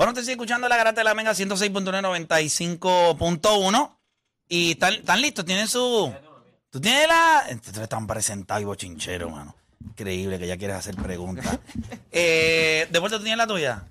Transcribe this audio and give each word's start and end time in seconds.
Bueno, 0.00 0.14
te 0.14 0.22
sigue 0.22 0.32
escuchando 0.32 0.66
la 0.66 0.78
garata 0.78 1.02
de 1.02 1.04
la 1.04 1.12
Mega 1.12 1.32
106.995.1 1.32 3.96
y 4.48 4.70
están, 4.70 4.94
están 4.94 5.20
listos, 5.20 5.44
tienen 5.44 5.68
su... 5.68 6.10
Tú 6.70 6.80
tienes 6.80 7.06
la... 7.06 7.44
Ustedes 7.54 7.80
están 7.80 8.06
presentados 8.06 8.62
y 8.62 8.64
bochinchero, 8.64 9.28
mano. 9.28 9.54
Increíble 9.84 10.38
que 10.38 10.46
ya 10.46 10.56
quieres 10.56 10.78
hacer 10.78 10.96
preguntas. 10.96 11.58
eh, 12.12 12.88
¿Deporte 12.90 13.18
tú 13.18 13.24
tienes 13.24 13.36
la 13.36 13.46
tuya? 13.46 13.82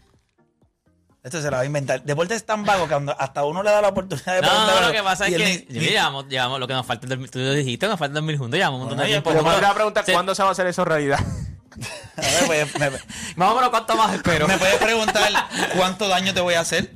Esto 1.21 1.43
se 1.43 1.51
la 1.51 1.57
va 1.57 1.61
a 1.61 1.65
inventar. 1.67 2.01
Deporte 2.01 2.33
es 2.33 2.43
tan 2.43 2.65
vago 2.65 2.85
que 2.85 2.89
cuando 2.89 3.15
hasta 3.21 3.45
uno 3.45 3.61
le 3.61 3.69
da 3.69 3.79
la 3.79 3.89
oportunidad 3.89 4.33
de 4.33 4.41
No, 4.41 4.47
preguntar. 4.47 4.81
no, 4.81 4.87
lo 4.87 4.93
que 4.93 5.03
pasa 5.03 5.27
es 5.27 5.37
que 5.37 5.67
ni- 5.69 5.75
yo 5.75 5.81
llevamos, 5.91 6.27
llevamos 6.27 6.59
lo 6.59 6.67
que 6.67 6.73
nos 6.73 6.87
falta. 6.87 7.07
Tú 7.07 7.39
dijiste, 7.53 7.87
nos 7.87 7.99
falta 7.99 8.15
dormir 8.15 8.35
juntos, 8.39 8.57
llevamos 8.57 8.79
un 8.81 8.87
montón 8.87 8.97
de 8.97 9.03
Bueno, 9.03 9.13
tiempo. 9.21 9.29
oye, 9.29 9.37
Yo 9.37 9.43
pues, 9.43 9.53
Más 9.53 9.61
me 9.61 9.67
voy 9.67 9.71
a 9.71 9.75
preguntar 9.75 10.05
se- 10.05 10.13
cuándo 10.13 10.33
se 10.33 10.41
va 10.41 10.49
a 10.49 10.53
hacer 10.53 10.65
eso 10.65 10.83
realidad. 10.83 11.19
A 12.17 12.47
ver, 12.47 12.67
pues, 12.67 12.79
me, 12.79 12.87
o 13.45 13.55
menos 13.55 13.69
cuánto 13.69 13.95
más 13.95 14.13
espero. 14.15 14.47
¿Me 14.47 14.57
puedes 14.57 14.77
preguntar 14.77 15.31
cuánto 15.75 16.07
daño 16.07 16.33
te 16.33 16.41
voy 16.41 16.55
a 16.55 16.61
hacer? 16.61 16.91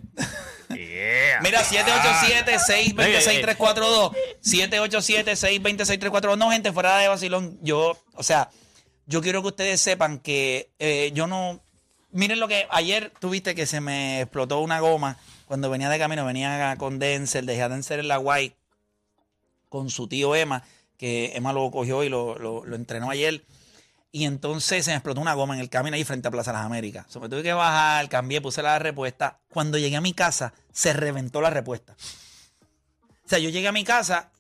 Yeah. 0.70 1.42
Mira, 1.42 1.62
787-620-6342. 1.64 4.14
787-620-6342. 4.44 6.38
No, 6.38 6.52
gente, 6.52 6.72
fuera 6.72 6.98
de 6.98 7.08
vacilón. 7.08 7.58
Yo, 7.62 7.98
o 8.16 8.24
sea, 8.24 8.50
yo 9.06 9.22
quiero 9.22 9.42
que 9.42 9.50
ustedes 9.50 9.82
sepan 9.82 10.20
que 10.20 10.70
eh, 10.80 11.12
yo 11.14 11.28
no. 11.28 11.62
Miren 12.12 12.40
lo 12.40 12.48
que 12.48 12.68
ayer 12.70 13.12
tuviste 13.20 13.56
que 13.56 13.66
se 13.66 13.82
me 13.82 14.22
explotó 14.22 14.60
una 14.60 14.80
goma 14.80 15.18
cuando 15.48 15.70
venía 15.70 15.90
de 15.90 16.00
camino. 16.00 16.26
Venía 16.26 16.76
con 16.78 17.00
Denzel, 17.00 17.46
dejé 17.46 17.64
a 17.64 17.70
Denzel 17.70 18.00
en 18.02 18.08
la 18.08 18.18
guay 18.18 18.54
con 19.70 19.90
su 19.90 20.08
tío 20.08 20.36
Emma, 20.36 20.64
que 20.98 21.32
Emma 21.36 21.54
lo 21.54 21.72
cogió 21.72 22.04
y 22.04 22.10
lo, 22.10 22.38
lo- 22.38 22.64
lo 22.66 22.76
entrenó 22.76 23.10
ayer. 23.10 23.44
Y 24.16 24.26
entonces 24.26 24.86
se 24.86 24.92
me 24.92 24.98
explotó 24.98 25.22
una 25.22 25.34
goma 25.34 25.56
en 25.56 25.60
el 25.60 25.72
camino 25.72 25.96
ahí 25.96 26.04
frente 26.04 26.28
a 26.28 26.32
Plaza 26.32 26.54
Las 26.54 26.64
Américas. 26.64 27.08
So, 27.10 27.20
me 27.20 27.30
tuve 27.30 27.42
que 27.42 27.52
bajar, 27.52 28.08
cambié, 28.10 28.42
puse 28.42 28.62
la 28.62 28.78
respuesta. 28.78 29.40
Cuando 29.50 29.80
llegué 29.80 29.96
a 29.96 30.02
mi 30.02 30.14
casa, 30.14 30.54
se 30.72 30.94
reventó 30.94 31.42
la 31.42 31.50
respuesta. 31.50 31.96
O 33.26 33.28
sea, 33.28 33.40
yo 33.40 33.50
llegué 33.50 33.68
a 33.68 33.72
mi 33.72 33.84
casa 33.84 34.32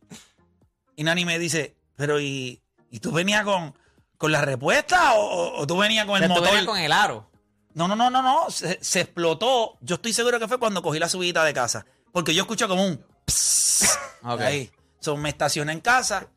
y 0.95 1.03
Nani 1.03 1.25
me 1.25 1.39
dice, 1.39 1.75
pero 1.95 2.21
¿y, 2.21 2.61
y 2.91 2.99
tú 2.99 3.11
venías 3.11 3.43
con, 3.43 3.73
con 4.19 4.31
la 4.31 4.41
respuesta 4.41 5.15
o, 5.15 5.65
tú 5.65 5.75
venías 5.75 6.05
con 6.05 6.21
el 6.21 6.29
tú 6.29 6.35
motor? 6.35 6.49
venías 6.49 6.65
con 6.65 6.77
el 6.77 6.91
aro. 6.91 7.31
No, 7.73 7.87
no, 7.87 7.95
no, 7.95 8.11
no, 8.11 8.21
no. 8.21 8.51
Se, 8.51 8.77
se 8.79 9.01
explotó. 9.01 9.79
Yo 9.81 9.95
estoy 9.95 10.13
seguro 10.13 10.39
que 10.39 10.47
fue 10.47 10.59
cuando 10.59 10.83
cogí 10.83 10.99
la 10.99 11.09
subida 11.09 11.43
de 11.43 11.53
casa. 11.55 11.87
Porque 12.11 12.35
yo 12.35 12.43
escucho 12.43 12.67
como 12.67 12.85
un... 12.85 13.03
pss 13.25 13.97
Ok. 14.21 14.41
Ahí. 14.41 14.71
So, 14.99 15.17
me 15.17 15.29
estacioné 15.29 15.71
en 15.71 15.81
casa 15.81 16.27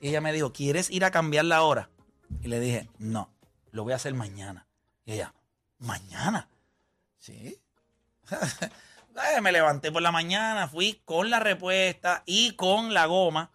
y 0.00 0.10
ella 0.10 0.20
me 0.20 0.32
dijo, 0.32 0.52
¿quieres 0.52 0.88
ir 0.88 1.04
a 1.04 1.10
cambiar 1.10 1.46
la 1.46 1.62
hora? 1.62 1.90
Y 2.42 2.48
le 2.48 2.60
dije, 2.60 2.88
no, 2.98 3.30
lo 3.72 3.84
voy 3.84 3.92
a 3.92 3.96
hacer 3.96 4.14
mañana. 4.14 4.66
Y 5.04 5.12
ella, 5.12 5.34
¿mañana? 5.78 6.48
Sí. 7.18 7.58
Me 9.42 9.52
levanté 9.52 9.90
por 9.90 10.02
la 10.02 10.12
mañana, 10.12 10.68
fui 10.68 11.00
con 11.04 11.30
la 11.30 11.40
respuesta 11.40 12.22
y 12.26 12.52
con 12.52 12.92
la 12.92 13.06
goma, 13.06 13.50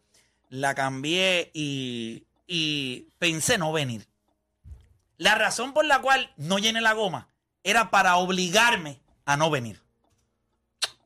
la 0.49 0.73
cambié 0.73 1.51
y, 1.53 2.25
y 2.47 3.07
pensé 3.19 3.57
no 3.57 3.71
venir. 3.71 4.07
La 5.17 5.35
razón 5.35 5.73
por 5.73 5.85
la 5.85 6.01
cual 6.01 6.33
no 6.37 6.57
llené 6.57 6.81
la 6.81 6.93
goma 6.93 7.27
era 7.63 7.91
para 7.91 8.15
obligarme 8.17 8.99
a 9.25 9.37
no 9.37 9.51
venir. 9.51 9.81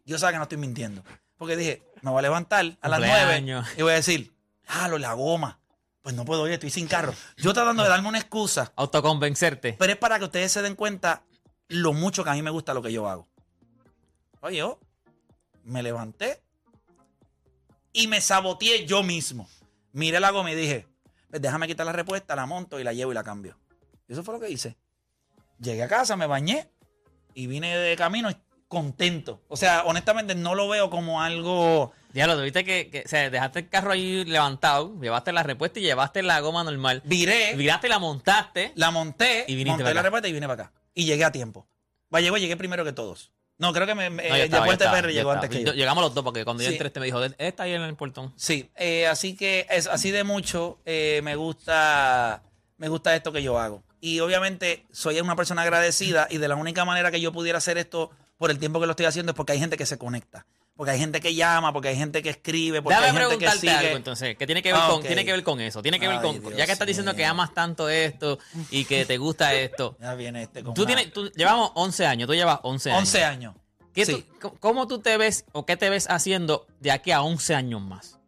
Yo 0.05 0.17
sé 0.17 0.27
que 0.27 0.37
no 0.37 0.43
estoy 0.43 0.57
mintiendo. 0.57 1.03
Porque 1.37 1.57
dije, 1.57 1.83
me 2.01 2.11
voy 2.11 2.19
a 2.19 2.21
levantar 2.21 2.77
a 2.81 2.87
las. 2.87 2.99
9 2.99 3.65
y 3.77 3.81
voy 3.81 3.91
a 3.91 3.95
decir, 3.95 4.33
ah, 4.67 4.87
lo 4.87 4.97
la 4.97 5.13
goma. 5.13 5.59
Pues 6.05 6.13
no 6.13 6.23
puedo 6.23 6.45
ir, 6.45 6.53
estoy 6.53 6.69
sin 6.69 6.85
carro. 6.85 7.15
Yo 7.35 7.51
tratando 7.51 7.81
de 7.81 7.89
darme 7.89 8.07
una 8.07 8.19
excusa, 8.19 8.71
Autoconvencerte. 8.75 9.73
pero 9.73 9.91
es 9.91 9.97
para 9.97 10.19
que 10.19 10.25
ustedes 10.25 10.51
se 10.51 10.61
den 10.61 10.75
cuenta 10.75 11.23
lo 11.67 11.93
mucho 11.93 12.23
que 12.23 12.29
a 12.29 12.33
mí 12.33 12.43
me 12.43 12.51
gusta 12.51 12.75
lo 12.75 12.83
que 12.83 12.93
yo 12.93 13.09
hago. 13.09 13.27
Oye, 14.41 14.57
yo 14.57 14.79
me 15.63 15.81
levanté 15.81 16.43
y 17.91 18.05
me 18.05 18.21
saboteé 18.21 18.85
yo 18.85 19.01
mismo. 19.01 19.49
Miré 19.93 20.19
la 20.19 20.29
goma 20.29 20.51
y 20.51 20.55
dije, 20.55 20.85
pues 21.31 21.41
déjame 21.41 21.65
quitar 21.65 21.87
la 21.87 21.91
respuesta, 21.91 22.35
la 22.35 22.45
monto 22.45 22.79
y 22.79 22.83
la 22.83 22.93
llevo 22.93 23.11
y 23.11 23.15
la 23.15 23.23
cambio. 23.23 23.57
Y 24.07 24.13
eso 24.13 24.21
fue 24.21 24.35
lo 24.35 24.39
que 24.39 24.51
hice. 24.51 24.77
Llegué 25.57 25.81
a 25.81 25.87
casa, 25.87 26.15
me 26.15 26.27
bañé 26.27 26.69
y 27.33 27.47
vine 27.47 27.75
de 27.75 27.95
camino 27.95 28.29
contento. 28.67 29.41
O 29.47 29.57
sea, 29.57 29.81
honestamente 29.85 30.35
no 30.35 30.53
lo 30.53 30.67
veo 30.67 30.91
como 30.91 31.23
algo... 31.23 31.93
Diablo, 32.15 32.37
tuviste 32.37 32.63
que, 32.63 32.89
que 32.89 33.03
o 33.05 33.07
sea, 33.07 33.29
dejaste 33.29 33.59
el 33.59 33.69
carro 33.69 33.91
ahí 33.91 34.23
levantado, 34.25 34.97
llevaste 35.01 35.31
la 35.33 35.43
respuesta 35.43 35.79
y 35.79 35.83
llevaste 35.83 36.23
la 36.23 36.39
goma 36.39 36.63
normal. 36.63 37.01
Viré, 37.05 37.53
Viraste 37.55 37.87
y 37.87 37.89
la 37.89 37.99
montaste. 37.99 38.71
la 38.75 38.89
monté, 38.89 39.43
Y 39.47 39.55
viniste 39.55 39.69
monté 39.71 39.83
para 39.83 39.93
la 39.95 39.99
acá. 39.99 40.05
respuesta 40.07 40.27
y 40.29 40.31
vine 40.31 40.47
para 40.47 40.63
acá. 40.63 40.73
Y 40.93 41.05
llegué 41.05 41.25
a 41.25 41.31
tiempo. 41.31 41.67
Va, 42.13 42.21
llegó, 42.21 42.37
llegué 42.37 42.55
primero 42.57 42.85
que 42.85 42.93
todos. 42.93 43.31
No, 43.57 43.71
creo 43.73 43.85
que 43.85 43.95
me, 43.95 44.09
me- 44.09 44.27
No, 44.29 44.35
eh, 44.35 44.43
estaba, 44.43 44.65
yo 45.01 45.09
llegó 45.09 45.31
antes 45.31 45.49
que 45.49 45.63
Yo-. 45.63 45.73
Llegamos 45.73 46.03
los 46.03 46.13
dos 46.13 46.23
porque 46.23 46.43
cuando 46.45 46.63
yo 46.63 46.69
entré 46.69 46.87
este 46.87 46.99
me 46.99 47.05
dijo, 47.05 47.21
"Él 47.23 47.35
está 47.37 47.63
ahí 47.63 47.73
en 47.73 47.81
el 47.81 47.95
portón. 47.95 48.33
Sí, 48.37 48.69
eh, 48.75 49.07
así 49.07 49.35
que 49.35 49.65
es 49.69 49.87
así 49.87 50.11
de 50.11 50.23
mucho 50.23 50.79
eh, 50.85 51.19
me 51.23 51.35
gusta 51.35 52.43
me 52.77 52.87
gusta 52.89 53.15
esto 53.15 53.31
que 53.31 53.41
yo 53.43 53.59
hago. 53.59 53.83
Y 54.01 54.19
obviamente 54.19 54.85
soy 54.91 55.19
una 55.19 55.35
persona 55.35 55.61
agradecida 55.63 56.27
y 56.29 56.37
de 56.37 56.47
la 56.47 56.55
única 56.55 56.85
manera 56.85 57.11
que 57.11 57.19
yo 57.21 57.31
pudiera 57.31 57.57
hacer 57.57 57.77
esto 57.77 58.11
por 58.37 58.51
el 58.51 58.59
tiempo 58.59 58.79
que 58.79 58.85
lo 58.85 58.91
estoy 58.91 59.05
haciendo 59.05 59.31
es 59.31 59.35
porque 59.35 59.53
hay 59.53 59.59
gente 59.59 59.77
que 59.77 59.85
se 59.85 59.97
conecta, 59.97 60.45
porque 60.77 60.91
hay 60.91 60.99
gente 60.99 61.21
que 61.21 61.33
llama, 61.33 61.71
porque 61.71 61.87
hay 61.89 61.95
gente 61.95 62.21
que 62.21 62.29
escribe, 62.29 62.81
porque 62.81 62.95
Déjame 62.97 63.07
hay 63.07 63.13
gente 63.13 63.29
que 63.37 63.45
preguntarte 63.45 63.59
sigue. 63.59 63.87
algo 63.87 63.97
entonces, 63.97 64.37
que 64.37 64.45
tiene 64.45 64.61
que 64.61 64.73
ver 64.73 64.81
Ah, 64.83 64.87
con, 64.89 65.01
tiene 65.01 65.23
que 65.25 65.31
ver 65.31 65.43
con 65.43 65.61
eso, 65.61 65.81
tiene 65.81 65.99
que 65.99 66.07
ver 66.07 66.17
Ay, 66.17 66.21
con, 66.23 66.39
Dios 66.41 66.55
ya 66.57 66.65
que 66.65 66.71
estás 66.73 66.87
diciendo 66.87 67.13
que 67.15 67.25
amas 67.25 67.53
tanto 67.53 67.87
esto 67.89 68.39
y 68.71 68.85
que 68.85 69.05
te 69.05 69.17
gusta 69.17 69.53
esto. 69.55 69.95
Ya 70.01 70.15
viene 70.15 70.43
este 70.43 70.63
con 70.63 70.73
Tú 70.73 70.81
una- 70.83 70.95
tienes, 70.95 71.13
tú, 71.13 71.31
llevamos 71.35 71.71
11 71.75 72.05
años, 72.05 72.27
tú 72.27 72.33
llevas 72.33 72.59
11 72.63 72.89
años. 72.91 72.99
11 73.01 73.23
años. 73.23 73.55
¿Qué 73.93 74.05
Sí. 74.05 74.25
tú- 74.41 74.49
c- 74.49 74.55
¿Cómo 74.59 74.87
tú 74.87 74.99
te 74.99 75.15
ves 75.17 75.45
o 75.53 75.65
qué 75.65 75.77
te 75.77 75.89
ves 75.89 76.07
haciendo 76.09 76.67
de 76.81 76.91
aquí 76.91 77.11
a 77.11 77.21
11 77.21 77.55
años 77.55 77.81
más? 77.81 78.19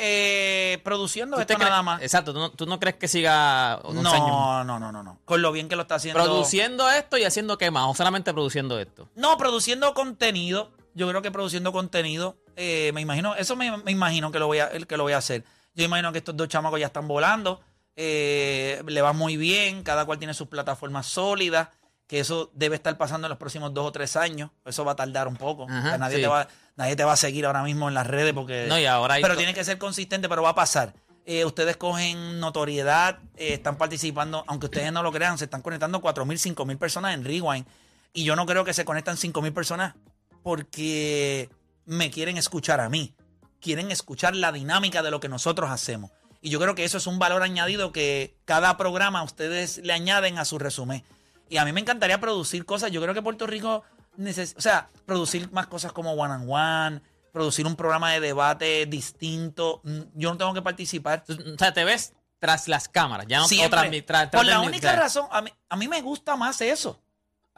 Eh, 0.00 0.78
produciendo 0.84 1.34
¿Tú 1.36 1.40
esto 1.40 1.58
nada 1.58 1.82
más. 1.82 2.00
Exacto, 2.02 2.32
¿tú 2.32 2.38
no, 2.38 2.50
tú 2.52 2.66
no 2.66 2.78
crees 2.78 2.94
que 2.94 3.08
siga 3.08 3.80
11 3.82 4.00
No, 4.02 4.10
años 4.12 4.28
no, 4.64 4.78
no, 4.78 4.92
no, 4.92 5.02
no. 5.02 5.18
Con 5.24 5.42
lo 5.42 5.50
bien 5.50 5.68
que 5.68 5.74
lo 5.74 5.82
está 5.82 5.96
haciendo. 5.96 6.22
Produciendo 6.22 6.88
esto 6.88 7.18
y 7.18 7.24
haciendo 7.24 7.58
qué 7.58 7.72
más, 7.72 7.86
o 7.88 7.94
solamente 7.96 8.32
produciendo 8.32 8.78
esto. 8.78 9.08
No, 9.16 9.36
produciendo 9.36 9.92
contenido. 9.94 10.70
Yo 10.98 11.08
creo 11.08 11.22
que 11.22 11.30
produciendo 11.30 11.72
contenido. 11.72 12.36
eh, 12.56 12.90
me 12.92 13.00
imagino, 13.00 13.34
eso 13.36 13.56
me, 13.56 13.76
me 13.78 13.92
imagino 13.92 14.30
que 14.32 14.38
lo, 14.38 14.46
voy 14.48 14.58
a, 14.58 14.68
que 14.70 14.96
lo 14.96 15.04
voy 15.04 15.12
a 15.14 15.18
hacer. 15.18 15.44
Yo 15.74 15.84
imagino 15.84 16.10
que 16.12 16.18
estos 16.18 16.36
dos 16.36 16.48
chamacos 16.48 16.80
ya 16.80 16.86
están 16.86 17.06
volando. 17.08 17.60
eh, 17.96 18.82
le 18.86 19.00
va 19.00 19.12
muy 19.12 19.36
bien. 19.36 19.82
Cada 19.82 20.04
cual 20.04 20.18
tiene 20.18 20.34
sus 20.34 20.48
plataformas 20.48 21.06
sólidas. 21.06 21.68
Que 22.06 22.20
eso 22.20 22.50
debe 22.54 22.74
estar 22.76 22.96
pasando 22.96 23.26
en 23.26 23.30
los 23.30 23.38
próximos 23.38 23.72
dos 23.74 23.86
o 23.86 23.92
tres 23.92 24.16
años. 24.16 24.50
Eso 24.64 24.84
va 24.84 24.92
a 24.92 24.96
tardar 24.96 25.28
un 25.28 25.36
poco. 25.36 25.66
Ajá, 25.68 25.78
O 25.78 25.88
sea, 25.90 25.98
nadie, 25.98 26.16
sí. 26.16 26.22
te 26.22 26.28
va, 26.28 26.48
nadie 26.74 26.96
te 26.96 27.04
va 27.04 27.12
a 27.12 27.16
seguir 27.16 27.44
ahora 27.46 27.62
mismo 27.62 27.86
en 27.88 27.94
las 27.94 28.06
redes 28.06 28.32
porque. 28.32 28.66
No, 28.68 28.78
y 28.78 28.86
ahora 28.86 29.16
pero 29.20 29.36
tiene 29.36 29.52
que 29.54 29.62
ser 29.62 29.76
consistente, 29.78 30.28
pero 30.28 30.42
va 30.42 30.50
a 30.50 30.54
pasar. 30.54 30.94
Eh, 31.26 31.44
ustedes 31.44 31.76
cogen 31.76 32.40
notoriedad, 32.40 33.18
eh, 33.36 33.52
están 33.52 33.76
participando, 33.76 34.42
aunque 34.46 34.66
ustedes 34.66 34.90
no 34.90 35.02
lo 35.02 35.12
crean, 35.12 35.36
se 35.36 35.44
están 35.44 35.60
conectando 35.60 36.00
4.000, 36.00 36.54
5.000 36.54 36.78
personas 36.78 37.12
en 37.14 37.24
Rewind. 37.24 37.66
Y 38.14 38.24
yo 38.24 38.34
no 38.34 38.46
creo 38.46 38.64
que 38.64 38.72
se 38.72 38.86
conectan 38.86 39.16
5.000 39.18 39.52
personas 39.52 39.94
porque 40.42 41.48
me 41.86 42.10
quieren 42.10 42.36
escuchar 42.36 42.80
a 42.80 42.88
mí. 42.88 43.14
Quieren 43.60 43.90
escuchar 43.90 44.36
la 44.36 44.52
dinámica 44.52 45.02
de 45.02 45.10
lo 45.10 45.20
que 45.20 45.28
nosotros 45.28 45.70
hacemos. 45.70 46.10
Y 46.40 46.50
yo 46.50 46.60
creo 46.60 46.74
que 46.74 46.84
eso 46.84 46.98
es 46.98 47.06
un 47.06 47.18
valor 47.18 47.42
añadido 47.42 47.92
que 47.92 48.36
cada 48.44 48.76
programa 48.76 49.22
ustedes 49.24 49.78
le 49.78 49.92
añaden 49.92 50.38
a 50.38 50.44
su 50.44 50.58
resumen. 50.58 51.02
Y 51.48 51.56
a 51.56 51.64
mí 51.64 51.72
me 51.72 51.80
encantaría 51.80 52.20
producir 52.20 52.64
cosas. 52.64 52.90
Yo 52.92 53.02
creo 53.02 53.14
que 53.14 53.22
Puerto 53.22 53.46
Rico 53.46 53.82
necesita, 54.16 54.58
o 54.58 54.62
sea, 54.62 54.88
producir 55.06 55.50
más 55.50 55.66
cosas 55.66 55.92
como 55.92 56.12
One 56.12 56.34
and 56.34 56.46
One, 56.48 57.02
producir 57.32 57.66
un 57.66 57.74
programa 57.74 58.12
de 58.12 58.20
debate 58.20 58.86
distinto. 58.86 59.80
Mm, 59.82 60.00
Yo 60.14 60.30
no 60.30 60.36
tengo 60.38 60.54
que 60.54 60.62
participar. 60.62 61.24
O 61.28 61.58
sea, 61.58 61.72
te 61.72 61.84
ves 61.84 62.12
tras 62.38 62.68
las 62.68 62.88
cámaras, 62.88 63.26
ya 63.28 63.38
no 63.38 63.48
Siempre. 63.48 63.80
tras- 64.02 64.06
tras 64.06 64.28
Por 64.30 64.46
la 64.46 64.60
única 64.60 64.94
razón, 64.94 65.26
a 65.32 65.42
mí, 65.42 65.50
a 65.68 65.76
mí 65.76 65.88
me 65.88 66.00
gusta 66.02 66.36
más 66.36 66.60
eso. 66.60 67.00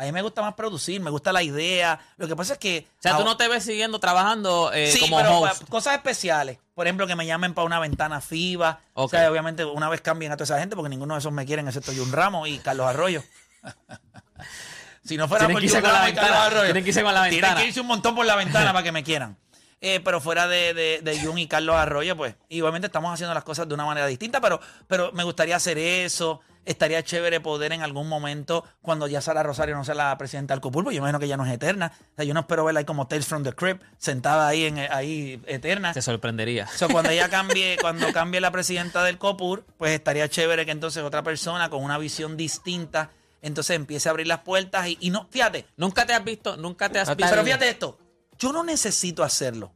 A 0.00 0.05
mí 0.05 0.12
me 0.12 0.23
gusta 0.23 0.41
más 0.41 0.55
producir, 0.55 0.99
me 1.00 1.11
gusta 1.11 1.31
la 1.31 1.43
idea. 1.43 2.00
Lo 2.17 2.26
que 2.26 2.35
pasa 2.35 2.55
es 2.55 2.58
que... 2.58 2.87
O 2.99 3.02
sea, 3.02 3.19
tú 3.19 3.25
no 3.25 3.37
te 3.37 3.49
ves 3.49 3.64
siguiendo 3.64 4.00
trabajando 4.00 4.73
eh, 4.73 4.91
sí, 4.91 4.99
como 5.00 5.19
pero 5.19 5.41
host. 5.41 5.69
cosas 5.69 5.94
especiales. 5.94 6.58
Por 6.75 6.87
ejemplo, 6.87 7.06
que 7.06 7.17
me 7.17 7.26
llamen 7.26 7.52
para 7.52 7.67
una 7.67 7.79
ventana 7.79 8.23
FIBA. 8.23 8.81
O 8.94 9.05
Ok. 9.05 9.11
sea, 9.11 9.31
obviamente 9.31 9.62
una 9.67 9.91
vez 9.91 10.00
cambien 10.00 10.32
a 10.32 10.37
toda 10.38 10.44
esa 10.44 10.58
gente 10.58 10.75
porque 10.75 10.88
ninguno 10.88 11.12
de 11.14 11.20
esos 11.20 11.32
me 11.32 11.44
quieren 11.44 11.69
excepto 11.69 11.93
Jun 11.94 12.12
Ramos 12.12 12.49
y 12.49 12.58
Carlos 12.61 12.87
Arroyo. 12.87 13.23
si 15.05 15.17
no 15.17 15.29
fuera 15.29 15.47
Tienen 15.47 15.62
por 15.62 15.70
Jun 15.70 15.82
la 15.82 15.91
Ramos 15.99 16.11
y 16.11 16.14
Carlos. 16.14 16.38
Arroyo. 16.38 16.64
Tienen 16.64 16.85
que 16.85 16.88
irse 16.91 17.03
con 17.03 17.14
la 17.14 17.23
Tienen 17.25 17.41
ventana. 17.43 17.61
que 17.61 17.67
irse 17.69 17.81
un 17.81 17.87
montón 17.87 18.14
por 18.14 18.25
la 18.26 18.37
ventana 18.37 18.73
para 18.73 18.82
que 18.82 18.93
me 18.93 19.05
quieran. 19.05 19.37
Eh, 19.82 20.00
pero 20.05 20.20
fuera 20.20 20.46
de, 20.46 20.75
de, 20.75 21.00
de 21.03 21.20
Jun 21.20 21.38
y 21.38 21.46
Carlos 21.46 21.75
Arroyo, 21.76 22.14
pues, 22.17 22.35
obviamente 22.50 22.87
estamos 22.87 23.12
haciendo 23.14 23.32
las 23.32 23.44
cosas 23.44 23.67
de 23.67 23.73
una 23.75 23.87
manera 23.87 24.06
distinta, 24.06 24.38
pero, 24.41 24.61
pero 24.87 25.11
me 25.12 25.25
gustaría 25.25 25.56
hacer 25.56 25.79
eso. 25.79 26.41
Estaría 26.65 27.03
chévere 27.03 27.41
poder 27.41 27.73
en 27.73 27.83
algún 27.83 28.09
momento, 28.09 28.65
cuando 28.83 29.09
ya 29.09 29.21
Sara 29.21 29.43
Rosario 29.43 29.75
no 29.77 29.85
sea 29.85 29.95
la 29.95 30.17
presidenta 30.19 30.55
del 30.55 30.61
COPUR, 30.61 30.85
porque 30.85 30.97
yo 30.97 31.01
imagino 31.01 31.19
que 31.19 31.27
ya 31.27 31.37
no 31.37 31.47
es 31.47 31.53
eterna. 31.53 31.93
O 32.12 32.17
sea, 32.17 32.25
yo 32.25 32.35
no 32.35 32.41
espero 32.41 32.65
verla 32.65 32.81
ahí 32.81 32.85
como 32.85 33.07
Tales 33.07 33.27
from 33.27 33.43
the 33.43 33.53
Crypt, 33.55 33.83
sentada 33.99 34.47
ahí, 34.47 34.65
en, 34.65 34.79
ahí 34.79 35.43
eterna. 35.47 35.93
Te 35.93 36.03
sorprendería. 36.03 36.67
So, 36.69 36.89
cuando 36.89 37.11
ella 37.11 37.29
cambie, 37.31 37.79
cuando 37.81 38.12
cambie 38.12 38.41
la 38.41 38.51
presidenta 38.51 39.03
del 39.05 39.19
COPUR, 39.19 39.65
pues 39.79 39.93
estaría 39.93 40.29
chévere 40.29 40.67
que 40.67 40.73
entonces 40.73 41.03
otra 41.03 41.23
persona 41.23 41.71
con 41.71 41.83
una 41.83 41.99
visión 41.99 42.37
distinta 42.37 43.11
entonces 43.43 43.77
empiece 43.77 44.09
a 44.09 44.11
abrir 44.11 44.27
las 44.27 44.41
puertas 44.41 44.87
y, 44.89 44.99
y 45.01 45.11
no, 45.11 45.27
fíjate, 45.31 45.67
Nunca 45.77 46.06
te 46.06 46.13
has 46.13 46.25
visto, 46.25 46.56
nunca 46.56 46.89
te 46.91 46.99
has 46.99 47.09
visto. 47.17 47.31
pero 47.31 47.45
fíjate 47.45 47.69
esto, 47.69 47.99
yo 48.39 48.53
no 48.53 48.65
necesito 48.65 49.23
hacerlo. 49.23 49.73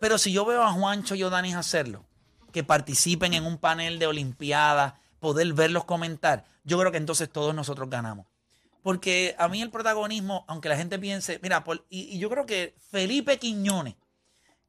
Pero 0.00 0.18
si 0.18 0.32
yo 0.32 0.44
veo 0.44 0.62
a 0.62 0.72
Juancho 0.72 1.14
y 1.14 1.22
a 1.22 1.28
Danis 1.28 1.56
hacerlo, 1.56 2.04
que 2.52 2.62
participen 2.64 3.34
en 3.34 3.44
un 3.44 3.58
panel 3.58 3.98
de 3.98 4.06
Olimpiadas, 4.06 4.94
poder 5.20 5.52
verlos 5.52 5.84
comentar, 5.84 6.44
yo 6.64 6.78
creo 6.78 6.92
que 6.92 6.98
entonces 6.98 7.30
todos 7.30 7.54
nosotros 7.54 7.88
ganamos. 7.90 8.26
Porque 8.82 9.34
a 9.38 9.48
mí 9.48 9.60
el 9.60 9.70
protagonismo, 9.70 10.44
aunque 10.48 10.68
la 10.68 10.76
gente 10.76 10.98
piense, 10.98 11.40
mira, 11.42 11.64
y 11.90 12.18
yo 12.18 12.30
creo 12.30 12.46
que 12.46 12.74
Felipe 12.90 13.38
Quiñones, 13.38 13.96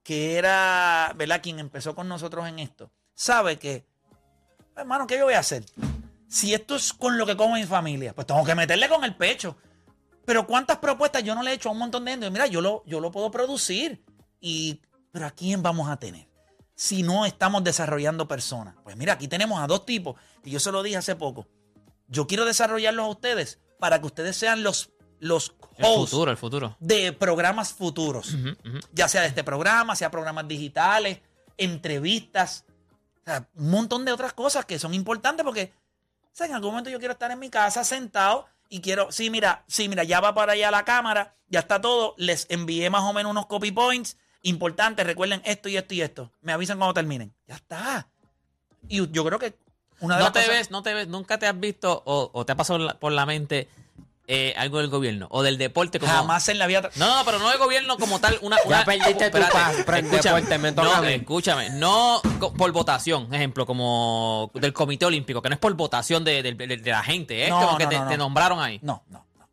que 0.04 0.38
era, 0.38 1.13
¿verdad?, 1.16 1.42
quien 1.42 1.60
empezó 1.60 1.94
con 1.96 2.07
nosotros 2.07 2.48
en 2.48 2.60
esto, 2.60 2.92
sabe 3.13 3.57
que, 3.57 3.86
hermano, 4.75 5.06
¿qué 5.06 5.18
yo 5.18 5.25
voy 5.25 5.36
a 5.36 5.40
hacer? 5.40 5.66
Si 6.28 6.54
esto 6.54 6.75
es 6.75 6.94
con 6.94 7.18
lo 7.18 7.25
que 7.25 7.36
como 7.36 7.56
mi 7.56 7.66
familia, 7.66 8.13
pues 8.13 8.25
tengo 8.25 8.44
que 8.44 8.56
meterle 8.56 8.88
con 8.88 9.04
el 9.04 9.16
pecho. 9.16 9.57
Pero 10.25 10.46
cuántas 10.46 10.78
propuestas 10.78 11.24
yo 11.24 11.34
no 11.34 11.42
le 11.42 11.51
he 11.51 11.54
hecho 11.56 11.69
a 11.69 11.72
un 11.72 11.80
montón 11.80 12.06
de 12.06 12.12
gente. 12.12 12.30
Mira, 12.30 12.46
yo 12.46 12.62
lo, 12.62 12.84
yo 12.86 13.00
lo 13.00 13.12
puedo 13.12 13.31
producir. 13.31 14.04
Y, 14.40 14.80
pero 15.12 15.25
¿a 15.25 15.31
quién 15.31 15.63
vamos 15.63 15.90
a 15.90 15.98
tener? 15.98 16.29
Si 16.80 17.04
no 17.04 17.26
estamos 17.26 17.62
desarrollando 17.62 18.26
personas. 18.26 18.74
Pues 18.86 18.96
mira, 18.96 19.12
aquí 19.12 19.28
tenemos 19.28 19.60
a 19.60 19.68
dos 19.68 19.86
tipos, 19.86 20.16
que 20.42 20.50
yo 20.50 20.62
se 20.62 20.72
lo 20.72 20.81
dije 20.81 20.96
hace 20.96 21.14
poco. 21.18 21.46
Yo 22.08 22.26
quiero 22.26 22.46
desarrollarlos 22.46 23.06
a 23.06 23.10
ustedes 23.10 23.60
para 23.80 24.00
que 24.00 24.06
ustedes 24.06 24.38
sean 24.38 24.64
los, 24.64 24.90
los 25.20 25.56
El 25.76 25.84
hosts 25.86 26.12
futuro, 26.12 26.31
el 26.31 26.38
futuro. 26.38 26.78
de 26.80 27.12
programas 27.12 27.74
futuros. 27.74 28.34
Ya 28.94 29.10
sea 29.10 29.24
de 29.24 29.28
este 29.28 29.44
programa, 29.44 29.94
sea 29.98 30.10
programas 30.10 30.48
digitales, 30.48 31.20
entrevistas, 31.58 32.64
o 33.24 33.25
sea, 33.25 33.50
un 33.56 33.72
montón 33.72 34.06
de 34.06 34.14
otras 34.14 34.32
cosas 34.32 34.64
que 34.64 34.80
son 34.80 34.94
importantes 34.94 35.44
porque 35.44 35.74
o 36.32 36.32
sea, 36.32 36.46
en 36.48 36.54
algún 36.54 36.72
momento 36.72 36.90
yo 36.90 37.00
quiero 37.00 37.12
estar 37.12 37.30
en 37.30 37.40
mi 37.40 37.50
casa 37.50 37.84
sentado 37.84 38.46
y 38.70 38.80
quiero, 38.80 39.12
sí, 39.12 39.30
mira, 39.30 39.66
sí, 39.68 39.90
mira, 39.90 40.06
ya 40.06 40.22
va 40.22 40.34
para 40.34 40.54
allá 40.54 40.72
la 40.72 40.86
cámara, 40.86 41.36
ya 41.50 41.60
está 41.60 41.82
todo, 41.82 42.16
les 42.18 42.46
envié 42.50 42.90
más 42.90 43.04
o 43.04 43.12
menos 43.12 43.32
unos 43.32 43.48
copy 43.48 43.72
points 43.74 44.16
importantes, 44.44 45.06
recuerden 45.06 45.41
esto 45.45 45.69
y 45.69 45.77
esto 45.77 45.94
y 45.94 46.01
esto. 46.01 46.31
Me 46.41 46.51
avisan 46.53 46.77
cuando 46.77 46.94
terminen. 46.94 47.33
Ya 47.47 47.56
está. 47.56 48.07
Y 48.88 49.09
yo 49.12 49.25
creo 49.25 49.39
que 49.39 49.56
una 50.00 50.15
de 50.15 50.19
No 50.19 50.25
las 50.25 50.33
te 50.33 50.39
cosas- 50.39 50.56
ves, 50.56 50.71
no 50.71 50.83
te 50.83 50.94
ves, 50.94 51.07
nunca 51.07 51.38
te 51.38 51.47
has 51.47 51.59
visto 51.59 52.01
o, 52.06 52.30
o 52.33 52.45
te 52.45 52.53
ha 52.53 52.56
pasado 52.56 52.97
por 53.00 53.12
la 53.12 53.25
mente 53.25 53.68
eh, 54.31 54.53
algo 54.57 54.77
del 54.77 54.89
gobierno 54.89 55.27
o 55.31 55.41
del 55.41 55.57
deporte 55.57 56.00
como. 56.00 56.12
jamás 56.12 56.47
en 56.50 56.59
la 56.59 56.68
vida 56.68 56.88
No, 56.97 57.18
no, 57.18 57.25
pero 57.25 57.39
no 57.39 57.50
del 57.50 57.57
gobierno 57.57 57.97
como 57.97 58.19
tal. 58.19 58.38
Una, 58.41 58.57
Ya 58.69 58.86
perdiste 58.86 59.30
tu 59.31 59.39
paz, 59.39 59.75
pero 59.86 59.97
escúchame, 59.97 60.41
deporte 60.41 60.57
me 60.59 60.71
no, 60.71 61.03
escúchame, 61.03 61.69
no 61.71 62.21
por 62.57 62.71
votación, 62.71 63.33
ejemplo, 63.33 63.65
como 63.65 64.51
del 64.53 64.71
Comité 64.71 65.06
Olímpico, 65.07 65.41
que 65.41 65.50
no 65.50 65.56
es 65.56 65.59
por 65.59 65.74
votación 65.74 66.24
de, 66.24 66.44
de- 66.44 66.53
de- 66.53 66.77
de 66.77 66.91
la 66.91 67.03
gente, 67.03 67.44
es 67.44 67.50
No, 67.50 67.59
como 67.65 67.77
que 67.80 67.88
te, 67.88 68.00
te 68.00 68.18
nombraron 68.18 68.59
ahí. 68.62 68.80
No, 68.83 69.03
no, 69.09 69.25
no. 69.38 69.50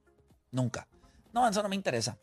Nunca. 0.52 0.86
No, 1.32 1.48
eso 1.48 1.62
no 1.62 1.68
me 1.70 1.74
interesa. 1.76 2.16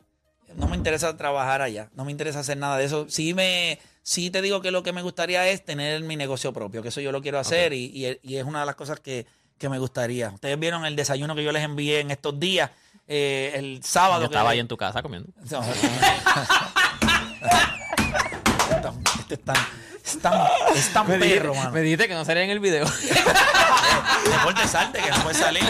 No 0.56 0.68
me 0.68 0.76
interesa 0.76 1.16
trabajar 1.16 1.62
allá. 1.62 1.88
No 1.94 2.04
me 2.04 2.10
interesa 2.12 2.40
hacer 2.40 2.56
nada 2.56 2.76
de 2.78 2.84
eso. 2.84 3.06
Sí 3.08 3.34
me, 3.34 3.78
sí 4.02 4.30
te 4.30 4.40
digo 4.42 4.60
que 4.60 4.70
lo 4.70 4.82
que 4.82 4.92
me 4.92 5.02
gustaría 5.02 5.48
es 5.48 5.64
tener 5.64 6.02
mi 6.02 6.16
negocio 6.16 6.52
propio, 6.52 6.82
que 6.82 6.88
eso 6.88 7.00
yo 7.00 7.12
lo 7.12 7.20
quiero 7.22 7.38
hacer 7.38 7.72
y, 7.72 7.84
y- 7.94 8.18
y 8.22 8.36
es 8.36 8.44
una 8.44 8.60
de 8.60 8.66
las 8.66 8.74
cosas 8.76 9.00
que, 9.00 9.26
que 9.58 9.68
me 9.68 9.78
gustaría. 9.78 10.30
Ustedes 10.30 10.58
vieron 10.58 10.84
el 10.86 10.96
desayuno 10.96 11.34
que 11.34 11.42
yo 11.44 11.52
les 11.52 11.62
envié 11.64 12.00
en 12.00 12.10
estos 12.10 12.38
días, 12.38 12.70
eh, 13.08 13.52
el 13.54 13.82
sábado. 13.84 14.22
Yo 14.22 14.28
que- 14.28 14.34
estaba 14.34 14.50
ahí 14.50 14.60
en 14.60 14.68
tu 14.68 14.76
casa 14.76 15.02
comiendo. 15.02 15.28
No, 15.50 15.60
Están- 18.76 19.02
este 19.20 19.34
es 19.34 19.40
tan, 19.44 19.56
es 20.04 20.18
tan, 20.20 20.46
es 20.74 20.92
tan 20.92 21.06
Me 21.08 21.16
dijiste, 21.18 21.40
perro, 21.40 21.54
mano. 21.54 21.70
me 21.70 21.80
dijiste 21.80 22.08
que 22.08 22.14
no 22.14 22.24
salía 22.24 22.44
en 22.44 22.50
el 22.50 22.60
video. 22.60 22.86
Deporte 24.30 24.66
salte, 24.68 25.00
que 25.00 25.10
no 25.10 25.22
puede 25.22 25.34
salir. 25.38 25.62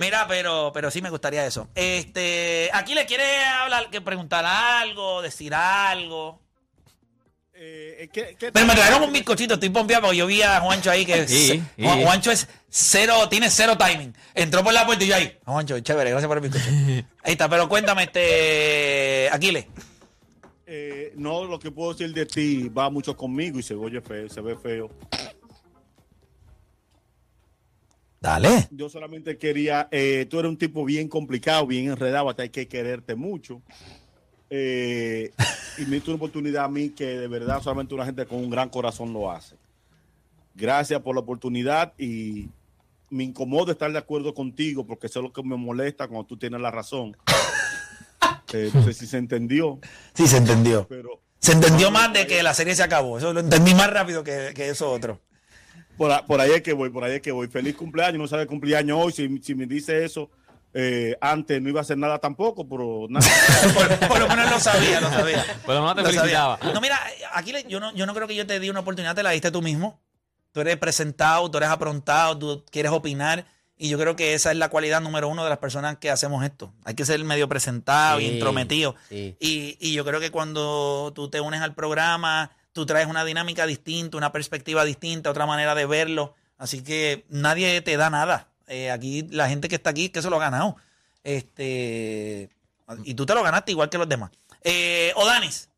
Mira, 0.00 0.26
pero, 0.28 0.70
pero 0.72 0.90
sí 0.90 1.00
me 1.02 1.10
gustaría 1.10 1.46
eso. 1.46 1.68
Este, 1.74 2.70
aquí 2.72 2.94
le 2.94 3.06
quiere 3.06 3.44
hablar, 3.44 3.90
que 3.90 4.00
preguntar 4.00 4.44
algo, 4.44 5.22
decir 5.22 5.54
algo. 5.54 6.40
Eh, 7.54 8.08
¿qué- 8.12 8.34
qué 8.38 8.50
Pero 8.50 8.66
me 8.66 8.74
trajeron 8.74 9.02
un 9.04 9.12
bizcochito, 9.12 9.54
estoy 9.54 9.68
pompeado 9.70 10.02
porque 10.02 10.16
yo 10.16 10.26
vi 10.26 10.42
a 10.42 10.58
Juancho 10.60 10.90
ahí 10.90 11.04
que 11.06 11.28
Sí, 11.28 11.46
se- 11.46 11.52
sí. 11.54 11.62
Juan- 11.80 12.02
Juancho 12.02 12.30
es 12.32 12.48
cero, 12.68 13.28
tiene 13.28 13.50
cero 13.50 13.76
timing. 13.78 14.14
Entró 14.34 14.64
por 14.64 14.72
la 14.72 14.84
puerta 14.84 15.04
y 15.04 15.08
yo 15.08 15.14
ahí. 15.14 15.38
Juancho, 15.44 15.78
chévere, 15.78 16.10
gracias 16.10 16.26
por 16.28 16.38
el 16.38 16.42
bizcocho. 16.48 16.64
Ahí 17.24 17.32
está, 17.32 17.48
pero 17.48 17.68
cuéntame, 17.68 18.04
este, 18.04 19.28
Aquiles. 19.30 19.66
Eh, 20.66 21.12
no, 21.16 21.44
lo 21.44 21.58
que 21.60 21.70
puedo 21.70 21.92
decir 21.92 22.12
de 22.14 22.24
ti 22.26 22.68
va 22.68 22.88
mucho 22.90 23.16
conmigo 23.16 23.58
y 23.58 23.62
se 23.62 23.74
oye 23.74 24.00
feo, 24.00 24.28
se 24.28 24.40
ve 24.40 24.56
feo. 24.56 24.90
Dale. 28.22 28.68
Yo 28.70 28.88
solamente 28.88 29.36
quería, 29.36 29.88
eh, 29.90 30.26
tú 30.30 30.38
eres 30.38 30.48
un 30.48 30.56
tipo 30.56 30.84
bien 30.84 31.08
complicado, 31.08 31.66
bien 31.66 31.90
enredado, 31.90 32.30
hasta 32.30 32.44
hay 32.44 32.50
que 32.50 32.68
quererte 32.68 33.16
mucho. 33.16 33.60
Eh, 34.48 35.32
y 35.78 35.82
me 35.86 35.96
diste 35.96 36.10
una 36.10 36.18
oportunidad 36.18 36.64
a 36.66 36.68
mí 36.68 36.90
que 36.90 37.04
de 37.04 37.26
verdad 37.26 37.60
solamente 37.60 37.94
una 37.94 38.04
gente 38.04 38.24
con 38.26 38.38
un 38.38 38.48
gran 38.48 38.68
corazón 38.68 39.12
lo 39.12 39.28
hace. 39.30 39.56
Gracias 40.54 41.00
por 41.00 41.16
la 41.16 41.22
oportunidad 41.22 41.94
y 41.98 42.48
me 43.10 43.24
incomoda 43.24 43.72
estar 43.72 43.90
de 43.90 43.98
acuerdo 43.98 44.34
contigo 44.34 44.86
porque 44.86 45.08
eso 45.08 45.18
es 45.18 45.24
lo 45.24 45.32
que 45.32 45.42
me 45.42 45.56
molesta 45.56 46.06
cuando 46.06 46.24
tú 46.26 46.36
tienes 46.36 46.60
la 46.60 46.70
razón. 46.70 47.16
Eh, 48.52 48.70
no 48.72 48.84
sé 48.84 48.92
si 48.92 49.06
se 49.06 49.16
entendió, 49.16 49.80
Sí, 50.14 50.28
se 50.28 50.36
entendió. 50.36 50.86
pero 50.86 51.20
Se 51.40 51.52
entendió 51.52 51.90
más 51.90 52.12
de 52.12 52.26
que 52.28 52.42
la 52.44 52.54
serie 52.54 52.76
se 52.76 52.82
acabó. 52.84 53.18
Eso 53.18 53.32
lo 53.32 53.40
entendí 53.40 53.74
más 53.74 53.90
rápido 53.90 54.22
que, 54.22 54.52
que 54.54 54.68
eso 54.68 54.90
otro. 54.92 55.18
Por, 55.96 56.10
a- 56.10 56.24
por 56.26 56.40
ahí 56.40 56.50
es 56.52 56.62
que 56.62 56.72
voy, 56.72 56.90
por 56.90 57.04
ahí 57.04 57.14
es 57.16 57.20
que 57.22 57.32
voy. 57.32 57.48
Feliz 57.48 57.76
cumpleaños, 57.76 58.18
no 58.18 58.26
sabe 58.28 58.46
cumpleaños 58.46 58.98
hoy. 59.00 59.12
Si, 59.12 59.38
si 59.42 59.54
me 59.54 59.66
dice 59.66 60.04
eso 60.04 60.30
eh, 60.74 61.16
antes, 61.20 61.60
no 61.60 61.68
iba 61.68 61.80
a 61.80 61.82
hacer 61.82 61.98
nada 61.98 62.18
tampoco, 62.18 62.66
pero 62.68 63.06
nada. 63.10 63.26
por, 63.74 64.08
por 64.08 64.18
lo 64.20 64.28
menos 64.28 64.50
lo 64.50 64.58
sabía, 64.58 65.00
lo 65.00 65.10
sabía. 65.10 65.44
Por 65.66 65.74
lo 65.74 65.80
menos 65.82 65.96
te 65.96 66.02
Lo 66.02 66.12
sabía. 66.12 66.58
No, 66.72 66.80
mira, 66.80 66.98
aquí 67.34 67.52
le- 67.52 67.64
yo 67.64 67.78
no, 67.78 67.94
yo 67.94 68.06
no 68.06 68.14
creo 68.14 68.26
que 68.26 68.34
yo 68.34 68.46
te 68.46 68.58
di 68.58 68.70
una 68.70 68.80
oportunidad, 68.80 69.14
te 69.14 69.22
la 69.22 69.30
diste 69.30 69.50
tú 69.50 69.60
mismo. 69.62 70.00
Tú 70.52 70.60
eres 70.60 70.76
presentado, 70.76 71.50
tú 71.50 71.58
eres 71.58 71.70
aprontado, 71.70 72.38
tú 72.38 72.64
quieres 72.70 72.92
opinar. 72.92 73.46
Y 73.76 73.88
yo 73.88 73.98
creo 73.98 74.14
que 74.16 74.34
esa 74.34 74.50
es 74.52 74.56
la 74.58 74.68
cualidad 74.68 75.00
número 75.00 75.28
uno 75.28 75.42
de 75.44 75.48
las 75.50 75.58
personas 75.58 75.96
que 75.96 76.08
hacemos 76.10 76.44
esto. 76.44 76.72
Hay 76.84 76.94
que 76.94 77.04
ser 77.04 77.22
medio 77.24 77.48
presentado 77.48 78.20
y 78.20 78.26
Sí, 78.28 78.32
intrometido. 78.34 78.94
sí. 79.08 79.34
Y, 79.40 79.76
y 79.80 79.92
yo 79.94 80.04
creo 80.04 80.20
que 80.20 80.30
cuando 80.30 81.10
tú 81.14 81.28
te 81.30 81.40
unes 81.40 81.60
al 81.62 81.74
programa, 81.74 82.50
tú 82.72 82.86
traes 82.86 83.06
una 83.06 83.24
dinámica 83.24 83.66
distinta, 83.66 84.16
una 84.16 84.32
perspectiva 84.32 84.84
distinta, 84.84 85.30
otra 85.30 85.46
manera 85.46 85.74
de 85.74 85.86
verlo. 85.86 86.34
Así 86.58 86.82
que 86.82 87.24
nadie 87.28 87.80
te 87.82 87.96
da 87.96 88.10
nada. 88.10 88.48
Eh, 88.68 88.90
aquí, 88.90 89.22
la 89.30 89.48
gente 89.48 89.68
que 89.68 89.74
está 89.76 89.90
aquí, 89.90 90.08
que 90.08 90.20
eso 90.20 90.30
lo 90.30 90.36
ha 90.36 90.40
ganado. 90.40 90.76
Este, 91.24 92.50
y 93.04 93.14
tú 93.14 93.26
te 93.26 93.34
lo 93.34 93.42
ganaste 93.42 93.72
igual 93.72 93.90
que 93.90 93.98
los 93.98 94.08
demás. 94.08 94.30
Eh, 94.62 95.12
Odanis. 95.16 95.68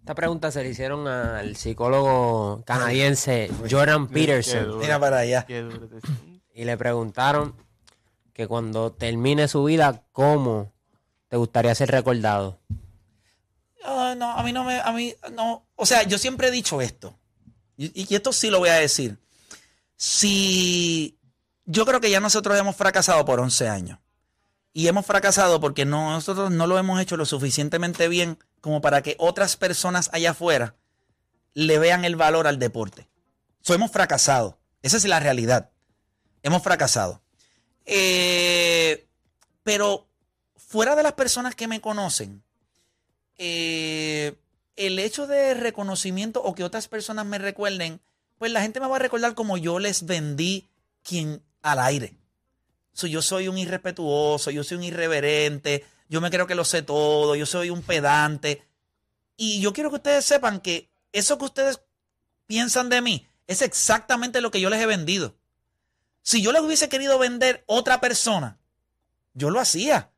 Esta 0.00 0.14
pregunta 0.14 0.50
se 0.50 0.62
le 0.62 0.70
hicieron 0.70 1.06
al 1.06 1.56
psicólogo 1.56 2.62
canadiense 2.64 3.50
Jordan 3.70 4.08
Peterson 4.08 4.78
Mira 4.78 4.98
para 4.98 5.18
allá. 5.18 5.46
y 6.54 6.64
le 6.64 6.76
preguntaron 6.78 7.54
que 8.32 8.46
cuando 8.46 8.92
termine 8.92 9.48
su 9.48 9.64
vida, 9.64 10.04
¿cómo 10.12 10.72
te 11.28 11.36
gustaría 11.36 11.74
ser 11.74 11.90
recordado? 11.90 12.58
Ah, 13.84 14.14
no, 14.16 14.32
a 14.32 14.42
mí 14.42 14.52
no 14.52 14.64
me, 14.64 14.80
a 14.80 14.92
mí 14.92 15.14
no, 15.32 15.66
o 15.76 15.86
sea, 15.86 16.02
yo 16.02 16.18
siempre 16.18 16.48
he 16.48 16.50
dicho 16.50 16.80
esto, 16.80 17.18
y, 17.76 18.14
esto 18.14 18.32
sí 18.32 18.50
lo 18.50 18.58
voy 18.58 18.70
a 18.70 18.74
decir. 18.74 19.18
Si 19.96 21.18
yo 21.64 21.86
creo 21.86 22.00
que 22.00 22.10
ya 22.10 22.20
nosotros 22.20 22.58
hemos 22.58 22.76
fracasado 22.76 23.24
por 23.24 23.40
11 23.40 23.68
años, 23.68 23.98
y 24.72 24.88
hemos 24.88 25.06
fracasado 25.06 25.60
porque 25.60 25.84
no, 25.84 26.10
nosotros 26.10 26.50
no 26.50 26.66
lo 26.66 26.78
hemos 26.78 27.00
hecho 27.00 27.16
lo 27.16 27.24
suficientemente 27.24 28.08
bien 28.08 28.38
como 28.60 28.80
para 28.80 29.02
que 29.02 29.16
otras 29.18 29.56
personas 29.56 30.10
allá 30.12 30.32
afuera 30.32 30.76
le 31.54 31.78
vean 31.78 32.04
el 32.04 32.16
valor 32.16 32.46
al 32.46 32.58
deporte. 32.58 33.08
So, 33.60 33.74
hemos 33.74 33.90
fracasado, 33.90 34.58
esa 34.82 34.96
es 34.96 35.04
la 35.04 35.20
realidad. 35.20 35.70
Hemos 36.42 36.62
fracasado. 36.62 37.22
Eh, 37.86 39.08
pero 39.62 40.06
fuera 40.56 40.94
de 40.94 41.02
las 41.02 41.14
personas 41.14 41.54
que 41.54 41.68
me 41.68 41.80
conocen, 41.80 42.42
eh, 43.38 44.36
el 44.76 44.98
hecho 44.98 45.26
de 45.26 45.54
reconocimiento 45.54 46.42
o 46.42 46.54
que 46.54 46.64
otras 46.64 46.88
personas 46.88 47.26
me 47.26 47.38
recuerden, 47.38 48.00
pues 48.38 48.52
la 48.52 48.62
gente 48.62 48.80
me 48.80 48.86
va 48.86 48.96
a 48.96 49.00
recordar 49.00 49.34
como 49.34 49.56
yo 49.56 49.78
les 49.78 50.06
vendí 50.06 50.68
quien 51.02 51.42
al 51.62 51.80
aire. 51.80 52.14
So, 52.92 53.06
yo 53.06 53.22
soy 53.22 53.48
un 53.48 53.58
irrespetuoso, 53.58 54.50
yo 54.50 54.64
soy 54.64 54.78
un 54.78 54.84
irreverente, 54.84 55.84
yo 56.08 56.20
me 56.20 56.30
creo 56.30 56.46
que 56.46 56.54
lo 56.54 56.64
sé 56.64 56.82
todo, 56.82 57.36
yo 57.36 57.46
soy 57.46 57.70
un 57.70 57.82
pedante. 57.82 58.62
Y 59.36 59.60
yo 59.60 59.72
quiero 59.72 59.90
que 59.90 59.96
ustedes 59.96 60.24
sepan 60.24 60.60
que 60.60 60.90
eso 61.12 61.38
que 61.38 61.44
ustedes 61.44 61.80
piensan 62.46 62.88
de 62.88 63.02
mí 63.02 63.28
es 63.46 63.62
exactamente 63.62 64.40
lo 64.40 64.50
que 64.50 64.60
yo 64.60 64.70
les 64.70 64.80
he 64.80 64.86
vendido. 64.86 65.36
Si 66.22 66.42
yo 66.42 66.52
les 66.52 66.62
hubiese 66.62 66.88
querido 66.88 67.18
vender 67.18 67.64
otra 67.66 68.00
persona, 68.00 68.58
yo 69.32 69.50
lo 69.50 69.60
hacía. 69.60 70.10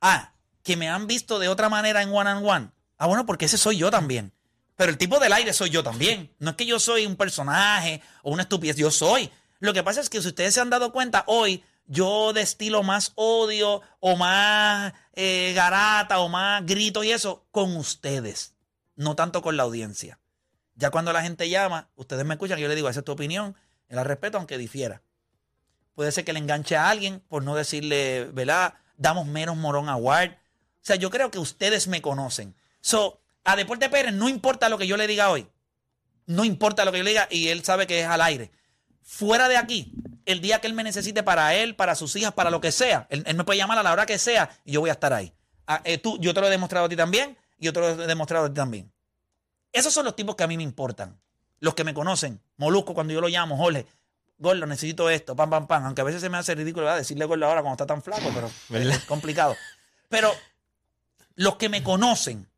Ah, 0.00 0.34
que 0.66 0.76
me 0.76 0.88
han 0.88 1.06
visto 1.06 1.38
de 1.38 1.46
otra 1.46 1.68
manera 1.68 2.02
en 2.02 2.12
one 2.12 2.28
and 2.28 2.44
one. 2.44 2.70
Ah, 2.98 3.06
bueno, 3.06 3.24
porque 3.24 3.44
ese 3.44 3.56
soy 3.56 3.78
yo 3.78 3.92
también. 3.92 4.32
Pero 4.74 4.90
el 4.90 4.98
tipo 4.98 5.20
del 5.20 5.32
aire 5.32 5.52
soy 5.52 5.70
yo 5.70 5.84
también. 5.84 6.34
No 6.40 6.50
es 6.50 6.56
que 6.56 6.66
yo 6.66 6.80
soy 6.80 7.06
un 7.06 7.14
personaje 7.14 8.02
o 8.24 8.32
una 8.32 8.42
estupidez, 8.42 8.76
yo 8.76 8.90
soy. 8.90 9.30
Lo 9.60 9.72
que 9.72 9.84
pasa 9.84 10.00
es 10.00 10.10
que 10.10 10.20
si 10.20 10.26
ustedes 10.26 10.54
se 10.54 10.60
han 10.60 10.68
dado 10.68 10.90
cuenta, 10.90 11.22
hoy 11.28 11.62
yo 11.86 12.32
destilo 12.32 12.82
más 12.82 13.12
odio 13.14 13.80
o 14.00 14.16
más 14.16 14.92
eh, 15.12 15.52
garata 15.54 16.18
o 16.18 16.28
más 16.28 16.66
grito 16.66 17.04
y 17.04 17.12
eso 17.12 17.46
con 17.52 17.76
ustedes, 17.76 18.54
no 18.96 19.14
tanto 19.14 19.42
con 19.42 19.56
la 19.56 19.62
audiencia. 19.62 20.18
Ya 20.74 20.90
cuando 20.90 21.12
la 21.12 21.22
gente 21.22 21.48
llama, 21.48 21.90
ustedes 21.94 22.24
me 22.24 22.34
escuchan, 22.34 22.58
yo 22.58 22.66
le 22.66 22.74
digo, 22.74 22.88
esa 22.88 23.00
es 23.00 23.04
tu 23.04 23.12
opinión, 23.12 23.54
la 23.88 24.02
respeto 24.02 24.36
aunque 24.36 24.58
difiera. 24.58 25.00
Puede 25.94 26.10
ser 26.10 26.24
que 26.24 26.32
le 26.32 26.40
enganche 26.40 26.76
a 26.76 26.90
alguien 26.90 27.20
por 27.20 27.44
no 27.44 27.54
decirle, 27.54 28.28
¿verdad? 28.32 28.74
Damos 28.96 29.26
menos 29.28 29.56
morón 29.56 29.88
award. 29.88 30.32
O 30.32 30.36
sea, 30.86 30.96
yo 30.96 31.10
creo 31.10 31.30
que 31.30 31.38
ustedes 31.38 31.88
me 31.88 32.00
conocen. 32.00 32.54
So, 32.80 33.20
a 33.44 33.56
Deporte 33.56 33.88
Pérez 33.88 34.12
no 34.12 34.28
importa 34.28 34.68
lo 34.68 34.78
que 34.78 34.86
yo 34.86 34.96
le 34.96 35.06
diga 35.06 35.30
hoy. 35.30 35.48
No 36.26 36.44
importa 36.44 36.84
lo 36.84 36.92
que 36.92 36.98
yo 36.98 37.04
le 37.04 37.10
diga 37.10 37.28
y 37.30 37.48
él 37.48 37.64
sabe 37.64 37.86
que 37.86 38.00
es 38.00 38.06
al 38.06 38.20
aire. 38.20 38.50
Fuera 39.02 39.48
de 39.48 39.56
aquí, 39.56 39.92
el 40.24 40.40
día 40.40 40.60
que 40.60 40.66
él 40.66 40.74
me 40.74 40.82
necesite 40.82 41.22
para 41.22 41.54
él, 41.54 41.76
para 41.76 41.94
sus 41.94 42.14
hijas, 42.16 42.32
para 42.32 42.50
lo 42.50 42.60
que 42.60 42.72
sea, 42.72 43.06
él, 43.10 43.22
él 43.26 43.36
me 43.36 43.44
puede 43.44 43.58
llamar 43.58 43.78
a 43.78 43.82
la 43.82 43.92
hora 43.92 44.06
que 44.06 44.18
sea 44.18 44.50
y 44.64 44.72
yo 44.72 44.80
voy 44.80 44.90
a 44.90 44.94
estar 44.94 45.12
ahí. 45.12 45.32
Ah, 45.66 45.80
eh, 45.84 45.98
tú, 45.98 46.18
yo 46.20 46.32
te 46.32 46.40
lo 46.40 46.46
he 46.46 46.50
demostrado 46.50 46.86
a 46.86 46.88
ti 46.88 46.96
también 46.96 47.36
y 47.58 47.66
yo 47.66 47.72
te 47.72 47.80
lo 47.80 47.88
he 47.88 48.06
demostrado 48.06 48.46
a 48.46 48.48
ti 48.48 48.54
también. 48.54 48.92
Esos 49.72 49.92
son 49.92 50.04
los 50.04 50.14
tipos 50.14 50.36
que 50.36 50.44
a 50.44 50.46
mí 50.46 50.56
me 50.56 50.62
importan. 50.62 51.18
Los 51.58 51.74
que 51.74 51.84
me 51.84 51.94
conocen. 51.94 52.40
Molusco, 52.56 52.94
cuando 52.94 53.12
yo 53.12 53.20
lo 53.20 53.28
llamo, 53.28 53.56
Jorge, 53.56 53.86
Gordo, 54.38 54.66
necesito 54.66 55.10
esto, 55.10 55.34
pam, 55.34 55.50
pam, 55.50 55.66
pam. 55.66 55.86
Aunque 55.86 56.02
a 56.02 56.04
veces 56.04 56.20
se 56.20 56.28
me 56.28 56.38
hace 56.38 56.54
ridículo 56.54 56.84
¿verdad? 56.84 56.98
decirle 56.98 57.24
Gordo 57.24 57.46
ahora 57.46 57.62
cuando 57.62 57.74
está 57.74 57.86
tan 57.86 58.02
flaco, 58.02 58.30
pero 58.34 58.50
es 58.90 59.04
complicado. 59.04 59.56
Pero 60.08 60.32
los 61.36 61.56
que 61.56 61.68
me 61.68 61.82
conocen, 61.82 62.48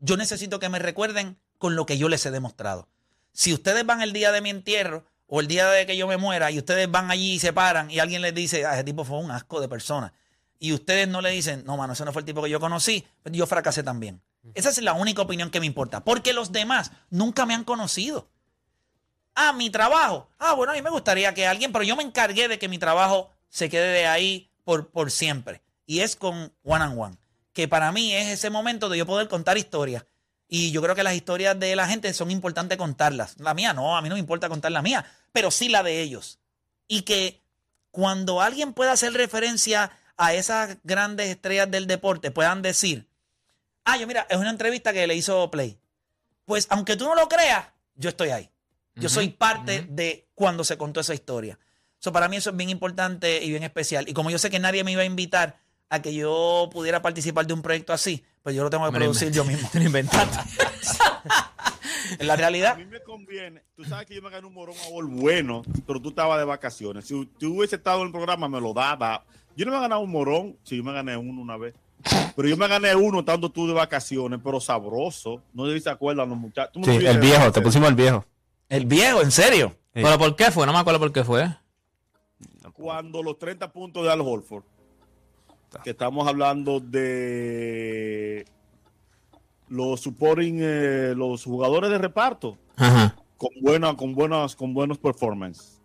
yo 0.00 0.16
necesito 0.16 0.58
que 0.58 0.68
me 0.68 0.78
recuerden 0.78 1.38
con 1.58 1.76
lo 1.76 1.86
que 1.86 1.96
yo 1.96 2.08
les 2.08 2.26
he 2.26 2.30
demostrado. 2.30 2.88
Si 3.32 3.54
ustedes 3.54 3.86
van 3.86 4.02
el 4.02 4.12
día 4.12 4.32
de 4.32 4.42
mi 4.42 4.50
entierro 4.50 5.06
o 5.26 5.40
el 5.40 5.46
día 5.46 5.68
de 5.70 5.86
que 5.86 5.96
yo 5.96 6.06
me 6.06 6.18
muera 6.18 6.50
y 6.50 6.58
ustedes 6.58 6.90
van 6.90 7.10
allí 7.10 7.32
y 7.32 7.38
se 7.38 7.52
paran 7.52 7.90
y 7.90 8.00
alguien 8.00 8.22
les 8.22 8.34
dice, 8.34 8.66
ah, 8.66 8.74
ese 8.74 8.84
tipo 8.84 9.04
fue 9.04 9.18
un 9.18 9.30
asco 9.30 9.60
de 9.60 9.68
persona, 9.68 10.12
y 10.58 10.72
ustedes 10.72 11.08
no 11.08 11.20
le 11.20 11.30
dicen, 11.30 11.62
no, 11.66 11.76
mano, 11.76 11.92
ese 11.92 12.04
no 12.04 12.12
fue 12.12 12.20
el 12.20 12.26
tipo 12.26 12.42
que 12.42 12.50
yo 12.50 12.60
conocí, 12.60 13.06
pues 13.22 13.34
yo 13.34 13.46
fracasé 13.46 13.82
también. 13.82 14.22
Esa 14.54 14.70
es 14.70 14.82
la 14.82 14.92
única 14.92 15.22
opinión 15.22 15.50
que 15.50 15.60
me 15.60 15.66
importa, 15.66 16.04
porque 16.04 16.32
los 16.32 16.52
demás 16.52 16.92
nunca 17.10 17.46
me 17.46 17.54
han 17.54 17.64
conocido. 17.64 18.28
Ah, 19.34 19.52
mi 19.52 19.70
trabajo. 19.70 20.28
Ah, 20.38 20.54
bueno, 20.54 20.72
a 20.72 20.76
mí 20.76 20.82
me 20.82 20.90
gustaría 20.90 21.34
que 21.34 21.46
alguien, 21.46 21.72
pero 21.72 21.84
yo 21.84 21.96
me 21.96 22.02
encargué 22.02 22.48
de 22.48 22.58
que 22.58 22.68
mi 22.68 22.78
trabajo 22.78 23.30
se 23.48 23.68
quede 23.68 23.92
de 23.92 24.06
ahí 24.06 24.50
por, 24.64 24.90
por 24.90 25.10
siempre. 25.10 25.62
Y 25.86 26.00
es 26.00 26.16
con 26.16 26.52
One 26.62 26.84
and 26.84 26.98
One, 26.98 27.16
que 27.54 27.68
para 27.68 27.90
mí 27.92 28.12
es 28.12 28.28
ese 28.28 28.50
momento 28.50 28.90
de 28.90 28.98
yo 28.98 29.06
poder 29.06 29.28
contar 29.28 29.56
historias. 29.56 30.04
Y 30.48 30.72
yo 30.72 30.82
creo 30.82 30.94
que 30.94 31.02
las 31.02 31.14
historias 31.14 31.58
de 31.58 31.74
la 31.74 31.88
gente 31.88 32.12
son 32.12 32.30
importantes 32.30 32.76
contarlas. 32.76 33.40
La 33.40 33.54
mía 33.54 33.72
no, 33.72 33.96
a 33.96 34.02
mí 34.02 34.08
no 34.08 34.16
me 34.16 34.20
importa 34.20 34.48
contar 34.48 34.72
la 34.72 34.82
mía, 34.82 35.06
pero 35.32 35.50
sí 35.50 35.68
la 35.68 35.82
de 35.82 36.02
ellos. 36.02 36.38
Y 36.86 37.02
que 37.02 37.40
cuando 37.90 38.42
alguien 38.42 38.74
pueda 38.74 38.92
hacer 38.92 39.14
referencia 39.14 39.90
a 40.16 40.34
esas 40.34 40.76
grandes 40.84 41.28
estrellas 41.28 41.70
del 41.70 41.86
deporte, 41.86 42.30
puedan 42.30 42.60
decir, 42.60 43.08
ah, 43.84 43.96
yo 43.96 44.06
mira, 44.06 44.26
es 44.28 44.36
una 44.36 44.50
entrevista 44.50 44.92
que 44.92 45.06
le 45.06 45.14
hizo 45.14 45.50
Play. 45.50 45.78
Pues 46.44 46.66
aunque 46.70 46.96
tú 46.96 47.04
no 47.04 47.14
lo 47.14 47.28
creas, 47.28 47.66
yo 47.94 48.10
estoy 48.10 48.30
ahí. 48.30 48.50
Yo 48.96 49.08
soy 49.08 49.28
parte 49.28 49.86
de 49.88 50.28
cuando 50.34 50.62
se 50.62 50.76
contó 50.76 51.00
esa 51.00 51.14
historia. 51.14 51.58
So, 51.98 52.12
para 52.12 52.28
mí 52.28 52.36
eso 52.36 52.50
es 52.50 52.56
bien 52.56 52.70
importante 52.70 53.42
y 53.42 53.50
bien 53.50 53.64
especial. 53.64 54.08
Y 54.08 54.12
como 54.12 54.30
yo 54.30 54.38
sé 54.38 54.50
que 54.50 54.58
nadie 54.58 54.84
me 54.84 54.92
iba 54.92 55.02
a 55.02 55.06
invitar 55.06 55.58
a 55.94 56.02
que 56.02 56.14
yo 56.14 56.68
pudiera 56.72 57.00
participar 57.02 57.46
de 57.46 57.54
un 57.54 57.62
proyecto 57.62 57.92
así, 57.92 58.24
pues 58.42 58.54
yo 58.54 58.62
lo 58.62 58.70
tengo 58.70 58.84
que 58.86 58.92
Me 58.92 58.98
producir 58.98 59.30
yo 59.32 59.44
mismo. 59.44 59.68
Te 59.72 59.78
lo 59.80 59.86
inventaste. 59.86 60.38
En 62.18 62.26
la 62.26 62.34
A 62.34 62.36
realidad, 62.36 62.76
mí 62.76 62.84
me 62.84 63.00
conviene. 63.02 63.62
Tú 63.74 63.82
sabes 63.84 64.06
que 64.06 64.14
yo 64.14 64.22
me 64.22 64.28
gané 64.30 64.46
un 64.46 64.52
morón 64.54 64.76
award 64.88 65.06
bueno, 65.08 65.62
pero 65.86 66.00
tú 66.00 66.10
estabas 66.10 66.38
de 66.38 66.44
vacaciones. 66.44 67.06
Si 67.06 67.26
tú 67.38 67.56
hubiese 67.58 67.76
estado 67.76 68.00
en 68.00 68.06
el 68.06 68.12
programa, 68.12 68.46
me 68.48 68.60
lo 68.60 68.72
daba. 68.74 69.24
Yo 69.56 69.64
no 69.64 69.72
me 69.72 69.78
he 69.78 69.80
ganado 69.80 70.02
un 70.02 70.10
morón, 70.10 70.56
si 70.62 70.76
yo 70.76 70.84
me 70.84 70.92
gané 70.92 71.16
uno 71.16 71.40
una 71.40 71.56
vez. 71.56 71.74
Pero 72.36 72.46
yo 72.46 72.56
me 72.58 72.68
gané 72.68 72.94
uno 72.94 73.20
estando 73.20 73.50
tú 73.50 73.66
de 73.66 73.72
vacaciones, 73.72 74.38
pero 74.44 74.60
sabroso. 74.60 75.42
No 75.54 75.66
sé 75.66 75.74
si 75.74 75.80
se 75.80 75.90
acuerdan 75.90 76.28
los 76.28 76.38
muchachos. 76.38 76.74
Tú 76.74 76.84
Sí, 76.84 77.04
el 77.04 77.18
viejo, 77.18 77.50
te 77.50 77.62
pusimos 77.62 77.88
el 77.88 77.94
viejo. 77.94 78.24
el 78.68 78.84
viejo, 78.84 79.22
en 79.22 79.30
serio. 79.32 79.70
Sí. 79.94 80.00
¿Pero 80.02 80.18
por 80.18 80.36
qué 80.36 80.50
fue? 80.50 80.66
No 80.66 80.72
me 80.74 80.78
acuerdo 80.78 81.00
por 81.00 81.12
qué 81.12 81.24
fue. 81.24 81.48
Cuando 82.74 83.22
los 83.22 83.38
30 83.38 83.72
puntos 83.72 84.04
de 84.04 84.10
Al 84.12 84.20
Holford, 84.20 84.64
que 85.82 85.90
estamos 85.90 86.28
hablando 86.28 86.80
de 86.80 88.44
los 89.68 90.00
supporting, 90.00 90.58
eh, 90.60 91.14
los 91.16 91.44
jugadores 91.44 91.90
de 91.90 91.98
reparto 91.98 92.58
Ajá. 92.76 93.16
con 93.36 93.50
buenas, 93.60 93.94
con 93.94 94.14
buenas, 94.14 94.56
con 94.56 94.74
buenos 94.74 94.98
performance. 94.98 95.80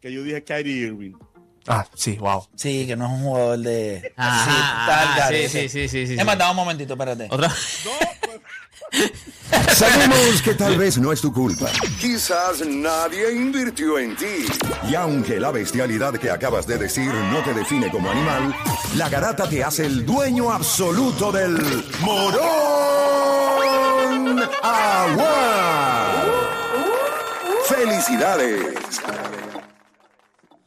Que 0.00 0.12
yo 0.12 0.22
dije 0.22 0.42
Kyrie 0.42 0.86
Irving. 0.88 1.12
Ah, 1.66 1.86
sí, 1.94 2.16
wow. 2.16 2.46
Sí, 2.56 2.86
que 2.86 2.96
no 2.96 3.06
es 3.06 3.12
un 3.12 3.22
jugador 3.22 3.58
de. 3.58 4.12
Ajá, 4.16 4.44
sí, 4.44 4.50
está 4.50 5.02
al 5.02 5.08
ajá, 5.08 5.18
garete. 5.18 5.48
sí, 5.48 5.68
sí, 5.68 5.68
sí, 5.68 5.88
sí, 5.88 6.06
sí, 6.06 6.18
sí. 6.18 6.24
más, 6.24 6.38
dame 6.38 6.50
un 6.50 6.56
momentito, 6.56 6.94
espérate. 6.94 7.28
Otra. 7.30 7.48
Pues, 7.48 8.40
Sabemos 9.74 10.42
que 10.42 10.54
tal 10.54 10.76
vez 10.76 10.98
no 10.98 11.12
es 11.12 11.20
tu 11.20 11.32
culpa. 11.32 11.70
Quizás 12.00 12.66
nadie 12.66 13.32
invirtió 13.32 13.98
en 13.98 14.16
ti. 14.16 14.46
Y 14.88 14.94
aunque 14.94 15.38
la 15.40 15.50
bestialidad 15.50 16.14
que 16.14 16.30
acabas 16.30 16.66
de 16.66 16.78
decir 16.78 17.12
no 17.12 17.42
te 17.42 17.54
define 17.54 17.90
como 17.90 18.10
animal, 18.10 18.54
la 18.96 19.08
garata 19.08 19.48
te 19.48 19.62
hace 19.62 19.86
el 19.86 20.04
dueño 20.04 20.50
absoluto 20.50 21.32
del 21.32 21.56
morón 22.00 22.40
agua. 24.62 26.24
¡Felicidades! 27.68 28.74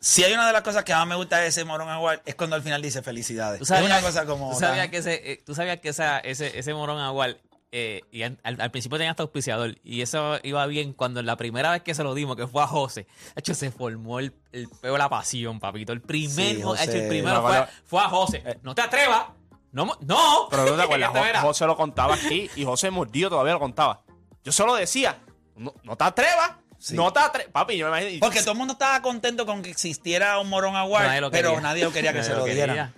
Si 0.06 0.22
hay 0.24 0.34
una 0.34 0.46
de 0.48 0.52
las 0.54 0.64
cosas 0.64 0.84
que 0.84 0.94
más 0.94 1.08
me 1.08 1.16
gusta 1.16 1.38
de 1.38 1.48
ese 1.48 1.64
Morón 1.64 1.88
Award 1.90 2.22
es 2.26 2.36
cuando 2.36 2.56
al 2.58 2.62
final 2.62 2.82
dice 2.82 3.02
felicidades. 3.02 3.60
¿Tú 3.60 3.64
es 3.64 3.70
sabías, 3.70 3.90
una 4.00 4.02
cosa 4.02 4.26
como. 4.26 4.52
tú 4.52 4.60
sabías 4.60 4.84
tan- 4.86 4.92
que 4.92 4.98
ese, 4.98 5.32
eh, 5.32 5.44
tú 5.46 5.56
sabías 5.56 5.80
que 5.80 5.90
esa, 5.90 6.20
ese, 6.20 6.60
ese 6.60 6.74
morón 6.74 7.00
agual 7.00 7.40
eh, 7.72 8.02
y 8.12 8.24
al, 8.24 8.38
al- 8.44 8.60
al 8.60 8.70
principio 8.70 8.98
tenía 8.98 9.12
hasta 9.12 9.24
auspiciador 9.24 9.76
y 9.82 10.02
eso 10.02 10.40
iba 10.44 10.66
bien 10.68 10.92
cuando 10.92 11.22
la 11.24 11.38
primera 11.38 11.72
vez 11.72 11.84
que 11.84 11.96
se 11.96 12.04
lo 12.04 12.14
dimos, 12.14 12.36
que 12.36 12.48
fue 12.48 12.62
a 12.62 12.68
José, 12.68 13.04
de 13.04 13.40
hecho 13.40 13.56
se 13.56 13.72
formó 13.72 14.20
el, 14.20 14.34
el 14.52 14.68
peo 14.68 14.92
de 14.92 15.00
la 15.00 15.08
pasión, 15.10 15.60
papito. 15.62 15.94
El 15.94 16.02
primer, 16.02 16.30
Sí, 16.30 16.42
hecho, 16.58 16.76
el 16.76 16.78
José. 16.80 17.06
primero 17.08 17.42
Me 17.42 17.48
fue, 17.48 17.68
fue 17.86 18.02
a 18.02 18.10
José. 18.10 18.60
No 18.62 18.76
te 18.76 18.82
atrevas. 18.82 19.24
No, 19.72 19.86
no. 20.02 20.48
Pero 20.52 20.66
no 20.66 20.76
te 20.76 20.82
acuerdas, 20.84 21.12
Jo- 21.42 21.48
José 21.48 21.66
lo 21.66 21.78
contaba 21.78 22.14
aquí 22.16 22.50
y 22.58 22.66
José 22.66 22.92
mordido 22.92 23.30
todavía 23.30 23.54
lo 23.54 23.60
contaba. 23.60 24.02
Yo 24.44 24.52
solo 24.52 24.76
decía, 24.76 25.18
no, 25.56 25.74
no 25.84 25.96
te 25.96 26.04
atrevas, 26.04 26.52
Sí. 26.84 26.96
no 26.98 27.14
te 27.14 27.20
atrevas. 27.22 27.50
Papi, 27.54 27.78
yo 27.78 27.90
me 27.90 27.98
imagino. 28.02 28.20
Porque 28.20 28.42
todo 28.42 28.52
el 28.52 28.58
mundo 28.58 28.74
estaba 28.74 29.02
contento 29.02 29.46
con 29.46 29.62
que 29.62 29.70
existiera 29.70 30.38
un 30.40 30.50
Morón 30.50 30.76
Award, 30.76 31.06
Nadie 31.06 31.30
pero 31.32 31.62
nadie 31.62 31.86
lo 31.86 31.94
quería 31.94 32.12
que 32.12 32.18
Nadie 32.18 32.30
se 32.30 32.36
lo 32.36 32.46
lo 32.46 32.54
dieran. 32.54 32.94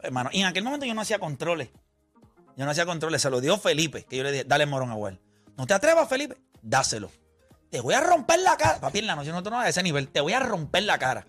Hermano, 0.00 0.30
y 0.32 0.40
en 0.40 0.46
aquel 0.46 0.64
momento 0.64 0.86
yo 0.86 0.92
no 0.92 1.02
hacía 1.02 1.20
controles. 1.20 1.68
Yo 2.56 2.64
no 2.64 2.72
hacía 2.72 2.84
controles. 2.84 3.22
Se 3.22 3.30
lo 3.30 3.40
dio 3.40 3.56
Felipe, 3.58 4.04
que 4.06 4.16
yo 4.16 4.24
le 4.24 4.32
dije, 4.32 4.44
dale 4.44 4.66
Morón 4.66 4.90
Award. 4.90 5.18
No 5.56 5.68
te 5.68 5.74
atrevas, 5.74 6.08
Felipe, 6.08 6.36
dáselo. 6.62 7.12
Te 7.70 7.80
voy 7.80 7.94
a 7.94 8.00
romper 8.00 8.40
la 8.40 8.56
cara. 8.56 8.80
Papi, 8.80 8.98
en 8.98 9.06
la 9.06 9.14
noche 9.14 9.30
no 9.30 9.40
te 9.40 9.54
a 9.54 9.68
ese 9.68 9.84
nivel. 9.84 10.08
Te 10.08 10.20
voy 10.20 10.32
a 10.32 10.40
romper 10.40 10.82
la 10.82 10.98
cara. 10.98 11.24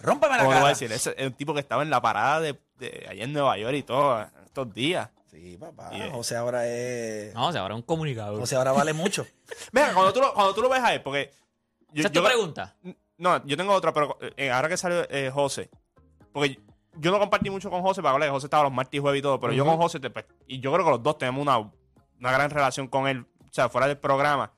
Rómpeme 0.00 0.38
la 0.38 0.44
¿Cómo 0.44 0.54
te 0.54 0.60
voy 0.60 0.70
a 0.70 0.74
cara. 0.74 0.88
decir? 0.88 1.14
Es 1.18 1.26
un 1.26 1.34
tipo 1.34 1.52
que 1.52 1.60
estaba 1.60 1.82
en 1.82 1.90
la 1.90 2.00
parada 2.00 2.40
de, 2.40 2.58
de 2.78 3.06
allá 3.06 3.24
en 3.24 3.34
Nueva 3.34 3.58
York 3.58 3.76
y 3.76 3.82
todo, 3.82 4.26
estos 4.46 4.72
días. 4.72 5.10
Sí, 5.40 5.56
papá. 5.56 5.90
Yeah. 5.90 6.10
José 6.10 6.36
ahora 6.36 6.66
es. 6.66 7.34
No, 7.34 7.48
o 7.48 7.52
sea, 7.52 7.62
ahora 7.62 7.74
es 7.74 7.78
un 7.80 7.82
comunicador. 7.86 8.38
José 8.40 8.56
ahora 8.56 8.72
vale 8.72 8.92
mucho. 8.92 9.26
Mira, 9.72 9.92
cuando 9.94 10.12
tú 10.12 10.20
lo, 10.20 10.32
cuando 10.34 10.54
tú 10.54 10.62
lo 10.62 10.68
ves 10.68 10.82
a 10.82 10.94
él, 10.94 11.02
porque. 11.02 11.30
yo- 11.92 12.00
¿Esa 12.00 12.08
es 12.08 12.12
tu 12.12 12.20
yo- 12.20 12.24
pregunta? 12.26 12.76
No, 13.16 13.44
yo 13.46 13.56
tengo 13.56 13.72
otra, 13.72 13.92
pero 13.92 14.16
eh, 14.36 14.50
ahora 14.50 14.68
que 14.68 14.76
salió 14.76 15.04
eh, 15.10 15.30
José, 15.32 15.70
porque 16.32 16.60
yo 16.96 17.10
no 17.10 17.18
compartí 17.18 17.50
mucho 17.50 17.68
con 17.70 17.82
José, 17.82 18.00
para 18.02 18.14
hablar 18.14 18.28
que 18.28 18.32
José 18.32 18.46
estaba 18.46 18.62
los 18.64 18.72
martes 18.72 18.96
y 18.96 19.00
jueves 19.00 19.18
y 19.18 19.22
todo, 19.22 19.40
pero 19.40 19.52
yo 19.52 19.64
con 19.64 19.76
José, 19.76 19.98
te- 20.00 20.10
pues, 20.10 20.24
y 20.46 20.60
yo 20.60 20.72
creo 20.72 20.84
que 20.84 20.90
los 20.92 21.02
dos 21.02 21.18
tenemos 21.18 21.42
una, 21.42 21.58
una 21.58 22.32
gran 22.32 22.48
relación 22.50 22.86
con 22.88 23.08
él, 23.08 23.26
o 23.40 23.52
sea, 23.52 23.68
fuera 23.68 23.86
del 23.88 23.98
programa. 23.98 24.52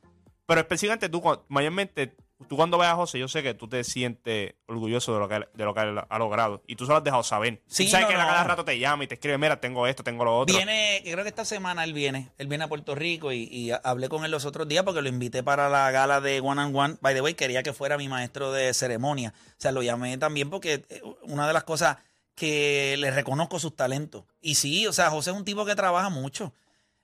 Pero 0.47 0.61
específicamente 0.61 1.09
tú, 1.09 1.23
mayormente, 1.49 2.15
tú 2.49 2.57
cuando 2.57 2.79
ves 2.79 2.89
a 2.89 2.95
José, 2.97 3.19
yo 3.19 3.29
sé 3.29 3.43
que 3.43 3.55
tú 3.55 3.69
te 3.69 3.85
sientes 3.85 4.55
orgulloso 4.67 5.13
de 5.15 5.19
lo 5.21 5.29
que, 5.29 5.35
él- 5.37 5.49
de 5.55 5.65
lo 5.65 5.75
que 5.75 5.81
él 5.81 6.01
ha 6.09 6.19
logrado. 6.19 6.63
Y 6.67 6.77
tú 6.77 6.87
solo 6.87 6.99
has 6.99 7.05
dejado 7.05 7.23
saber. 7.23 7.63
Sí, 7.67 7.85
Tú 7.85 7.91
sabes 7.91 8.07
no, 8.07 8.09
que 8.13 8.15
no. 8.19 8.21
cada 8.27 8.45
rato 8.45 8.65
te 8.65 8.79
llama 8.79 9.05
y 9.05 9.07
te 9.07 9.15
escribe, 9.15 9.39
mira, 9.39 9.61
tengo 9.61 9.87
esto, 9.87 10.03
tengo 10.03 10.25
lo 10.25 10.39
otro. 10.39 10.57
Viene, 10.57 11.01
creo 11.05 11.23
que 11.23 11.29
esta 11.29 11.45
semana 11.45 11.85
él 11.85 11.93
viene. 11.93 12.31
Él 12.39 12.47
viene 12.49 12.65
a 12.65 12.69
Puerto 12.69 12.95
Rico 12.95 13.33
y, 13.33 13.43
y 13.45 13.71
hablé 13.85 14.09
con 14.09 14.25
él 14.25 14.31
los 14.31 14.45
otros 14.45 14.67
días 14.69 14.85
porque 14.85 15.03
lo 15.03 15.09
invité 15.09 15.43
para 15.43 15.69
la 15.69 15.91
gala 15.91 16.21
de 16.21 16.41
One 16.41 16.61
and 16.63 16.77
One. 16.77 16.97
By 17.01 17.15
the 17.15 17.21
way, 17.21 17.35
quería 17.35 17.63
que 17.63 17.73
fuera 17.73 17.97
mi 17.99 18.09
maestro 18.09 18.53
de 18.53 18.73
ceremonia. 18.75 19.35
O 19.37 19.55
sea, 19.59 19.73
lo 19.73 19.83
llamé 19.83 20.17
también 20.19 20.51
porque 20.51 20.85
eh, 20.89 21.03
una 21.23 21.47
de 21.47 21.53
las 21.53 21.65
cosas 21.65 21.99
que 22.35 22.97
le 22.99 23.11
reconozco 23.11 23.59
sus 23.59 23.77
talentos. 23.77 24.25
Y 24.41 24.55
sí, 24.55 24.87
o 24.87 24.93
sea, 24.93 25.11
José 25.11 25.31
es 25.31 25.37
un 25.37 25.45
tipo 25.45 25.65
que 25.67 25.75
trabaja 25.75 26.09
mucho. 26.09 26.55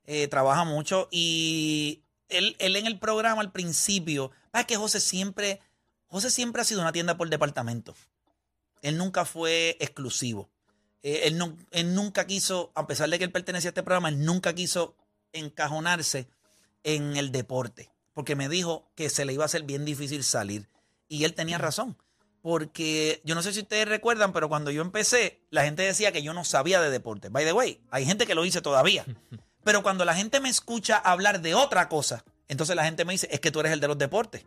eh, 0.06 0.28
trabaja 0.28 0.64
mucho 0.64 1.08
y 1.10 2.02
él, 2.28 2.56
él 2.58 2.76
en 2.76 2.86
el 2.86 2.98
programa 2.98 3.40
al 3.42 3.52
principio, 3.52 4.30
es 4.52 4.64
que 4.66 4.76
José 4.76 5.00
siempre, 5.00 5.60
José 6.08 6.30
siempre 6.30 6.62
ha 6.62 6.64
sido 6.64 6.80
una 6.80 6.92
tienda 6.92 7.16
por 7.16 7.28
departamento. 7.28 7.94
Él 8.82 8.96
nunca 8.98 9.24
fue 9.24 9.76
exclusivo. 9.80 10.48
Eh, 11.02 11.22
él, 11.24 11.38
no- 11.38 11.56
él 11.70 11.94
nunca 11.94 12.26
quiso, 12.26 12.72
a 12.74 12.86
pesar 12.86 13.08
de 13.10 13.18
que 13.18 13.24
él 13.24 13.32
pertenecía 13.32 13.68
a 13.68 13.72
este 13.72 13.82
programa, 13.82 14.08
él 14.08 14.24
nunca 14.24 14.54
quiso 14.54 14.96
encajonarse 15.32 16.28
en 16.84 17.16
el 17.16 17.32
deporte, 17.32 17.90
porque 18.14 18.36
me 18.36 18.48
dijo 18.48 18.88
que 18.94 19.10
se 19.10 19.24
le 19.24 19.32
iba 19.32 19.44
a 19.44 19.46
hacer 19.46 19.62
bien 19.62 19.84
difícil 19.84 20.24
salir. 20.24 20.68
Y 21.08 21.24
él 21.24 21.34
tenía 21.34 21.58
razón. 21.58 21.96
Porque 22.42 23.20
yo 23.24 23.34
no 23.34 23.42
sé 23.42 23.52
si 23.52 23.60
ustedes 23.60 23.88
recuerdan, 23.88 24.32
pero 24.32 24.48
cuando 24.48 24.70
yo 24.70 24.80
empecé, 24.82 25.40
la 25.50 25.64
gente 25.64 25.82
decía 25.82 26.12
que 26.12 26.22
yo 26.22 26.32
no 26.32 26.44
sabía 26.44 26.80
de 26.80 26.90
deporte. 26.90 27.28
By 27.28 27.44
the 27.44 27.52
way, 27.52 27.80
hay 27.90 28.04
gente 28.06 28.24
que 28.26 28.36
lo 28.36 28.42
dice 28.42 28.60
todavía. 28.62 29.04
Pero 29.66 29.82
cuando 29.82 30.04
la 30.04 30.14
gente 30.14 30.38
me 30.38 30.48
escucha 30.48 30.96
hablar 30.96 31.40
de 31.40 31.56
otra 31.56 31.88
cosa, 31.88 32.24
entonces 32.46 32.76
la 32.76 32.84
gente 32.84 33.04
me 33.04 33.14
dice, 33.14 33.26
es 33.32 33.40
que 33.40 33.50
tú 33.50 33.58
eres 33.58 33.72
el 33.72 33.80
de 33.80 33.88
los 33.88 33.98
deportes. 33.98 34.44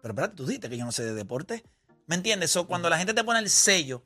Pero 0.00 0.14
espérate, 0.14 0.34
tú 0.34 0.46
dijiste 0.46 0.70
que 0.70 0.78
yo 0.78 0.86
no 0.86 0.92
sé 0.92 1.04
de 1.04 1.12
deporte. 1.12 1.62
¿Me 2.06 2.14
entiendes? 2.14 2.52
So, 2.52 2.66
cuando 2.66 2.88
la 2.88 2.96
gente 2.96 3.12
te 3.12 3.22
pone 3.22 3.38
el 3.40 3.50
sello 3.50 4.02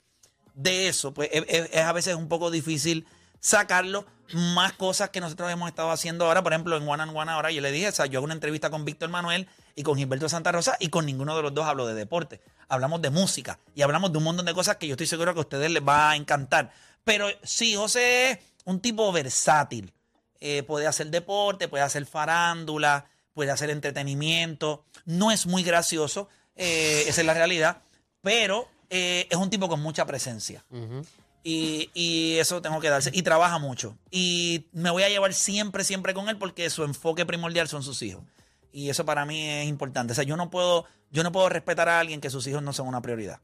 de 0.55 0.89
eso, 0.89 1.15
pues 1.15 1.29
es, 1.33 1.45
es- 1.47 1.71
es 1.73 1.83
a 1.83 1.93
veces 1.93 2.17
un 2.17 2.27
poco 2.27 2.51
difícil 2.51 3.07
sacarlo. 3.39 4.07
Más 4.33 4.73
cosas 4.73 5.11
que 5.11 5.21
nosotros 5.21 5.49
hemos 5.53 5.69
estado 5.69 5.93
haciendo 5.93 6.27
ahora, 6.27 6.43
por 6.43 6.53
ejemplo, 6.53 6.77
en 6.77 6.83
One 6.89 7.01
and 7.05 7.17
One 7.17 7.31
ahora, 7.31 7.53
yo 7.53 7.61
le 7.61 7.71
dije, 7.71 7.87
o 7.89 7.93
sea, 7.93 8.07
yo 8.07 8.19
hago 8.19 8.25
una 8.25 8.35
entrevista 8.35 8.69
con 8.69 8.85
Víctor 8.85 9.09
Manuel 9.09 9.47
y 9.77 9.85
con 9.85 9.97
Gilberto 9.97 10.29
Santa 10.29 10.51
Rosa 10.51 10.77
y 10.81 10.89
con 10.89 11.07
ninguno 11.07 11.37
de 11.37 11.43
los 11.43 11.55
dos 11.55 11.65
hablo 11.65 11.87
de 11.87 11.95
deporte. 11.95 12.41
Hablamos 12.69 13.01
de 13.03 13.11
música 13.11 13.61
y 13.77 13.83
hablamos 13.83 14.11
de 14.11 14.19
un 14.19 14.25
montón 14.25 14.47
de 14.47 14.53
cosas 14.53 14.79
que 14.79 14.89
yo 14.89 14.95
estoy 14.95 15.07
seguro 15.07 15.33
que 15.33 15.39
a 15.39 15.43
ustedes 15.43 15.71
les 15.71 15.87
va 15.87 16.11
a 16.11 16.17
encantar. 16.17 16.73
Pero 17.05 17.29
sí, 17.45 17.77
José 17.77 18.33
es 18.33 18.39
un 18.65 18.81
tipo 18.81 19.13
versátil. 19.13 19.93
Eh, 20.41 20.63
puede 20.63 20.87
hacer 20.87 21.09
deporte, 21.11 21.69
puede 21.69 21.85
hacer 21.85 22.07
farándula, 22.07 23.07
puede 23.35 23.51
hacer 23.51 23.71
entretenimiento. 23.71 24.85
No 25.05 25.31
es 25.31 25.47
muy 25.47 25.63
gracioso, 25.63 26.29
eh, 26.57 27.05
esa 27.07 27.21
es 27.21 27.27
la 27.27 27.35
realidad, 27.35 27.83
pero 28.23 28.69
eh, 28.91 29.27
es 29.31 29.37
un 29.37 29.51
tipo 29.51 29.69
con 29.69 29.81
mucha 29.81 30.05
presencia. 30.07 30.65
Y, 31.43 31.91
y 31.95 32.39
eso 32.39 32.61
tengo 32.61 32.81
que 32.81 32.89
darse. 32.91 33.11
Y 33.15 33.23
trabaja 33.23 33.59
mucho. 33.59 33.97
Y 34.11 34.67
me 34.73 34.91
voy 34.91 35.05
a 35.05 35.09
llevar 35.09 35.33
siempre, 35.33 35.85
siempre 35.85 36.13
con 36.13 36.29
él 36.29 36.37
porque 36.39 36.69
su 36.71 36.83
enfoque 36.85 37.25
primordial 37.25 37.69
son 37.69 37.83
sus 37.85 38.03
hijos. 38.03 38.25
Y 38.73 38.91
eso 38.91 39.05
para 39.05 39.25
mí 39.25 39.49
es 39.49 39.67
importante. 39.69 40.13
O 40.13 40.15
sea, 40.15 40.25
yo 40.25 40.37
no 40.37 40.51
puedo, 40.51 40.87
yo 41.11 41.23
no 41.23 41.31
puedo 41.33 41.49
respetar 41.49 41.89
a 41.89 42.01
alguien 42.01 42.21
que 42.21 42.31
sus 42.31 42.47
hijos 42.49 42.63
no 42.63 42.73
son 42.73 42.89
una 42.89 43.01
prioridad. 43.01 43.41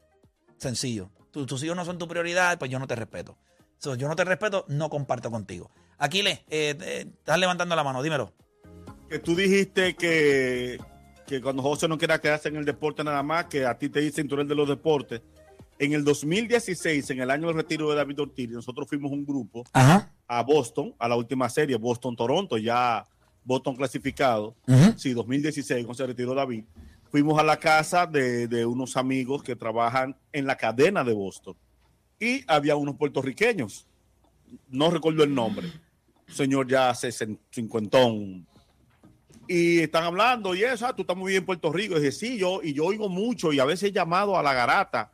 Sencillo. 0.57 1.09
Tu- 1.31 1.45
tus 1.45 1.63
hijos 1.63 1.75
no 1.77 1.85
son 1.85 1.97
tu 1.97 2.07
prioridad, 2.07 2.59
pues 2.59 2.69
yo 2.69 2.77
no 2.77 2.87
te 2.87 2.95
respeto. 2.95 3.37
So, 3.79 3.95
yo 3.95 4.07
no 4.07 4.15
te 4.15 4.23
respeto, 4.25 4.65
no 4.67 4.89
comparto 4.89 5.31
contigo. 5.31 5.71
Aquiles, 6.03 6.39
eh, 6.49 6.75
eh, 6.81 7.05
estás 7.07 7.39
levantando 7.39 7.77
la 7.77 7.83
mano, 7.85 8.03
dímelo. 8.03 8.33
Que 9.07 9.19
tú 9.19 9.37
dijiste 9.37 9.95
que, 9.95 10.77
que 11.25 11.39
cuando 11.39 11.63
José 11.63 11.87
no 11.87 11.97
quiera 11.97 12.19
quedarse 12.19 12.49
en 12.49 12.57
el 12.57 12.65
deporte 12.65 13.05
nada 13.05 13.23
más, 13.23 13.45
que 13.45 13.65
a 13.65 13.77
ti 13.77 13.87
te 13.87 14.01
dicen 14.01 14.27
tú 14.27 14.35
eres 14.35 14.49
de 14.49 14.53
los 14.55 14.67
deportes. 14.67 15.21
En 15.79 15.93
el 15.93 16.03
2016, 16.03 17.09
en 17.11 17.21
el 17.21 17.31
año 17.31 17.47
del 17.47 17.55
retiro 17.55 17.89
de 17.89 17.95
David 17.95 18.19
Ortiz, 18.19 18.49
nosotros 18.49 18.85
fuimos 18.89 19.13
un 19.13 19.25
grupo 19.25 19.63
Ajá. 19.71 20.11
a 20.27 20.43
Boston, 20.43 20.93
a 20.99 21.07
la 21.07 21.15
última 21.15 21.47
serie, 21.47 21.77
Boston-Toronto, 21.77 22.57
ya 22.57 23.05
Boston 23.45 23.77
clasificado. 23.77 24.57
Sí, 24.97 25.13
2016, 25.13 25.85
cuando 25.85 26.03
se 26.03 26.05
retiró 26.05 26.35
David. 26.35 26.65
Fuimos 27.11 27.39
a 27.39 27.43
la 27.43 27.55
casa 27.55 28.07
de, 28.07 28.49
de 28.49 28.65
unos 28.65 28.97
amigos 28.97 29.41
que 29.41 29.55
trabajan 29.55 30.17
en 30.33 30.47
la 30.47 30.57
cadena 30.57 31.05
de 31.05 31.13
Boston. 31.13 31.55
Y 32.19 32.43
había 32.45 32.75
unos 32.75 32.97
puertorriqueños. 32.97 33.87
No 34.67 34.91
recuerdo 34.91 35.23
el 35.23 35.33
nombre. 35.33 35.71
Señor 36.27 36.67
ya 36.67 36.89
hace 36.89 37.11
cincuentón. 37.51 38.47
Y 39.47 39.79
están 39.79 40.03
hablando 40.03 40.55
y 40.55 40.63
eso, 40.63 40.85
ah, 40.85 40.95
tú 40.95 41.01
estás 41.01 41.17
muy 41.17 41.31
bien 41.31 41.41
en 41.41 41.45
Puerto 41.45 41.71
Rico. 41.71 41.95
Y 41.95 41.99
dije, 41.99 42.11
sí, 42.11 42.37
yo, 42.37 42.61
y 42.63 42.73
yo 42.73 42.85
oigo 42.85 43.09
mucho 43.09 43.51
y 43.51 43.59
a 43.59 43.65
veces 43.65 43.89
he 43.89 43.91
llamado 43.91 44.37
a 44.37 44.43
la 44.43 44.53
garata. 44.53 45.11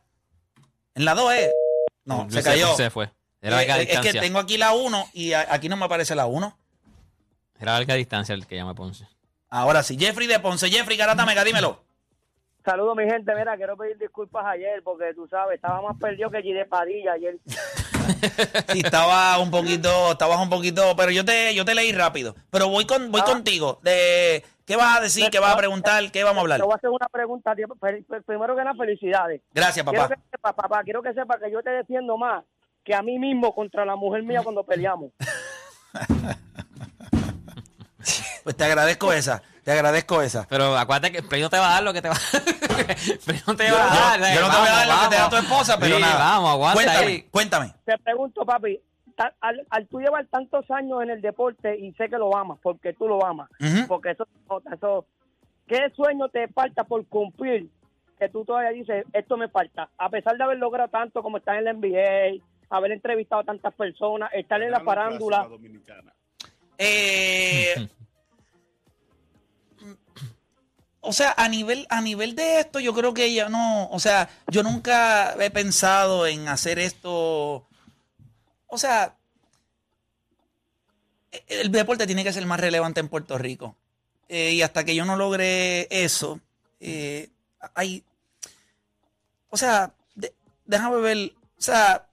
En 0.96 1.06
la 1.06 1.16
2 1.16 1.34
es. 1.34 1.50
No, 2.06 2.24
Luis 2.24 2.34
se 2.36 2.44
cayó. 2.44 2.76
Se 2.76 2.90
fue. 2.90 3.10
Era 3.42 3.64
Eh, 3.64 3.68
larga 3.68 3.82
es 3.82 3.88
que 3.88 3.94
distancia. 3.96 4.22
tengo 4.22 4.40
aquí 4.40 4.58
la 4.58 4.74
1 4.74 5.10
y 5.14 5.34
aquí 5.34 5.70
no 5.70 5.78
me 5.78 5.86
aparece 5.86 6.16
la 6.16 6.26
1. 6.26 6.58
Era 7.60 7.74
larga 7.74 7.96
distancia 7.96 8.36
el 8.36 8.46
que 8.46 8.56
llama 8.56 8.76
Ponce. 8.76 9.08
Ahora 9.50 9.84
sí. 9.84 9.98
Jeffrey 9.98 10.28
de 10.28 10.40
Ponce. 10.40 10.70
Jeffrey 10.70 10.98
Garata 10.98 11.26
Mega, 11.26 11.44
dímelo. 11.44 11.84
Saludos, 12.70 12.98
mi 12.98 13.06
gente. 13.06 13.34
Mira, 13.34 13.56
quiero 13.56 13.78
pedir 13.78 13.98
disculpas 13.98 14.46
ayer 14.46 14.82
porque 14.84 15.14
tú 15.16 15.26
sabes, 15.30 15.56
estaba 15.56 15.82
más 15.82 15.96
perdido 15.98 16.30
que 16.30 16.42
Gide 16.42 16.66
Padilla 16.66 17.14
ayer. 17.14 17.38
Sí, 18.70 18.80
estaba 18.86 19.38
un 19.38 19.52
poquito, 19.52 20.14
estabas 20.14 20.40
un 20.40 20.50
poquito, 20.50 20.96
pero 20.96 21.12
yo 21.12 21.26
te, 21.26 21.54
yo 21.54 21.66
te 21.66 21.76
leí 21.76 21.92
rápido. 21.92 22.36
Pero 22.50 22.70
voy 22.70 22.86
con, 22.88 23.12
voy 23.12 23.20
Ah. 23.22 23.26
contigo. 23.26 23.80
De, 23.84 24.46
¿Qué 24.66 24.78
vas 24.78 24.98
a 24.98 25.02
decir? 25.02 25.30
¿Qué 25.30 25.40
vas 25.40 25.54
a 25.54 25.58
preguntar? 25.58 26.10
¿Qué 26.10 26.24
vamos 26.24 26.38
a 26.38 26.48
Te 26.48 26.54
hablar? 26.54 26.62
voy 26.62 26.72
a 26.72 26.76
hacer 26.76 26.90
una 26.90 27.08
pregunta. 27.12 27.54
fel- 27.54 28.24
Primero 28.26 28.56
que 28.56 28.64
nada, 28.64 28.76
felicidades. 28.78 29.42
Gracias, 29.54 29.86
Quiero 29.86 30.04
papá. 30.04 30.16
que 30.16 30.22
sepa, 30.32 30.54
papá, 30.54 30.84
quiero 30.86 31.02
que 31.02 31.14
sepa 31.14 31.38
que 31.38 31.52
yo 31.52 31.62
te 31.62 31.70
defiendo 31.72 32.18
más 32.18 32.46
que 32.86 32.96
a 32.96 33.02
mí 33.02 33.20
mismo 33.20 33.54
contra 33.54 33.84
la 33.86 33.98
mujer 33.98 34.24
mía 34.24 34.42
cuando 34.42 34.64
peleamos. 34.64 35.12
Pues 38.44 38.56
te 38.56 38.64
agradezco 38.64 39.12
esa. 39.12 39.42
Te 39.66 39.72
agradezco 39.74 40.22
esa. 40.22 40.48
Pero 40.50 40.78
acuérdate 40.78 41.12
que 41.12 41.18
el 41.18 41.26
Play 41.28 41.42
no 41.42 41.50
te 41.50 41.58
va 41.58 41.68
a 41.72 41.74
dar 41.74 41.84
lo 41.84 41.92
que 41.92 42.02
te 42.02 42.08
va 42.08 42.16
el 42.16 42.57
Play 43.26 43.40
no 43.48 43.56
te 43.56 43.72
va 43.72 43.84
a 43.84 44.18
yo- 44.18 44.22
dar. 44.24 44.36
yo 44.36 44.42
no 44.42 44.50
te 44.52 44.58
voy 44.58 44.68
a 44.68 44.72
dar 44.72 44.88
lo 44.88 45.04
que 45.04 45.16
te 45.16 45.22
da 45.22 45.30
tu 45.30 45.36
esposa, 45.38 45.78
pero 45.80 45.96
Sí, 45.96 46.02
nada. 46.02 46.18
Vamos, 46.18 46.50
aguanta 46.52 46.74
cuéntame, 46.84 47.08
ahí. 47.08 47.22
cuéntame. 47.32 47.74
Te 47.86 47.98
pregunto, 47.98 48.46
papi, 48.46 48.80
al, 49.42 49.66
al 49.70 49.88
tú 49.88 50.00
llevar 50.00 50.26
tantos 50.28 50.70
años 50.72 51.02
en 51.04 51.10
el 51.10 51.22
deporte 51.22 51.78
y 51.78 51.92
sé 51.94 52.10
que 52.10 52.18
lo 52.18 52.36
amas, 52.38 52.60
porque 52.62 52.94
tú 52.94 53.08
lo 53.08 53.26
amas, 53.26 53.50
porque 53.88 54.12
eso, 54.12 54.28
eso, 54.74 55.06
¿qué 55.68 55.90
sueño 55.96 56.30
te 56.30 56.48
falta 56.50 56.84
por 56.84 57.06
cumplir? 57.08 57.70
Que 58.20 58.30
tú 58.30 58.44
todavía 58.46 58.72
dices, 58.72 59.06
esto 59.14 59.38
me 59.38 59.48
falta, 59.48 59.90
a 59.98 60.10
pesar 60.10 60.38
de 60.38 60.44
haber 60.44 60.58
logrado 60.58 60.90
tanto 60.90 61.22
como 61.22 61.38
estar 61.38 61.56
en 61.58 61.66
la 61.66 61.74
NBA, 61.74 62.44
haber 62.70 62.92
entrevistado 62.92 63.42
a 63.42 63.46
tantas 63.46 63.74
personas, 63.76 64.30
estar 64.34 64.62
en 64.62 64.72
la 64.72 64.80
farándula. 64.82 65.48
dominicana. 65.48 66.14
Eh, 66.78 67.74
o 71.02 71.14
sea, 71.14 71.34
a 71.38 71.48
nivel, 71.48 71.86
a 71.90 72.02
nivel 72.02 72.36
de 72.36 72.60
esto, 72.60 72.80
yo 72.80 72.94
creo 72.94 73.14
que 73.14 73.34
ya 73.34 73.50
no. 73.50 73.90
O 73.90 74.00
sea, 74.00 74.30
yo 74.48 74.64
nunca 74.64 75.36
he 75.44 75.50
pensado 75.52 76.28
en 76.28 76.48
hacer 76.48 76.80
esto. 76.80 77.66
O 78.68 78.78
sea, 78.78 79.16
el 81.48 81.72
deporte 81.72 82.08
tiene 82.08 82.24
que 82.24 82.34
ser 82.34 82.46
más 82.46 82.60
relevante 82.60 83.00
en 83.00 83.10
Puerto 83.10 83.38
Rico. 83.38 83.76
Eh, 84.30 84.52
y 84.54 84.62
hasta 84.62 84.84
que 84.84 84.96
yo 84.96 85.06
no 85.06 85.16
logre 85.16 85.88
eso, 85.90 86.40
eh, 86.80 87.30
hay. 87.76 88.04
O 89.50 89.58
sea, 89.58 89.94
de- 90.16 90.34
déjame 90.66 90.98
ver. 90.98 91.34
O 91.58 91.62
sea, 91.62 92.08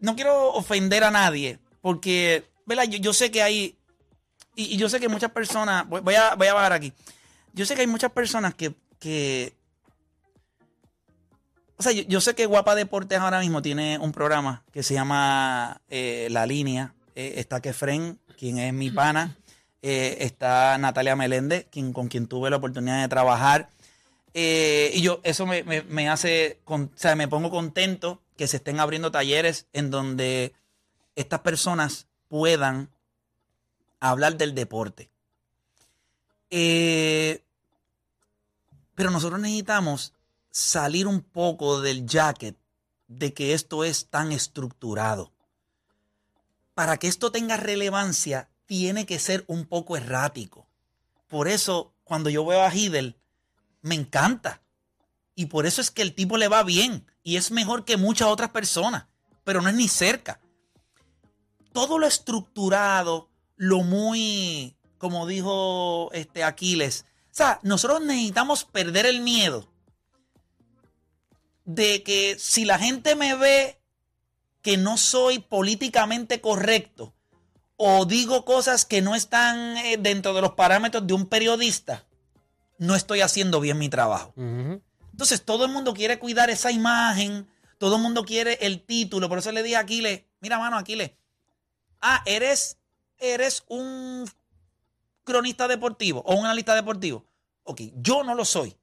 no 0.00 0.16
quiero 0.16 0.52
ofender 0.54 1.04
a 1.04 1.10
nadie, 1.10 1.58
porque, 1.82 2.44
¿verdad? 2.66 2.84
Yo, 2.84 2.98
yo 2.98 3.12
sé 3.12 3.30
que 3.30 3.42
hay 3.42 3.78
y, 4.58 4.76
yo 4.76 4.88
sé 4.88 4.98
que 4.98 5.08
muchas 5.08 5.30
personas, 5.30 5.88
voy 5.88 6.14
a, 6.16 6.34
voy 6.34 6.48
a 6.48 6.54
bajar 6.54 6.72
aquí. 6.72 6.92
Yo 7.58 7.66
sé 7.66 7.74
que 7.74 7.80
hay 7.80 7.86
muchas 7.88 8.12
personas 8.12 8.54
que, 8.54 8.72
que 9.00 9.52
o 11.76 11.82
sea, 11.82 11.90
yo, 11.90 12.02
yo 12.02 12.20
sé 12.20 12.36
que 12.36 12.46
Guapa 12.46 12.76
Deportes 12.76 13.18
ahora 13.18 13.40
mismo 13.40 13.62
tiene 13.62 13.98
un 13.98 14.12
programa 14.12 14.62
que 14.72 14.84
se 14.84 14.94
llama 14.94 15.80
eh, 15.88 16.28
La 16.30 16.46
Línea. 16.46 16.94
Eh, 17.16 17.34
está 17.38 17.60
Kefren, 17.60 18.20
quien 18.38 18.58
es 18.58 18.72
mi 18.72 18.92
pana. 18.92 19.36
Eh, 19.82 20.18
está 20.20 20.78
Natalia 20.78 21.16
Meléndez, 21.16 21.66
quien, 21.68 21.92
con 21.92 22.06
quien 22.06 22.28
tuve 22.28 22.48
la 22.48 22.58
oportunidad 22.58 23.00
de 23.02 23.08
trabajar. 23.08 23.70
Y 24.32 25.00
yo, 25.02 25.20
eso 25.24 25.44
me, 25.44 25.64
me- 25.64 26.08
hace, 26.08 26.60
o 26.64 26.88
sea, 26.94 27.16
me 27.16 27.26
pongo 27.26 27.50
contento 27.50 28.22
que 28.36 28.46
se 28.46 28.58
estén 28.58 28.78
abriendo 28.78 29.10
talleres 29.10 29.66
en 29.72 29.90
donde 29.90 30.54
estas 31.16 31.40
personas 31.40 32.06
puedan 32.28 32.88
hablar 33.98 34.36
del 34.36 34.54
deporte. 34.54 35.10
Eh, 36.50 37.42
pero 38.98 39.12
nosotros 39.12 39.38
necesitamos 39.38 40.12
salir 40.50 41.06
un 41.06 41.20
poco 41.20 41.80
del 41.80 42.04
jacket 42.04 42.56
de 43.06 43.32
que 43.32 43.54
esto 43.54 43.84
es 43.84 44.08
tan 44.08 44.32
estructurado. 44.32 45.30
Para 46.74 46.96
que 46.96 47.06
esto 47.06 47.30
tenga 47.30 47.56
relevancia, 47.56 48.48
tiene 48.66 49.06
que 49.06 49.20
ser 49.20 49.44
un 49.46 49.66
poco 49.66 49.96
errático. 49.96 50.66
Por 51.28 51.46
eso, 51.46 51.94
cuando 52.02 52.28
yo 52.28 52.44
veo 52.44 52.60
a 52.60 52.74
Hidel, 52.74 53.16
me 53.82 53.94
encanta. 53.94 54.62
Y 55.36 55.46
por 55.46 55.66
eso 55.66 55.80
es 55.80 55.92
que 55.92 56.02
el 56.02 56.12
tipo 56.12 56.36
le 56.36 56.48
va 56.48 56.64
bien. 56.64 57.06
Y 57.22 57.36
es 57.36 57.52
mejor 57.52 57.84
que 57.84 57.96
muchas 57.96 58.26
otras 58.26 58.50
personas. 58.50 59.06
Pero 59.44 59.62
no 59.62 59.68
es 59.68 59.76
ni 59.76 59.86
cerca. 59.86 60.40
Todo 61.72 62.00
lo 62.00 62.08
estructurado, 62.08 63.30
lo 63.54 63.84
muy, 63.84 64.76
como 64.98 65.28
dijo 65.28 66.10
este 66.12 66.42
Aquiles. 66.42 67.04
Sea, 67.38 67.60
nosotros 67.62 68.00
necesitamos 68.00 68.64
perder 68.64 69.06
el 69.06 69.20
miedo 69.20 69.68
de 71.64 72.02
que 72.02 72.36
si 72.36 72.64
la 72.64 72.80
gente 72.80 73.14
me 73.14 73.36
ve 73.36 73.80
que 74.60 74.76
no 74.76 74.96
soy 74.96 75.38
políticamente 75.38 76.40
correcto 76.40 77.14
o 77.76 78.06
digo 78.06 78.44
cosas 78.44 78.84
que 78.84 79.02
no 79.02 79.14
están 79.14 79.76
eh, 79.76 79.98
dentro 80.00 80.34
de 80.34 80.40
los 80.40 80.54
parámetros 80.54 81.06
de 81.06 81.14
un 81.14 81.26
periodista, 81.26 82.04
no 82.78 82.96
estoy 82.96 83.20
haciendo 83.20 83.60
bien 83.60 83.78
mi 83.78 83.88
trabajo. 83.88 84.34
Entonces 84.36 85.44
todo 85.44 85.64
el 85.64 85.70
mundo 85.70 85.94
quiere 85.94 86.18
cuidar 86.18 86.50
esa 86.50 86.72
imagen, 86.72 87.48
todo 87.78 87.94
el 87.94 88.02
mundo 88.02 88.24
quiere 88.24 88.58
el 88.62 88.84
título, 88.84 89.28
por 89.28 89.38
eso 89.38 89.52
le 89.52 89.62
dije 89.62 89.76
a 89.76 89.80
Aquiles, 89.82 90.24
mira 90.40 90.58
mano 90.58 90.76
Aquiles, 90.76 91.12
ah, 92.00 92.20
eres, 92.26 92.78
eres 93.16 93.62
un 93.68 94.28
cronista 95.28 95.68
deportivo 95.68 96.22
o 96.26 96.34
un 96.34 96.46
analista 96.46 96.74
deportivo. 96.74 97.24
Ok, 97.62 97.82
yo 97.94 98.24
no 98.24 98.34
lo 98.34 98.44
soy, 98.44 98.76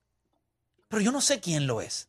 pero 0.87 1.01
yo 1.01 1.11
no 1.11 1.19
sé 1.19 1.41
quién 1.41 1.67
lo 1.67 1.81
es. 1.81 2.07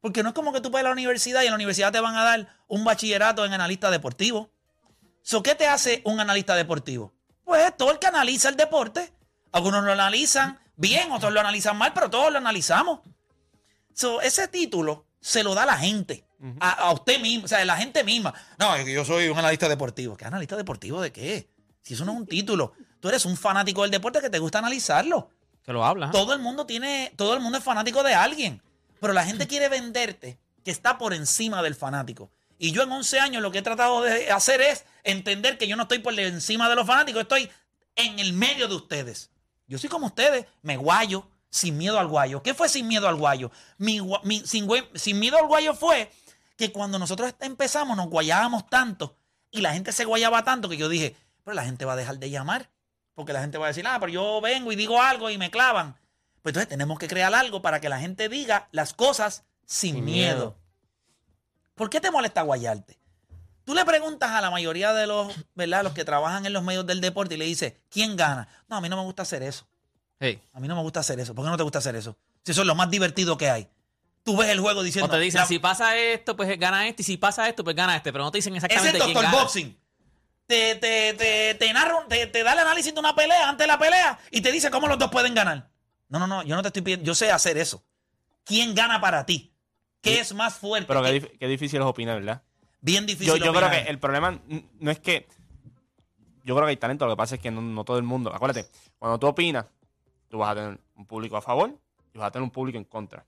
Porque 0.00 0.22
no 0.22 0.30
es 0.30 0.34
como 0.34 0.52
que 0.52 0.60
tú 0.60 0.70
vas 0.70 0.80
a 0.80 0.84
la 0.84 0.92
universidad 0.92 1.42
y 1.42 1.46
en 1.46 1.50
la 1.50 1.56
universidad 1.56 1.92
te 1.92 2.00
van 2.00 2.16
a 2.16 2.24
dar 2.24 2.48
un 2.66 2.84
bachillerato 2.84 3.44
en 3.44 3.52
analista 3.52 3.90
deportivo. 3.90 4.50
So, 5.22 5.42
¿Qué 5.42 5.54
te 5.54 5.66
hace 5.66 6.02
un 6.04 6.18
analista 6.18 6.56
deportivo? 6.56 7.12
Pues 7.44 7.76
todo 7.76 7.92
el 7.92 7.98
que 7.98 8.06
analiza 8.06 8.48
el 8.48 8.56
deporte. 8.56 9.12
Algunos 9.52 9.84
lo 9.84 9.92
analizan 9.92 10.58
bien, 10.76 11.12
otros 11.12 11.32
lo 11.32 11.40
analizan 11.40 11.76
mal, 11.76 11.92
pero 11.92 12.10
todos 12.10 12.32
lo 12.32 12.38
analizamos. 12.38 13.00
So, 13.94 14.20
ese 14.22 14.48
título 14.48 15.06
se 15.20 15.44
lo 15.44 15.54
da 15.54 15.66
la 15.66 15.76
gente. 15.76 16.26
a, 16.58 16.70
a 16.70 16.92
usted 16.92 17.20
mismo, 17.20 17.44
o 17.44 17.48
sea, 17.48 17.64
la 17.64 17.76
gente 17.76 18.02
misma. 18.02 18.34
No, 18.58 18.76
yo 18.82 19.04
soy 19.04 19.28
un 19.28 19.38
analista 19.38 19.68
deportivo. 19.68 20.16
¿Qué 20.16 20.24
analista 20.24 20.56
deportivo 20.56 21.00
de 21.00 21.12
qué? 21.12 21.51
Si 21.82 21.94
eso 21.94 22.04
no 22.04 22.12
es 22.12 22.18
un 22.18 22.26
título. 22.26 22.72
Tú 23.00 23.08
eres 23.08 23.24
un 23.24 23.36
fanático 23.36 23.82
del 23.82 23.90
deporte 23.90 24.20
que 24.20 24.30
te 24.30 24.38
gusta 24.38 24.58
analizarlo. 24.58 25.30
Que 25.64 25.72
lo 25.72 25.84
habla. 25.84 26.10
Todo 26.10 26.32
el 26.32 26.40
mundo 26.40 26.66
tiene, 26.66 27.12
todo 27.16 27.34
el 27.34 27.40
mundo 27.40 27.58
es 27.58 27.64
fanático 27.64 28.02
de 28.02 28.14
alguien. 28.14 28.62
Pero 29.00 29.12
la 29.12 29.24
gente 29.24 29.46
quiere 29.46 29.68
venderte 29.68 30.38
que 30.64 30.70
está 30.70 30.98
por 30.98 31.12
encima 31.12 31.62
del 31.62 31.74
fanático. 31.74 32.30
Y 32.58 32.70
yo 32.70 32.82
en 32.84 32.92
11 32.92 33.18
años 33.18 33.42
lo 33.42 33.50
que 33.50 33.58
he 33.58 33.62
tratado 33.62 34.02
de 34.02 34.30
hacer 34.30 34.60
es 34.60 34.84
entender 35.02 35.58
que 35.58 35.66
yo 35.66 35.74
no 35.74 35.82
estoy 35.82 35.98
por 35.98 36.18
encima 36.18 36.68
de 36.68 36.76
los 36.76 36.86
fanáticos, 36.86 37.22
estoy 37.22 37.50
en 37.96 38.20
el 38.20 38.32
medio 38.32 38.68
de 38.68 38.76
ustedes. 38.76 39.30
Yo 39.66 39.78
soy 39.78 39.90
como 39.90 40.06
ustedes, 40.06 40.46
me 40.62 40.76
guayo 40.76 41.26
sin 41.50 41.76
miedo 41.76 41.98
al 41.98 42.06
guayo. 42.06 42.42
¿Qué 42.42 42.54
fue 42.54 42.68
sin 42.68 42.86
miedo 42.86 43.08
al 43.08 43.16
guayo? 43.16 43.50
Mi, 43.78 44.00
sin 44.44 45.18
miedo 45.18 45.38
al 45.38 45.46
guayo 45.46 45.74
fue 45.74 46.12
que 46.56 46.70
cuando 46.70 46.98
nosotros 46.98 47.34
empezamos 47.40 47.96
nos 47.96 48.06
guayábamos 48.08 48.68
tanto 48.68 49.16
y 49.50 49.60
la 49.60 49.72
gente 49.72 49.92
se 49.92 50.04
guayaba 50.04 50.44
tanto 50.44 50.68
que 50.68 50.76
yo 50.76 50.88
dije, 50.88 51.16
pero 51.44 51.54
la 51.54 51.64
gente 51.64 51.84
va 51.84 51.92
a 51.94 51.96
dejar 51.96 52.18
de 52.18 52.30
llamar. 52.30 52.70
Porque 53.14 53.32
la 53.32 53.40
gente 53.42 53.58
va 53.58 53.66
a 53.66 53.68
decir, 53.68 53.86
ah, 53.86 53.98
pero 54.00 54.10
yo 54.12 54.40
vengo 54.40 54.72
y 54.72 54.76
digo 54.76 55.00
algo 55.02 55.28
y 55.30 55.36
me 55.38 55.50
clavan. 55.50 55.92
Pues 56.42 56.52
entonces 56.52 56.68
tenemos 56.68 56.98
que 56.98 57.08
crear 57.08 57.32
algo 57.34 57.60
para 57.62 57.80
que 57.80 57.88
la 57.88 57.98
gente 58.00 58.28
diga 58.28 58.68
las 58.72 58.94
cosas 58.94 59.44
sin, 59.66 59.96
Sin 59.96 60.04
miedo. 60.04 60.34
miedo. 60.36 60.56
¿Por 61.74 61.90
qué 61.90 62.00
te 62.00 62.10
molesta 62.10 62.42
guayarte? 62.42 62.98
Tú 63.64 63.74
le 63.74 63.84
preguntas 63.84 64.30
a 64.30 64.40
la 64.40 64.50
mayoría 64.50 64.92
de 64.92 65.06
los, 65.06 65.32
¿verdad? 65.54 65.84
Los 65.84 65.92
que 65.92 66.04
trabajan 66.04 66.46
en 66.46 66.52
los 66.52 66.62
medios 66.62 66.86
del 66.86 67.00
deporte 67.00 67.34
y 67.34 67.38
le 67.38 67.44
dices, 67.44 67.74
¿quién 67.90 68.16
gana? 68.16 68.48
No, 68.68 68.76
a 68.76 68.80
mí 68.80 68.88
no 68.88 68.96
me 68.96 69.02
gusta 69.04 69.22
hacer 69.22 69.42
eso. 69.42 69.66
A 70.52 70.60
mí 70.60 70.68
no 70.68 70.76
me 70.76 70.82
gusta 70.82 71.00
hacer 71.00 71.18
eso. 71.20 71.34
¿Por 71.34 71.44
qué 71.44 71.50
no 71.50 71.56
te 71.56 71.62
gusta 71.64 71.78
hacer 71.80 71.96
eso? 71.96 72.16
Si 72.44 72.52
eso 72.52 72.60
es 72.62 72.66
lo 72.66 72.74
más 72.76 72.90
divertido 72.90 73.36
que 73.36 73.50
hay. 73.50 73.68
Tú 74.24 74.36
ves 74.36 74.50
el 74.50 74.60
juego 74.60 74.82
diciendo. 74.84 75.06
O 75.06 75.10
te 75.10 75.18
dicen, 75.20 75.40
la- 75.40 75.46
si 75.46 75.58
pasa 75.58 75.96
esto, 75.96 76.36
pues 76.36 76.56
gana 76.58 76.86
este, 76.88 77.02
y 77.02 77.04
si 77.04 77.16
pasa 77.16 77.48
esto, 77.48 77.64
pues 77.64 77.74
gana 77.74 77.96
este. 77.96 78.12
Pero 78.12 78.24
no 78.24 78.30
te 78.30 78.38
dicen 78.38 78.54
es 78.54 78.62
exactamente 78.64 78.98
el 78.98 79.04
quién 79.04 79.14
gana. 79.20 79.32
boxing. 79.36 79.76
Te, 80.52 80.74
te, 80.74 81.14
te, 81.14 81.54
te 81.54 81.72
narra 81.72 82.04
te, 82.10 82.26
te 82.26 82.42
da 82.42 82.52
el 82.52 82.58
análisis 82.58 82.92
de 82.92 83.00
una 83.00 83.14
pelea 83.14 83.48
antes 83.48 83.64
de 83.64 83.66
la 83.66 83.78
pelea 83.78 84.18
y 84.30 84.42
te 84.42 84.52
dice 84.52 84.70
cómo 84.70 84.86
los 84.86 84.98
dos 84.98 85.10
pueden 85.10 85.34
ganar. 85.34 85.70
No, 86.10 86.18
no, 86.18 86.26
no, 86.26 86.42
yo 86.42 86.54
no 86.56 86.60
te 86.60 86.68
estoy 86.68 86.82
pidiendo, 86.82 87.06
yo 87.06 87.14
sé 87.14 87.30
hacer 87.30 87.56
eso. 87.56 87.82
¿Quién 88.44 88.74
gana 88.74 89.00
para 89.00 89.24
ti? 89.24 89.54
¿Qué 90.02 90.20
es 90.20 90.34
más 90.34 90.54
fuerte? 90.54 90.86
Pero 90.88 91.02
qué, 91.02 91.08
¿Qué- 91.10 91.22
dif- 91.22 91.38
qué 91.38 91.48
difícil 91.48 91.80
es 91.80 91.86
opinar, 91.86 92.16
¿verdad? 92.20 92.42
bien 92.82 93.06
difícil. 93.06 93.28
Yo, 93.28 93.36
yo 93.38 93.54
creo 93.54 93.70
que 93.70 93.78
el 93.88 93.98
problema 93.98 94.38
no 94.78 94.90
es 94.90 94.98
que. 94.98 95.26
Yo 96.44 96.54
creo 96.54 96.66
que 96.66 96.70
hay 96.72 96.76
talento, 96.76 97.06
lo 97.06 97.12
que 97.12 97.16
pasa 97.16 97.36
es 97.36 97.40
que 97.40 97.50
no, 97.50 97.62
no 97.62 97.82
todo 97.84 97.96
el 97.96 98.02
mundo. 98.02 98.30
Acuérdate, 98.34 98.68
cuando 98.98 99.18
tú 99.18 99.28
opinas, 99.28 99.64
tú 100.28 100.36
vas 100.36 100.50
a 100.50 100.54
tener 100.56 100.78
un 100.96 101.06
público 101.06 101.38
a 101.38 101.40
favor 101.40 101.74
y 102.12 102.18
vas 102.18 102.28
a 102.28 102.30
tener 102.30 102.42
un 102.42 102.50
público 102.50 102.76
en 102.76 102.84
contra. 102.84 103.24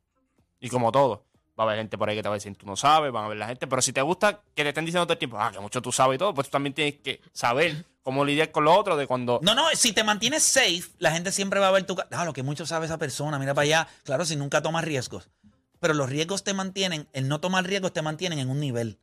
Y 0.60 0.68
como 0.68 0.92
todo, 0.92 1.24
va 1.59 1.64
a 1.64 1.67
haber 1.67 1.79
gente 1.79 1.97
por 1.97 2.09
ahí 2.09 2.17
que 2.17 2.23
te 2.23 2.29
va 2.29 2.35
a 2.35 2.38
decir 2.38 2.55
tú 2.57 2.67
no 2.67 2.77
sabes, 2.77 3.12
van 3.12 3.25
a 3.25 3.29
ver 3.29 3.38
la 3.38 3.47
gente. 3.47 3.67
Pero 3.67 3.83
si 3.83 3.93
te 3.93 4.03
gusta 4.03 4.40
que 4.55 4.62
te 4.62 4.69
estén 4.71 4.85
diciendo 4.85 5.07
todo 5.07 5.14
el 5.14 5.19
tiempo, 5.19 5.38
ah, 5.38 5.51
que 5.53 5.61
mucho 5.61 5.81
tú 5.81 5.93
sabes 5.93 6.17
y 6.17 6.19
todo, 6.19 6.35
pues 6.35 6.49
tú 6.49 6.53
también 6.53 6.75
tienes 6.75 7.01
que 7.01 7.21
saber 7.33 7.85
cómo 8.03 8.25
lidiar 8.25 8.51
con 8.51 8.64
lo 8.64 8.75
otro 8.75 8.97
de 8.97 9.07
cuando. 9.07 9.40
No, 9.43 9.55
no, 9.55 9.64
si 9.75 9.93
te 9.93 10.05
mantienes 10.05 10.43
safe, 10.43 10.85
la 10.99 11.12
gente 11.12 11.33
siempre 11.33 11.61
va 11.61 11.69
a 11.69 11.73
ver 11.73 11.85
tu... 11.85 11.97
Ah, 12.11 12.25
lo 12.25 12.33
que 12.33 12.43
mucho 12.43 12.67
sabe 12.67 12.87
esa 12.87 12.99
persona, 12.99 13.38
mira 13.38 13.55
para 13.55 13.64
allá. 13.64 13.88
Claro, 14.05 14.25
si 14.25 14.37
nunca 14.37 14.62
tomas 14.62 14.85
riesgos. 14.85 15.29
Pero 15.81 15.95
los 15.95 16.09
riesgos 16.09 16.45
te 16.45 16.55
mantienen, 16.55 17.09
el 17.12 17.29
no 17.29 17.40
tomar 17.40 17.64
riesgos 17.64 17.93
te 17.93 18.03
mantienen 18.03 18.38
en 18.38 18.51
un 18.51 18.61
nivel. 18.61 18.99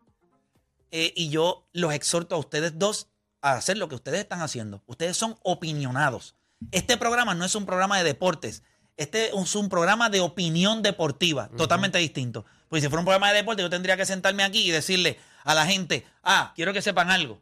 Eh, 0.91 1.13
y 1.15 1.29
yo 1.29 1.67
los 1.73 1.93
exhorto 1.93 2.35
a 2.35 2.39
ustedes 2.39 2.77
dos 2.77 3.07
a 3.41 3.53
hacer 3.53 3.77
lo 3.77 3.87
que 3.87 3.95
ustedes 3.95 4.19
están 4.19 4.41
haciendo. 4.41 4.83
Ustedes 4.85 5.17
son 5.17 5.37
opinionados. 5.43 6.35
Este 6.71 6.97
programa 6.97 7.33
no 7.33 7.45
es 7.45 7.55
un 7.55 7.65
programa 7.65 7.97
de 7.97 8.03
deportes. 8.03 8.63
Este 8.97 9.29
es 9.35 9.55
un 9.55 9.69
programa 9.69 10.09
de 10.09 10.19
opinión 10.19 10.81
deportiva, 10.81 11.49
totalmente 11.57 11.97
distinto. 11.97 12.45
Pues 12.69 12.83
si 12.83 12.89
fuera 12.89 12.99
un 13.01 13.05
programa 13.05 13.29
de 13.31 13.37
deporte, 13.37 13.61
yo 13.61 13.69
tendría 13.69 13.97
que 13.97 14.05
sentarme 14.05 14.43
aquí 14.43 14.67
y 14.67 14.71
decirle 14.71 15.19
a 15.43 15.53
la 15.55 15.65
gente, 15.65 16.05
ah, 16.23 16.53
quiero 16.55 16.71
que 16.73 16.81
sepan 16.81 17.09
algo 17.09 17.41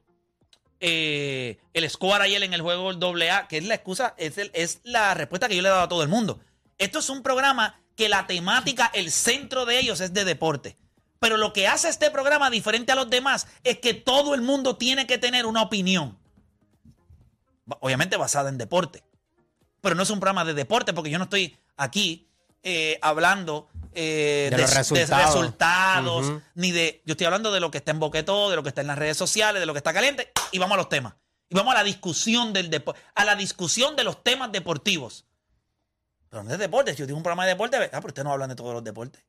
eh, 0.81 1.59
el 1.73 1.89
score 1.89 2.21
ayer 2.21 2.41
en 2.43 2.53
el 2.53 2.61
juego 2.61 2.93
del 2.93 3.21
AA, 3.29 3.47
que 3.49 3.57
es 3.57 3.65
la 3.65 3.75
excusa, 3.75 4.13
es, 4.17 4.37
el- 4.37 4.49
es 4.53 4.79
la 4.83 5.13
respuesta 5.13 5.49
que 5.49 5.55
yo 5.57 5.61
le 5.61 5.67
he 5.67 5.71
dado 5.71 5.83
a 5.83 5.89
todo 5.89 6.03
el 6.03 6.07
mundo. 6.09 6.39
Esto 6.77 6.99
es 6.99 7.09
un 7.09 7.21
programa 7.21 7.77
que 7.97 8.07
la 8.07 8.25
temática, 8.27 8.89
el 8.93 9.11
centro 9.11 9.65
de 9.65 9.77
ellos 9.77 9.99
es 9.99 10.13
de 10.13 10.23
deporte. 10.23 10.77
Pero 11.19 11.35
lo 11.35 11.51
que 11.51 11.67
hace 11.67 11.89
este 11.89 12.09
programa 12.11 12.49
diferente 12.49 12.93
a 12.93 12.95
los 12.95 13.09
demás 13.09 13.47
es 13.65 13.79
que 13.79 13.93
todo 13.93 14.33
el 14.33 14.41
mundo 14.41 14.77
tiene 14.77 15.05
que 15.05 15.17
tener 15.17 15.45
una 15.45 15.61
opinión. 15.63 16.17
Obviamente 17.81 18.15
basada 18.15 18.47
en 18.47 18.57
deporte. 18.57 19.03
Pero 19.81 19.95
no 19.95 20.03
es 20.03 20.09
un 20.09 20.19
programa 20.19 20.45
de 20.45 20.53
deporte 20.53 20.93
porque 20.93 21.09
yo 21.09 21.17
no 21.17 21.25
estoy 21.25 21.57
aquí 21.77 22.27
eh, 22.63 22.99
hablando 23.01 23.69
eh, 23.93 24.49
De 24.51 24.57
resultados. 24.67 26.31
ni 26.55 26.71
de. 26.71 27.01
Yo 27.05 27.13
estoy 27.13 27.25
hablando 27.25 27.51
de 27.51 27.59
lo 27.59 27.71
que 27.71 27.79
está 27.79 27.91
en 27.91 27.99
Boquetó, 27.99 28.49
de 28.49 28.55
lo 28.55 28.63
que 28.63 28.69
está 28.69 28.81
en 28.81 28.87
las 28.87 28.97
redes 28.97 29.17
sociales, 29.17 29.59
de 29.59 29.65
lo 29.65 29.73
que 29.73 29.79
está 29.79 29.93
caliente, 29.93 30.31
y 30.51 30.59
vamos 30.59 30.75
a 30.75 30.77
los 30.77 30.89
temas. 30.89 31.15
Y 31.49 31.55
vamos 31.55 31.73
a 31.73 31.77
la 31.77 31.83
discusión 31.83 32.53
del 32.53 32.69
deporte, 32.69 33.01
a 33.15 33.25
la 33.25 33.35
discusión 33.35 33.95
de 33.95 34.03
los 34.03 34.23
temas 34.23 34.51
deportivos. 34.51 35.25
Pero 36.29 36.43
no 36.43 36.51
es 36.51 36.57
de 36.57 36.65
deporte, 36.65 36.91
si 36.91 36.99
yo 36.99 37.07
digo 37.07 37.17
un 37.17 37.23
programa 37.23 37.45
de 37.45 37.51
deporte, 37.51 37.77
ah, 37.77 37.89
pero 37.91 38.07
ustedes 38.07 38.23
no 38.25 38.31
hablan 38.31 38.49
de 38.49 38.55
todos 38.55 38.73
los 38.73 38.83
deportes. 38.83 39.23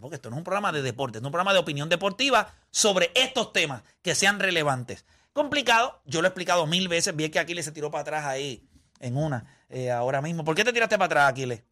Porque 0.00 0.14
esto 0.14 0.30
no 0.30 0.36
es 0.36 0.38
un 0.38 0.44
programa 0.44 0.70
de 0.70 0.82
deporte, 0.82 1.18
es 1.18 1.24
un 1.24 1.32
programa 1.32 1.52
de 1.52 1.58
opinión 1.58 1.88
deportiva 1.88 2.54
sobre 2.70 3.10
estos 3.16 3.52
temas 3.52 3.82
que 4.02 4.14
sean 4.14 4.38
relevantes. 4.38 5.04
Complicado, 5.32 6.00
yo 6.04 6.22
lo 6.22 6.28
he 6.28 6.30
explicado 6.30 6.66
mil 6.66 6.86
veces, 6.86 7.16
vi 7.16 7.28
que 7.30 7.40
Aquiles 7.40 7.64
se 7.64 7.72
tiró 7.72 7.90
para 7.90 8.02
atrás 8.02 8.24
ahí 8.24 8.67
en 9.00 9.16
una, 9.16 9.44
eh, 9.68 9.90
ahora 9.90 10.20
mismo. 10.22 10.44
¿Por 10.44 10.54
qué 10.54 10.64
te 10.64 10.72
tiraste 10.72 10.96
para 10.96 11.06
atrás, 11.06 11.30
Aquiles? 11.30 11.62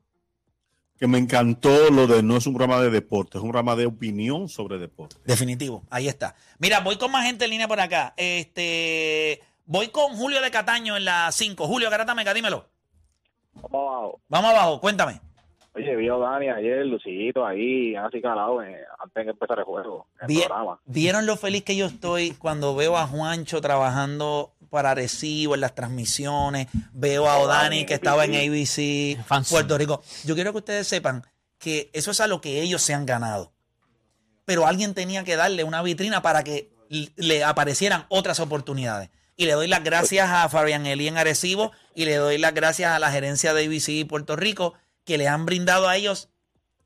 Que 0.99 1.07
me 1.07 1.19
encantó 1.19 1.91
lo 1.91 2.07
de 2.07 2.23
no 2.23 2.37
es 2.39 2.47
un 2.47 2.55
programa 2.55 2.81
de 2.81 2.91
deporte, 2.91 3.37
es 3.39 3.43
un 3.45 3.51
programa 3.51 3.77
de 3.77 3.85
opinión 3.87 4.49
sobre 4.49 4.79
deporte. 4.79 5.17
Definitivo, 5.27 5.83
ahí 5.91 6.09
está. 6.09 6.35
Mira, 6.59 6.81
voy 6.81 6.97
con 6.97 7.11
más 7.13 7.27
gente 7.27 7.45
en 7.45 7.51
línea 7.51 7.69
por 7.69 7.81
acá. 7.81 8.15
Este, 8.17 9.41
Voy 9.69 9.89
con 9.89 10.17
Julio 10.17 10.41
de 10.41 10.51
Cataño 10.53 10.97
en 10.97 11.05
la 11.05 11.31
5. 11.33 11.67
Julio 11.67 11.91
Garata 11.91 12.15
Mega, 12.15 12.33
dímelo. 12.33 12.67
Vamos 13.55 13.73
abajo. 13.75 14.21
Vamos 14.29 14.51
abajo, 14.53 14.81
cuéntame. 14.81 15.21
Oye, 15.75 15.95
vio 15.97 16.19
Dani 16.21 16.49
ayer, 16.49 16.87
Lucillito 16.87 17.45
ahí, 17.45 17.95
así 17.97 18.23
calado, 18.23 18.63
eh, 18.63 18.79
antes 19.03 19.25
de 19.27 19.31
empezar 19.33 19.59
el 19.59 19.65
juego, 19.65 20.07
el 20.23 20.29
Vi- 20.29 20.39
programa. 20.41 20.81
¿Vieron 20.87 21.27
lo 21.27 21.37
feliz 21.37 21.65
que 21.65 21.77
yo 21.77 21.85
estoy 21.87 22.31
cuando 22.31 22.75
veo 22.75 22.97
a 22.97 23.07
Juancho 23.07 23.61
trabajando 23.61 24.53
para 24.71 24.95
Recibo 24.95 25.55
en 25.55 25.61
las 25.61 25.75
transmisiones? 25.75 26.69
Veo 26.93 27.29
a 27.29 27.39
Odani 27.39 27.87
que 27.87 27.95
estaba 27.95 28.25
en 28.25 28.35
ABC, 28.35 29.25
Fancy. 29.27 29.51
Puerto 29.51 29.79
Rico. 29.79 30.03
Yo 30.25 30.35
quiero 30.35 30.53
que 30.53 30.59
ustedes 30.59 30.87
sepan 30.87 31.27
que 31.59 31.91
eso 31.93 32.11
es 32.11 32.21
a 32.21 32.27
lo 32.27 32.41
que 32.41 32.63
ellos 32.63 32.83
se 32.83 32.95
han 32.95 33.07
ganado. 33.07 33.53
Pero 34.45 34.67
alguien 34.67 34.95
tenía 34.95 35.25
que 35.25 35.37
darle 35.37 35.65
una 35.65 35.83
vitrina 35.83 36.23
para 36.23 36.45
que 36.45 36.71
le 36.89 37.45
aparecieran 37.45 38.07
otras 38.09 38.41
oportunidades. 38.41 39.11
Y 39.37 39.47
le 39.47 39.53
doy 39.53 39.67
las 39.67 39.85
gracias 39.85 40.31
a 40.31 40.49
Fabián 40.49 40.87
Eli 40.87 41.09
en 41.09 41.19
Arecibo 41.19 41.73
y 41.95 42.05
le 42.05 42.17
doy 42.17 42.39
las 42.39 42.55
gracias 42.55 42.93
a 42.93 42.99
la 42.99 43.11
gerencia 43.11 43.53
de 43.53 43.67
ABC 43.67 44.09
Puerto 44.09 44.37
Rico 44.37 44.75
que 45.05 45.19
le 45.19 45.29
han 45.29 45.45
brindado 45.45 45.89
a 45.89 45.97
ellos 45.97 46.29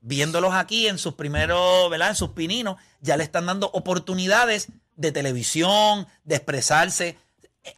viéndolos 0.01 0.53
aquí 0.53 0.87
en 0.87 0.97
sus 0.97 1.13
primeros, 1.13 1.89
¿verdad? 1.89 2.09
En 2.09 2.15
sus 2.15 2.31
pininos, 2.31 2.75
ya 2.99 3.17
le 3.17 3.23
están 3.23 3.45
dando 3.45 3.69
oportunidades 3.71 4.67
de 4.95 5.11
televisión, 5.11 6.07
de 6.23 6.35
expresarse. 6.35 7.17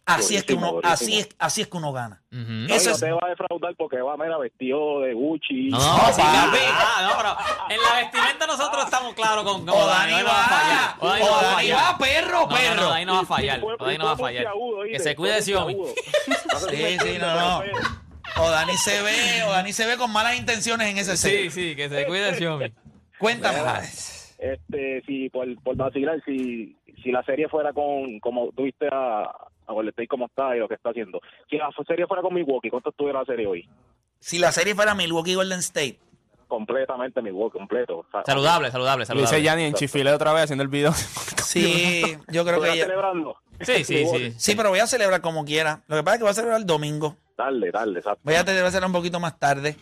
Así 0.06 0.38
es 0.38 0.44
que 0.46 0.54
uno, 0.54 0.80
así 0.84 1.20
es, 1.20 1.30
así 1.40 1.62
es 1.62 1.68
que 1.68 1.76
uno 1.78 1.92
gana. 1.92 2.22
Ujú. 2.32 2.42
No, 2.50 2.74
Eso 2.74 2.90
no 2.92 2.96
es- 2.96 3.02
te 3.02 3.12
va 3.12 3.20
a 3.24 3.30
defraudar 3.30 3.76
porque 3.78 3.98
va, 4.02 4.16
mira, 4.16 4.38
vestido 4.38 5.02
de 5.02 5.14
Gucci. 5.14 5.70
No, 5.72 5.78
No, 5.78 6.14
sí, 6.14 6.22
ah, 6.24 7.10
no, 7.10 7.18
pero 7.18 7.76
en 7.76 7.82
la 7.84 7.96
vestimenta 8.02 8.48
nosotros 8.48 8.86
estamos 8.86 9.14
claros 9.14 9.44
con 9.44 9.66
con 9.66 9.70
O 9.78 9.86
Dani 9.86 10.14
no 10.14 10.26
va 10.26 10.46
a 10.46 10.48
fallar. 10.48 10.90
va, 10.90 11.26
O 11.28 11.42
Dani 11.42 11.68
Dani 11.68 11.72
va, 11.72 11.98
perro, 11.98 12.32
No, 12.32 12.48
no, 12.48 12.56
perro. 12.56 12.76
no, 12.82 12.90
Dani 12.90 13.06
no 13.06 13.14
va 13.16 13.20
a 13.20 13.26
fallar. 13.26 13.58
Y 13.58 13.62
fue- 13.62 13.74
O 13.74 13.78
Dani 13.84 13.96
y 13.96 13.98
no 13.98 14.06
va 14.06 14.12
a 14.12 14.18
fallar. 14.18 14.48
Que 14.90 15.00
se 15.00 15.16
cuide 15.16 15.34
Fue 15.34 15.42
Xiaomi. 15.44 15.76
Sí, 16.70 16.98
sí, 17.02 17.18
no, 17.20 17.40
no. 17.40 17.64
O 18.42 18.50
Dani 18.50 18.78
se 18.78 19.02
ve, 19.02 19.44
o 19.48 19.52
Dani 19.52 19.74
se 19.74 19.86
ve 19.86 19.98
con 19.98 20.12
malas 20.14 20.38
intenciones 20.38 20.88
en 20.88 20.98
ese 20.98 21.18
Sí, 21.18 21.30
set. 21.30 21.52
sí, 21.52 21.76
que 21.76 21.90
se 21.90 22.06
cuide 22.06 22.36
Xiaomi. 22.36 22.72
Cuéntame. 23.20 23.60
Este, 24.40 25.02
si 25.06 25.30
por, 25.30 25.46
por 25.62 25.76
vacilar, 25.76 26.22
si, 26.26 26.76
si 27.04 27.12
la 27.12 27.24
serie 27.24 27.48
fuera 27.50 27.74
con, 27.74 28.20
como 28.20 28.50
tuviste 28.52 28.88
a, 28.92 29.30
a 29.68 29.74
Golden 29.74 29.90
State 29.90 30.08
como 30.08 30.26
está 30.26 30.56
y 30.56 30.60
lo 30.60 30.68
que 30.68 30.76
está 30.76 30.90
haciendo, 30.90 31.20
si 31.50 31.58
la 31.58 31.70
serie 31.88 32.06
fuera 32.08 32.22
con 32.22 32.34
Milwaukee, 32.34 32.70
¿cuánto 32.70 32.90
estuviera 32.90 33.20
la 33.20 33.26
serie 33.26 33.48
hoy? 33.48 33.70
Si 34.20 34.38
la 34.40 34.52
serie 34.52 34.76
fuera 34.76 34.94
Milwaukee 34.96 35.36
Golden 35.36 35.60
State, 35.60 36.00
Completamente 36.48 37.20
Milwaukee, 37.22 37.58
completo. 37.58 38.00
O 38.00 38.06
sea, 38.12 38.22
Saludable, 38.26 38.70
saludable, 38.70 39.06
saludable. 39.08 39.32
dice 39.32 39.42
Yanni 39.44 39.64
en 39.64 39.74
Chifile 39.74 40.12
otra 40.14 40.34
vez 40.34 40.44
haciendo 40.44 40.62
el 40.62 40.68
video. 40.70 40.94
sí, 41.44 42.04
yo 42.28 42.46
creo 42.46 42.62
que 42.62 42.68
¿Estás 42.68 42.76
ella- 42.76 42.84
celebrando? 42.86 43.38
Sí, 43.62 43.84
sí, 43.84 44.06
sí. 44.06 44.34
Sí, 44.38 44.56
pero 44.56 44.70
voy 44.70 44.78
a 44.80 44.86
celebrar 44.86 45.22
como 45.22 45.46
quiera. 45.46 45.82
Lo 45.88 45.96
que 45.96 46.04
pasa 46.04 46.16
es 46.16 46.20
que 46.20 46.24
voy 46.26 46.32
a 46.32 46.34
celebrar 46.36 46.60
el 46.60 46.68
domingo. 46.68 47.16
Dale, 47.36 47.72
dale, 47.72 48.00
exacto. 48.00 48.20
Voy 48.24 48.36
a 48.36 48.44
celebrar 48.44 48.86
un 48.86 48.92
poquito 48.94 49.20
más 49.20 49.40
tarde. 49.40 49.76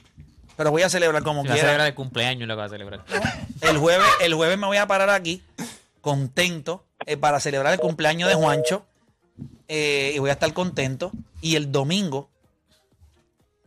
Pero 0.55 0.71
voy 0.71 0.83
a 0.83 0.89
celebrar 0.89 1.23
como 1.23 1.43
Va 1.43 1.49
a 1.49 1.53
quiera. 1.53 1.61
celebrar 1.67 1.87
el 1.87 1.95
cumpleaños 1.95 2.47
lo 2.47 2.53
que 2.55 2.59
va 2.59 2.65
a 2.65 2.69
celebrar. 2.69 3.01
El 3.61 3.77
jueves, 3.77 4.07
el 4.21 4.33
jueves 4.33 4.57
me 4.57 4.67
voy 4.67 4.77
a 4.77 4.85
parar 4.87 5.09
aquí, 5.09 5.41
contento, 6.01 6.85
eh, 7.05 7.17
para 7.17 7.39
celebrar 7.39 7.73
el 7.73 7.79
cumpleaños 7.79 8.29
de 8.29 8.35
Juancho. 8.35 8.85
Eh, 9.67 10.13
y 10.15 10.19
voy 10.19 10.29
a 10.29 10.33
estar 10.33 10.51
contento. 10.53 11.11
Y 11.41 11.55
el 11.55 11.71
domingo 11.71 12.29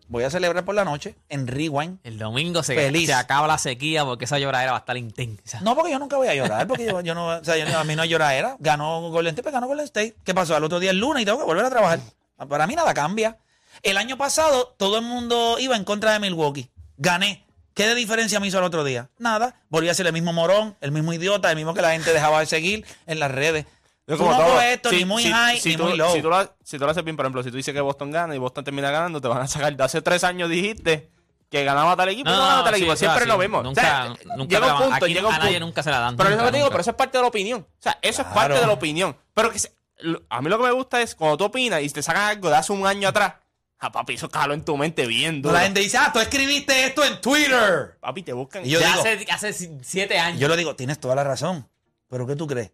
voy 0.09 0.25
a 0.25 0.31
celebrar 0.31 0.65
por 0.65 0.75
la 0.75 0.85
noche 0.85 1.15
en 1.29 1.47
Rewind. 1.47 1.99
El 2.05 2.19
domingo 2.19 2.63
se, 2.63 2.75
Feliz. 2.75 3.07
se 3.07 3.15
acaba 3.15 3.47
la 3.47 3.59
sequía 3.59 4.05
porque 4.05 4.27
esa 4.27 4.39
lloradera 4.39 4.73
va 4.73 4.79
a 4.79 4.81
estar 4.81 4.97
intensa. 4.97 5.61
No, 5.63 5.75
porque 5.75 5.93
yo 5.93 5.99
nunca 5.99 6.17
voy 6.17 6.29
a 6.29 6.35
llorar, 6.35 6.67
porque 6.67 6.85
yo, 6.87 7.01
yo 7.01 7.15
no, 7.15 7.29
o 7.29 7.45
sea, 7.45 7.57
yo- 7.57 7.79
a 7.79 7.85
mí 7.85 7.97
no 7.97 8.03
hay 8.03 8.09
lloradera. 8.11 8.57
Ganó 8.61 9.01
Golden 9.11 9.31
State, 9.31 9.43
pues 9.43 9.53
ganó 9.53 9.67
Golden 9.67 9.85
State. 9.87 10.15
¿Qué 10.25 10.35
pasó? 10.35 10.55
Al 10.55 10.65
otro 10.65 10.79
día 10.79 10.91
es 10.91 10.97
lunes 10.97 11.23
y 11.23 11.25
tengo 11.27 11.39
que 11.39 11.45
volver 11.45 11.65
a 11.65 11.71
trabajar. 11.71 12.01
Para 12.49 12.67
mí 12.67 12.75
nada 12.77 12.93
cambia. 12.95 13.39
El 13.83 13.97
año 13.97 14.17
pasado 14.17 14.75
todo 14.77 14.99
el 14.99 15.05
mundo 15.05 15.57
iba 15.59 15.75
en 15.77 15.85
contra 15.85 16.13
de 16.13 16.21
Milwaukee. 16.21 16.71
Gané. 16.97 17.45
¿Qué 17.75 17.89
de 17.89 17.97
diferencia 17.97 18.39
me 18.39 18.47
hizo 18.47 18.59
el 18.59 18.65
otro 18.65 18.85
día? 18.85 19.09
Nada. 19.19 19.61
Volví 19.69 19.89
a 19.89 19.95
ser 19.95 20.07
el 20.07 20.13
mismo 20.13 20.33
morón, 20.33 20.77
el 20.81 20.93
mismo 20.93 21.13
idiota, 21.13 21.51
el 21.51 21.57
mismo 21.57 21.75
que 21.75 21.83
la 21.83 21.91
gente 21.91 22.13
dejaba 22.13 22.39
de 22.39 22.47
seguir 22.47 22.87
en 23.07 23.19
las 23.19 23.33
redes. 23.33 23.67
Yo 24.07 24.17
Tú 24.19 24.25
no 24.25 24.37
todo. 24.37 24.61
esto 24.61 24.91
Si- 24.91 24.97
ni 24.97 25.05
muy 25.07 25.23
si- 25.23 25.33
high 25.33 25.59
si 25.61 25.69
ni 25.71 25.77
tú- 25.77 25.85
muy 25.85 25.97
low. 25.97 26.13
Si 26.13 26.21
tú, 26.21 26.29
lo, 26.29 26.57
si 26.63 26.79
tú 26.79 26.85
lo 26.85 26.91
haces 26.91 27.05
bien, 27.05 27.17
por 27.17 27.25
ejemplo, 27.25 27.43
si 27.43 27.51
tú 27.51 27.57
dices 27.57 27.73
que 27.73 27.81
Boston 27.81 28.11
gana 28.11 28.35
y 28.35 28.39
Boston 28.39 28.63
termina 28.65 28.91
ganando, 28.91 29.21
te 29.21 29.29
van 29.29 29.41
a 29.43 29.47
sacar. 29.49 29.75
De 29.75 29.83
hace 29.83 30.03
tres 30.03 30.23
años 30.25 30.51
dijiste 30.51 31.11
que 31.49 31.65
ganaba 31.65 31.97
tal 31.97 32.09
equipo 32.11 32.29
y 32.29 32.33
No, 32.33 32.39
no, 32.39 32.43
ganaba 32.45 32.65
tal 32.65 32.75
sí, 32.75 32.81
equipo. 32.83 32.97
Siempre 32.97 33.21
así. 33.23 33.29
lo 33.29 33.39
vemos. 33.39 33.65
Nunca- 33.65 33.81
O 33.81 33.85
sea, 33.85 34.37
nunca 34.37 34.55
llega 34.57 34.67
te 34.67 34.73
un 34.85 34.91
punto, 34.91 35.07
llega 35.07 35.29
un 35.29 35.35
a 35.35 35.39
nadie 35.39 35.61
nunca 35.61 35.83
se 35.83 35.91
la 35.91 36.01
dan, 36.01 36.17
Pero 36.17 36.29
eso 36.29 36.37
nunca, 36.37 36.45
lo 36.47 36.51
que 36.53 36.57
digo, 36.59 36.69
pero 36.69 36.81
eso 36.83 36.91
es 36.91 36.97
parte 36.97 37.17
de 37.19 37.23
la 37.23 37.29
opinión. 37.29 37.61
O 37.61 37.83
sea, 37.83 37.99
eso 38.03 38.23
es 38.23 38.29
parte 38.29 38.59
de 38.61 38.67
la 38.67 38.73
opinión. 38.73 39.17
Pero 39.33 39.51
que 39.51 39.59
se- 39.59 39.73
lo- 40.01 40.23
a 40.29 40.43
mí 40.43 40.51
lo 40.51 40.59
que 40.59 40.65
me 40.65 40.73
gusta 40.73 41.01
es 41.01 41.15
cuando 41.15 41.37
tú 41.39 41.45
opinas 41.45 41.81
y 41.83 41.89
te 41.89 42.03
sacan 42.03 42.25
algo 42.29 42.51
de 42.51 42.57
hace 42.57 42.73
un 42.73 42.87
año 42.87 43.09
atrás. 43.09 43.35
Ah, 43.79 43.91
papi, 43.93 44.15
eso 44.15 44.29
calo 44.29 44.53
en 44.55 44.65
tu 44.65 44.77
mente 44.77 45.07
viendo. 45.07 45.51
La 45.53 45.61
gente 45.61 45.81
dice, 45.81 45.97
ah, 45.99 46.11
tú 46.13 46.19
escribiste 46.19 46.87
esto 46.87 47.05
en 47.05 47.21
Twitter. 47.21 47.99
Papi, 48.01 48.23
te 48.23 48.33
buscan. 48.33 48.65
Y 48.67 48.71
yo 48.71 48.81
Ya 48.81 48.89
digo, 48.89 49.01
hace, 49.01 49.27
hace 49.31 49.79
siete 49.83 50.19
años. 50.19 50.41
Yo 50.41 50.49
le 50.49 50.57
digo, 50.57 50.75
tienes 50.77 50.99
toda 51.01 51.15
la 51.15 51.25
razón. 51.25 51.69
Pero 52.09 52.27
¿qué 52.27 52.35
tú 52.37 52.47
crees? 52.47 52.71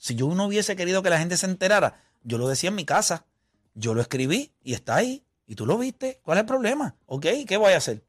Si 0.00 0.14
yo 0.14 0.26
no 0.34 0.46
hubiese 0.46 0.76
querido 0.76 1.02
que 1.02 1.10
la 1.10 1.18
gente 1.18 1.36
se 1.36 1.44
enterara, 1.44 2.02
yo 2.22 2.38
lo 2.38 2.48
decía 2.48 2.68
en 2.70 2.74
mi 2.74 2.86
casa. 2.86 3.26
Yo 3.74 3.92
lo 3.94 4.00
escribí 4.00 4.50
y 4.64 4.72
está 4.72 4.96
ahí. 4.96 5.22
Y 5.46 5.56
tú 5.56 5.66
lo 5.66 5.76
viste. 5.76 6.20
¿Cuál 6.22 6.38
es 6.38 6.40
el 6.42 6.46
problema? 6.46 6.96
¿Ok? 7.04 7.26
¿Qué 7.46 7.56
voy 7.58 7.74
a 7.74 7.76
hacer? 7.76 8.02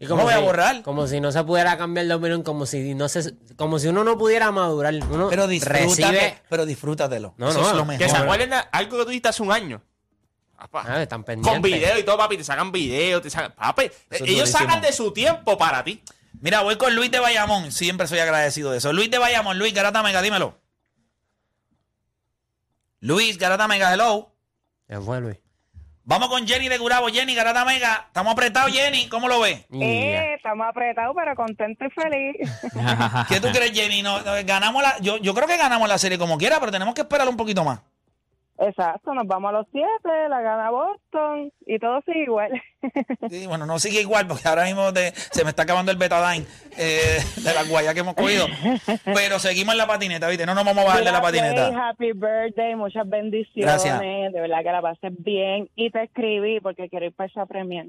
Y 0.00 0.06
¿Cómo 0.06 0.24
voy 0.24 0.32
a 0.34 0.40
borrar? 0.40 0.82
Como 0.82 1.06
si 1.06 1.20
no 1.20 1.30
se 1.30 1.44
pudiera 1.44 1.78
cambiar 1.78 2.06
de 2.06 2.14
opinión, 2.14 2.42
como 2.42 2.66
si 2.66 2.92
no 2.94 3.08
se, 3.08 3.34
como 3.54 3.78
si 3.78 3.86
uno 3.86 4.02
no 4.02 4.18
pudiera 4.18 4.50
madurar. 4.50 4.94
Uno 5.10 5.28
Pero 5.30 5.46
disfrútate, 5.46 5.86
recibe. 5.86 6.38
pero 6.48 6.66
disfrútatelo. 6.66 7.34
No, 7.36 7.50
Eso 7.50 7.60
no, 7.60 7.68
es 7.70 7.74
lo 7.76 7.82
que 7.82 7.88
mejor. 7.88 8.06
Que 8.06 8.10
se 8.10 8.16
acuerden 8.16 8.50
de 8.50 8.56
algo 8.72 8.98
que 8.98 9.04
tú 9.04 9.08
dijiste 9.10 9.28
hace 9.28 9.42
un 9.44 9.52
año. 9.52 9.80
Papá. 10.56 10.84
Ah, 10.88 11.02
están 11.02 11.22
pendientes. 11.22 11.52
Con 11.52 11.62
video 11.62 11.98
y 11.98 12.02
todo, 12.02 12.18
papi, 12.18 12.36
te 12.36 12.42
sacan 12.42 12.72
video, 12.72 13.22
te 13.22 13.30
sacan. 13.30 13.52
Papi, 13.52 13.84
es 13.84 14.20
ellos 14.22 14.28
durísimo. 14.28 14.46
sacan 14.58 14.82
de 14.82 14.92
su 14.92 15.12
tiempo 15.12 15.56
para 15.56 15.84
ti. 15.84 16.02
Mira, 16.40 16.62
voy 16.62 16.76
con 16.76 16.96
Luis 16.96 17.12
de 17.12 17.20
Bayamón. 17.20 17.70
Siempre 17.70 18.08
soy 18.08 18.18
agradecido 18.18 18.72
de 18.72 18.78
eso. 18.78 18.92
Luis 18.92 19.08
de 19.08 19.18
Bayamón, 19.18 19.56
Luis 19.58 19.72
Garata 19.72 20.02
Mega, 20.02 20.20
dímelo. 20.20 20.61
Luis 23.02 23.36
Garata 23.36 23.66
Mega, 23.66 23.92
hello. 23.92 24.30
Ya 24.86 25.00
fue, 25.00 25.20
Luis. 25.20 25.36
Vamos 26.04 26.28
con 26.28 26.46
Jenny 26.46 26.68
de 26.68 26.78
Gurabo. 26.78 27.08
Jenny, 27.08 27.34
Garata 27.34 27.64
Mega. 27.64 28.04
Estamos 28.06 28.32
apretados, 28.32 28.70
Jenny. 28.70 29.08
¿Cómo 29.08 29.26
lo 29.26 29.40
ves? 29.40 29.66
Eh, 29.72 30.34
estamos 30.36 30.68
apretados, 30.68 31.12
pero 31.16 31.34
contento 31.34 31.84
y 31.84 31.90
feliz. 31.90 32.36
¿Qué 33.28 33.40
tú 33.40 33.48
crees, 33.48 33.72
Jenny? 33.72 34.02
No, 34.02 34.20
no, 34.20 34.32
ganamos 34.44 34.80
la, 34.84 35.00
yo, 35.00 35.16
yo 35.16 35.34
creo 35.34 35.48
que 35.48 35.56
ganamos 35.56 35.88
la 35.88 35.98
serie 35.98 36.16
como 36.16 36.38
quiera, 36.38 36.60
pero 36.60 36.70
tenemos 36.70 36.94
que 36.94 37.00
esperar 37.00 37.28
un 37.28 37.36
poquito 37.36 37.64
más. 37.64 37.80
Exacto, 38.64 39.12
nos 39.12 39.26
vamos 39.26 39.48
a 39.48 39.52
los 39.52 39.66
siete, 39.72 40.28
la 40.28 40.40
gana 40.40 40.70
Boston 40.70 41.52
y 41.66 41.78
todo 41.78 42.00
sigue 42.06 42.22
igual. 42.24 42.50
Sí, 43.30 43.46
bueno, 43.46 43.64
no 43.64 43.78
sigue 43.78 44.00
igual 44.00 44.26
porque 44.26 44.46
ahora 44.48 44.64
mismo 44.64 44.92
te- 44.92 45.12
se 45.14 45.44
me 45.44 45.50
está 45.50 45.62
acabando 45.62 45.92
el 45.92 45.98
betadine 45.98 46.44
eh, 46.76 47.18
de 47.36 47.54
la 47.54 47.62
guaya 47.64 47.94
que 47.94 48.00
hemos 48.00 48.14
cogido. 48.14 48.46
Pero 49.04 49.38
seguimos 49.38 49.74
en 49.74 49.78
la 49.78 49.86
patineta, 49.86 50.28
¿viste? 50.28 50.46
No 50.46 50.54
nos 50.54 50.64
vamos 50.64 50.82
a 50.82 50.86
bajar 50.88 51.04
de 51.04 51.12
la 51.12 51.22
patineta. 51.22 51.88
Happy 51.88 52.12
birthday, 52.12 52.74
muchas 52.74 53.08
bendiciones. 53.08 53.64
Gracias. 53.66 54.00
De 54.00 54.40
verdad 54.40 54.58
que 54.64 54.72
la 54.72 54.82
pases 54.82 55.12
bien. 55.18 55.68
Y 55.76 55.90
te 55.90 56.02
escribí 56.02 56.58
porque 56.60 56.88
quiero 56.88 57.06
ir 57.06 57.12
para 57.14 57.28
esa 57.30 57.46
premier. 57.46 57.86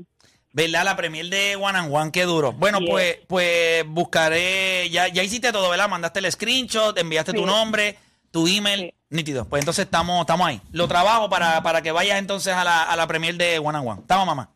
¿Verdad? 0.51 0.83
La 0.85 0.95
premier 0.95 1.25
de 1.25 1.55
One 1.55 1.77
and 1.79 1.91
One, 1.93 2.11
qué 2.11 2.23
duro. 2.23 2.51
Bueno, 2.51 2.79
Yes. 2.79 2.89
pues, 2.91 3.19
pues 3.27 3.83
buscaré. 3.87 4.89
Ya, 4.91 5.07
ya 5.07 5.23
hiciste 5.23 5.51
todo, 5.51 5.69
¿verdad? 5.71 5.89
Mandaste 5.89 6.19
el 6.19 6.31
screenshot, 6.31 6.95
enviaste 6.99 7.33
tu 7.33 7.45
nombre, 7.47 7.95
tu 8.33 8.47
email. 8.47 8.79
Sí. 8.81 8.93
Nítido. 9.09 9.45
Pues 9.45 9.61
entonces 9.61 9.85
estamos, 9.85 10.19
estamos 10.21 10.47
ahí. 10.47 10.59
Lo 10.71 10.87
trabajo 10.87 11.29
para, 11.29 11.61
para 11.61 11.83
que 11.83 11.91
vayas 11.91 12.17
entonces 12.17 12.51
a 12.51 12.63
la, 12.63 12.81
a 12.83 12.95
la 12.95 13.05
premier 13.05 13.35
de 13.35 13.59
One 13.59 13.77
and 13.77 13.87
One. 13.87 14.01
¿Estamos, 14.01 14.25
mamá? 14.25 14.49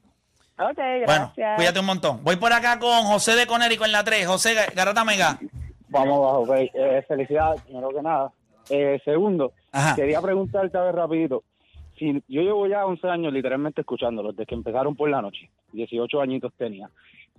Ok, 0.59 0.75
Bueno, 1.05 1.31
gracias. 1.35 1.55
cuídate 1.57 1.79
un 1.79 1.85
montón. 1.85 2.23
Voy 2.23 2.37
por 2.37 2.51
acá 2.51 2.79
con 2.79 3.03
José 3.05 3.35
de 3.35 3.45
Conérico 3.45 3.85
en 3.85 3.91
la 3.91 4.03
3. 4.03 4.25
José 4.25 4.55
Garata 4.75 5.03
Mega. 5.05 5.37
Vamos 5.89 6.17
abajo, 6.17 6.39
ok. 6.39 6.51
Eh, 6.73 7.05
felicidades, 7.07 7.61
primero 7.61 7.89
que 7.89 8.01
nada. 8.01 8.31
Eh, 8.71 8.99
segundo, 9.05 9.53
Ajá. 9.71 9.95
quería 9.95 10.19
preguntarte 10.21 10.75
a 10.75 10.81
ver 10.81 10.95
rapidito. 10.95 11.43
Si, 11.99 12.13
yo 12.27 12.41
llevo 12.41 12.65
ya 12.67 12.83
11 12.87 13.07
años 13.07 13.31
literalmente 13.31 13.81
escuchándolos, 13.81 14.35
desde 14.35 14.47
que 14.47 14.55
empezaron 14.55 14.95
por 14.95 15.07
la 15.09 15.21
noche. 15.21 15.51
18 15.73 16.19
añitos 16.19 16.51
tenía. 16.57 16.89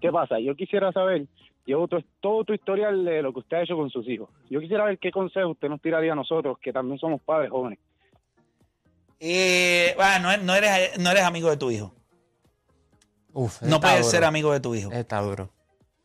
¿Qué 0.00 0.12
pasa? 0.12 0.38
Yo 0.38 0.54
quisiera 0.54 0.92
saber, 0.92 1.26
llevo 1.68 1.86
to- 1.86 2.02
todo 2.20 2.44
tu 2.44 2.52
historial 2.54 3.04
de 3.04 3.22
lo 3.22 3.32
que 3.32 3.40
usted 3.40 3.56
ha 3.58 3.62
hecho 3.62 3.76
con 3.76 3.90
sus 3.90 4.08
hijos. 4.08 4.28
Yo 4.50 4.58
quisiera 4.60 4.84
ver 4.84 4.98
qué 4.98 5.10
consejo 5.10 5.50
usted 5.50 5.68
nos 5.68 5.80
tiraría 5.80 6.12
a 6.12 6.16
nosotros, 6.16 6.58
que 6.58 6.72
también 6.72 6.98
somos 6.98 7.20
padres 7.20 7.50
jóvenes. 7.50 7.78
Eh, 9.20 9.94
bueno, 9.96 10.36
no, 10.44 10.54
eres, 10.54 10.98
no 10.98 11.10
eres 11.10 11.22
amigo 11.24 11.50
de 11.50 11.56
tu 11.56 11.70
hijo. 11.70 11.92
Uf, 13.32 13.62
No 13.62 13.80
puedes 13.80 13.98
duro. 14.00 14.10
ser 14.10 14.24
amigo 14.24 14.52
de 14.52 14.60
tu 14.60 14.74
hijo. 14.74 14.90
Está 14.92 15.20
duro. 15.20 15.50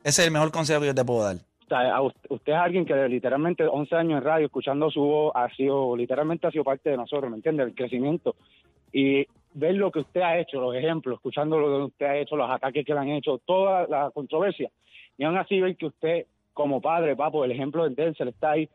Ese 0.03 0.21
es 0.21 0.27
el 0.27 0.33
mejor 0.33 0.51
consejo 0.51 0.81
que 0.81 0.87
yo 0.87 0.95
te 0.95 1.05
puedo 1.05 1.23
dar. 1.23 1.35
O 1.37 1.67
sea, 1.67 1.95
a 1.95 2.01
usted, 2.01 2.27
usted 2.29 2.51
es 2.53 2.57
alguien 2.59 2.85
que 2.85 2.93
literalmente 3.07 3.65
11 3.65 3.95
años 3.95 4.17
en 4.19 4.23
radio, 4.23 4.45
escuchando 4.47 4.91
su 4.91 4.99
voz, 5.01 5.31
ha 5.35 5.49
sido, 5.55 5.95
literalmente 5.95 6.45
ha 6.47 6.51
sido 6.51 6.63
parte 6.63 6.89
de 6.89 6.97
nosotros, 6.97 7.29
¿me 7.31 7.37
entiende? 7.37 7.63
El 7.63 7.73
crecimiento. 7.73 8.35
Y 8.91 9.25
ver 9.53 9.75
lo 9.75 9.91
que 9.91 9.99
usted 9.99 10.21
ha 10.21 10.37
hecho, 10.37 10.59
los 10.59 10.75
ejemplos, 10.75 11.15
escuchando 11.15 11.57
lo 11.59 11.67
que 11.77 11.83
usted 11.85 12.05
ha 12.05 12.17
hecho, 12.17 12.35
los 12.35 12.49
ataques 12.49 12.85
que 12.85 12.93
le 12.93 12.99
han 12.99 13.09
hecho, 13.09 13.37
toda 13.45 13.87
la 13.87 14.11
controversia. 14.11 14.69
Y 15.17 15.23
aún 15.25 15.37
así 15.37 15.59
ver 15.59 15.75
que 15.77 15.85
usted, 15.87 16.25
como 16.53 16.81
padre, 16.81 17.15
papo, 17.15 17.43
el 17.45 17.51
ejemplo 17.51 17.87
de 17.87 17.95
Denzel 17.95 18.29
está 18.29 18.51
ahí, 18.51 18.69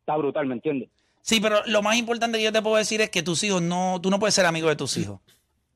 está 0.00 0.16
brutal, 0.16 0.46
¿me 0.46 0.54
entiende? 0.54 0.88
Sí, 1.22 1.40
pero 1.40 1.60
lo 1.66 1.82
más 1.82 1.96
importante 1.96 2.38
que 2.38 2.44
yo 2.44 2.52
te 2.52 2.62
puedo 2.62 2.76
decir 2.76 3.00
es 3.00 3.10
que 3.10 3.22
tus 3.22 3.42
hijos 3.44 3.60
no, 3.60 4.00
tú 4.00 4.10
no 4.10 4.18
puedes 4.18 4.34
ser 4.34 4.46
amigo 4.46 4.68
de 4.68 4.76
tus 4.76 4.96
hijos. 4.96 5.20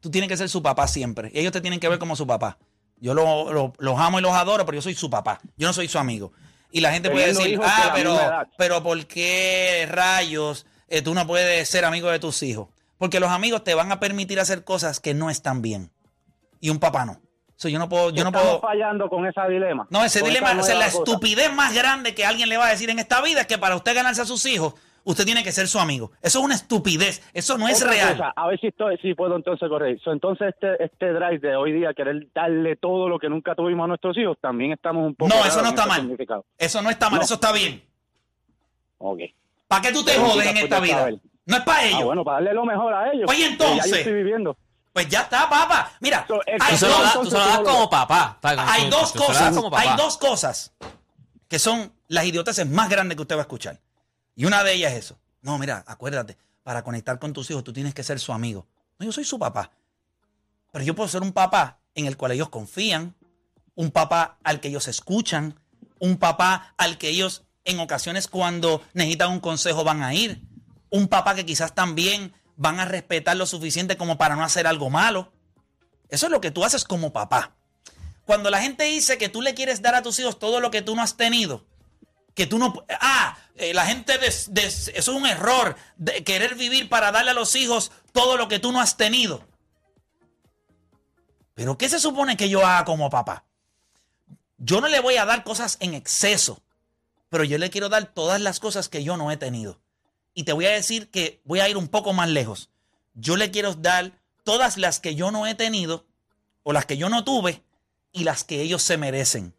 Tú 0.00 0.11
tienes 0.11 0.29
que 0.29 0.37
ser 0.37 0.48
su 0.48 0.62
papá 0.62 0.87
siempre. 0.87 1.31
Y 1.35 1.40
ellos 1.40 1.53
te 1.53 1.61
tienen 1.61 1.81
que 1.81 1.88
ver 1.88 1.98
como 1.98 2.16
su 2.16 2.27
papá. 2.27 2.59
Yo 2.98 3.12
lo- 3.14 3.53
lo- 3.53 3.72
los 3.79 3.98
amo 3.98 4.18
y 4.18 4.22
los 4.22 4.33
adoro, 4.33 4.64
pero 4.64 4.77
yo 4.77 4.83
soy 4.83 4.94
su 4.94 5.11
papá. 5.11 5.40
Yo 5.57 5.66
no 5.66 5.72
soy 5.72 5.88
su 5.88 5.98
amigo. 5.98 6.33
Y 6.70 6.81
la 6.81 6.92
gente 6.92 7.11
puede 7.11 7.27
decir, 7.29 7.59
ah, 7.62 7.92
pero, 7.94 8.11
misma 8.12 8.27
edad". 8.27 8.48
pero 8.57 8.83
¿por 8.83 9.07
qué 9.07 9.87
rayos 9.90 10.66
eh, 10.88 11.03
tú 11.03 11.14
no 11.14 11.27
puedes 11.27 11.68
ser 11.68 11.85
amigo 11.85 12.11
de 12.11 12.18
tus 12.18 12.42
hijos? 12.42 12.68
Porque 12.98 13.20
los 13.20 13.31
amigos 13.31 13.64
te 13.64 13.74
van 13.74 13.92
a 13.92 14.00
permitir 14.00 14.40
hacer 14.40 14.64
cosas 14.64 15.00
que 15.00 15.12
no 15.14 15.29
están 15.31 15.61
bien. 15.62 15.90
Y 16.61 16.70
un 16.70 16.79
papá 16.79 17.05
no. 17.05 17.20
So, 17.57 17.69
yo 17.69 17.79
no 17.79 17.88
puedo, 17.88 18.11
yo 18.11 18.25
no 18.25 18.33
puedo. 18.33 18.61
fallando 18.61 19.09
con 19.09 19.27
ese 19.27 19.40
dilema. 19.49 19.87
No, 19.90 20.05
ese 20.05 20.21
Con 20.21 20.29
dilema, 20.29 20.51
o 20.59 20.62
sea, 20.62 20.75
la 20.75 20.87
cosa. 20.87 20.99
estupidez 20.99 21.53
más 21.55 21.73
grande 21.75 22.14
que 22.14 22.25
alguien 22.27 22.49
le 22.49 22.57
va 22.57 22.67
a 22.67 22.71
decir 22.71 22.90
en 22.90 22.99
esta 22.99 23.23
vida 23.23 23.43
es 23.43 23.47
que 23.47 23.59
para 23.59 23.77
usted 23.77 23.95
ganarse 23.95 24.23
a 24.23 24.25
sus 24.25 24.45
hijos, 24.47 24.75
usted 25.05 25.25
tiene 25.25 25.45
que 25.45 25.53
ser 25.53 25.69
su 25.69 25.79
amigo. 25.79 26.11
Eso 26.21 26.40
es 26.40 26.45
una 26.45 26.55
estupidez. 26.57 27.23
Eso 27.33 27.57
no 27.57 27.69
es 27.69 27.81
Otra 27.81 27.93
real. 27.93 28.12
cosa, 28.17 28.33
a 28.35 28.47
ver 28.49 28.59
si 28.59 28.67
estoy, 28.67 28.97
si 28.99 29.14
puedo 29.14 29.37
entonces 29.37 29.69
correr. 29.69 30.01
So, 30.03 30.11
entonces 30.12 30.49
este 30.49 30.83
este 30.83 31.12
drive 31.12 31.38
de 31.38 31.55
hoy 31.55 31.73
día 31.73 31.95
querer 31.95 32.27
darle 32.35 32.75
todo 32.77 33.09
lo 33.09 33.19
que 33.21 33.29
nunca 33.29 33.55
tuvimos 33.55 33.85
a 33.85 33.88
nuestros 33.88 34.19
hijos, 34.19 34.37
también 34.40 34.73
estamos 34.73 35.07
un 35.07 35.14
poco 35.14 35.33
No, 35.33 35.45
eso 35.45 35.62
no 35.62 35.69
está 35.69 35.87
mal. 35.87 36.17
Eso 36.59 36.83
no 36.83 36.90
está 36.90 37.09
mal, 37.09 37.19
No. 37.21 37.25
eso 37.25 37.35
está 37.35 37.53
bien. 37.53 37.83
Ok. 38.99 39.21
¿Para 39.69 39.83
qué 39.83 39.93
tú 39.93 40.05
te 40.05 40.12
jodes 40.19 40.47
en 40.47 40.57
esta 40.57 40.81
vida? 40.81 41.09
No 41.47 41.57
es 41.57 41.62
para 41.62 41.85
ellos. 41.85 42.01
Ah, 42.03 42.05
bueno, 42.07 42.25
para 42.25 42.37
darle 42.38 42.55
lo 42.55 42.64
mejor 42.64 42.93
a 42.95 43.12
ellos. 43.12 43.25
Pues, 43.27 43.38
¿y 43.38 43.43
que 43.43 43.49
entonces? 43.49 43.90
Yo 43.90 43.97
estoy 43.97 44.12
viviendo. 44.14 44.57
Pues 44.95 45.09
ya 45.09 45.23
está, 45.23 45.51
papá. 45.51 45.91
Mira, 45.99 46.25
So, 46.29 46.41
el 46.47 46.63
hay 46.63 46.73
Tú 46.73 46.79
se 46.79 46.87
lo 46.89 46.93
dos, 46.95 47.03
das, 47.03 47.13
tú 47.15 47.25
se 47.27 47.37
lo 47.37 47.45
das 47.47 47.59
como 47.59 47.91
papá. 47.91 48.39
hay 48.43 48.89
dos 48.89 49.13
cosas. 49.13 49.55
Hay 49.77 49.97
dos 49.97 50.17
cosas 50.17 50.73
que 51.49 51.59
son 51.59 51.93
las 52.07 52.25
idioteces 52.25 52.65
más 52.69 52.89
grandes 52.89 53.17
que 53.17 53.23
usted 53.23 53.35
va 53.35 53.41
a 53.41 53.43
escuchar. 53.43 53.81
Y 54.37 54.45
una 54.45 54.63
de 54.63 54.73
ellas 54.73 54.93
es 54.93 55.07
eso. 55.07 55.19
No, 55.43 55.59
mira, 55.59 55.83
acuérdate, 55.89 56.39
para 56.63 56.85
conectar 56.85 57.19
con 57.19 57.33
tus 57.33 57.51
hijos 57.51 57.65
tú 57.65 57.73
tienes 57.73 57.93
que 57.93 58.05
ser 58.05 58.21
su 58.21 58.33
amigo. 58.33 58.69
No, 59.01 59.07
yo 59.07 59.11
soy 59.11 59.25
su 59.25 59.37
papá. 59.37 59.73
Pero 60.71 60.85
yo 60.85 60.95
puedo 60.95 61.09
ser 61.09 61.23
un 61.23 61.33
papá 61.33 61.79
en 61.97 62.07
el 62.07 62.17
cual 62.17 62.31
ellos 62.31 62.49
confían, 62.49 63.17
un 63.75 63.91
papá 63.91 64.39
al 64.45 64.61
que 64.61 64.69
ellos 64.69 64.87
escuchan, 64.87 65.59
un 65.99 66.19
papá 66.19 66.73
al 66.77 66.99
que 66.99 67.09
ellos 67.09 67.43
en 67.65 67.81
ocasiones 67.81 68.29
cuando 68.29 68.81
necesitan 68.93 69.31
un 69.33 69.41
consejo 69.41 69.83
van 69.83 70.05
a 70.05 70.15
ir, 70.15 70.41
un 70.91 71.09
papá 71.09 71.35
que 71.35 71.45
quizás 71.45 71.75
también 71.75 72.33
van 72.57 72.81
a 72.81 72.85
respetar 72.85 73.37
lo 73.37 73.47
suficiente 73.47 73.97
como 73.97 74.19
para 74.19 74.37
no 74.37 74.45
hacer 74.45 74.67
algo 74.67 74.90
malo. 74.90 75.33
Eso 76.09 76.27
es 76.27 76.33
lo 76.33 76.40
que 76.40 76.51
tú 76.51 76.64
haces 76.64 76.85
como 76.85 77.12
papá. 77.12 77.57
Cuando 78.25 78.51
la 78.51 78.61
gente 78.61 78.85
dice 78.85 79.19
que 79.19 79.29
tú 79.29 79.43
le 79.43 79.55
quieres 79.55 79.83
dar 79.83 79.95
a 79.95 80.03
tus 80.03 80.19
hijos 80.19 80.38
todo 80.38 80.61
lo 80.61 80.71
que 80.71 80.83
tú 80.83 80.95
no 80.97 81.03
has 81.03 81.17
tenido, 81.17 81.67
que 82.35 82.47
tú 82.47 82.59
no... 82.59 82.85
Ah, 83.01 83.37
eh, 83.57 83.75
la 83.75 83.87
gente... 83.87 84.19
des- 84.19 84.49
eso 84.55 84.90
es 84.95 85.09
un 85.09 85.27
error, 85.27 85.77
de 85.97 86.25
querer 86.25 86.55
vivir 86.55 86.88
para 86.88 87.12
darle 87.12 87.33
a 87.33 87.35
los 87.35 87.55
hijos 87.55 87.93
todo 88.12 88.37
lo 88.37 88.49
que 88.49 88.59
tú 88.59 88.73
no 88.73 88.81
has 88.81 88.97
tenido. 88.97 89.47
Pero 91.55 91.79
¿qué 91.79 91.88
se 91.88 92.01
supone 92.01 92.37
que 92.37 92.49
yo 92.49 92.67
haga 92.67 92.85
como 92.85 93.11
papá? 93.11 93.45
Yo 94.59 94.81
no 94.81 94.88
le 94.88 95.01
voy 95.01 95.17
a 95.17 95.25
dar 95.25 95.45
cosas 95.45 95.77
en 95.81 95.95
exceso, 95.95 96.62
pero 97.29 97.45
yo 97.45 97.59
le 97.59 97.71
quiero 97.71 97.88
dar 97.88 98.07
todas 98.07 98.40
las 98.40 98.59
cosas 98.61 98.88
que 98.88 99.05
yo 99.05 99.17
no 99.17 99.31
he 99.31 99.37
tenido. 99.37 99.81
Y 100.35 100.42
te 100.42 100.53
voy 100.53 100.66
a 100.66 100.70
decir 100.70 101.11
que 101.11 101.40
voy 101.44 101.61
a 101.61 101.68
ir 101.68 101.77
un 101.77 101.88
poco 101.88 102.12
más 102.12 102.29
lejos. 102.29 102.70
Yo 103.14 103.37
le 103.37 103.51
quiero 103.51 103.75
dar 103.75 104.12
todas 104.42 104.77
las 104.77 105.01
que 105.01 105.14
yo 105.14 105.31
no 105.31 105.47
he 105.47 105.55
tenido 105.55 106.05
o 106.64 106.73
las 106.73 106.87
que 106.87 106.97
yo 106.97 107.09
no 107.09 107.25
tuve 107.25 107.62
y 108.12 108.25
las 108.25 108.44
que 108.44 108.61
ellos 108.61 108.83
se 108.83 108.97
merecen. 108.97 109.55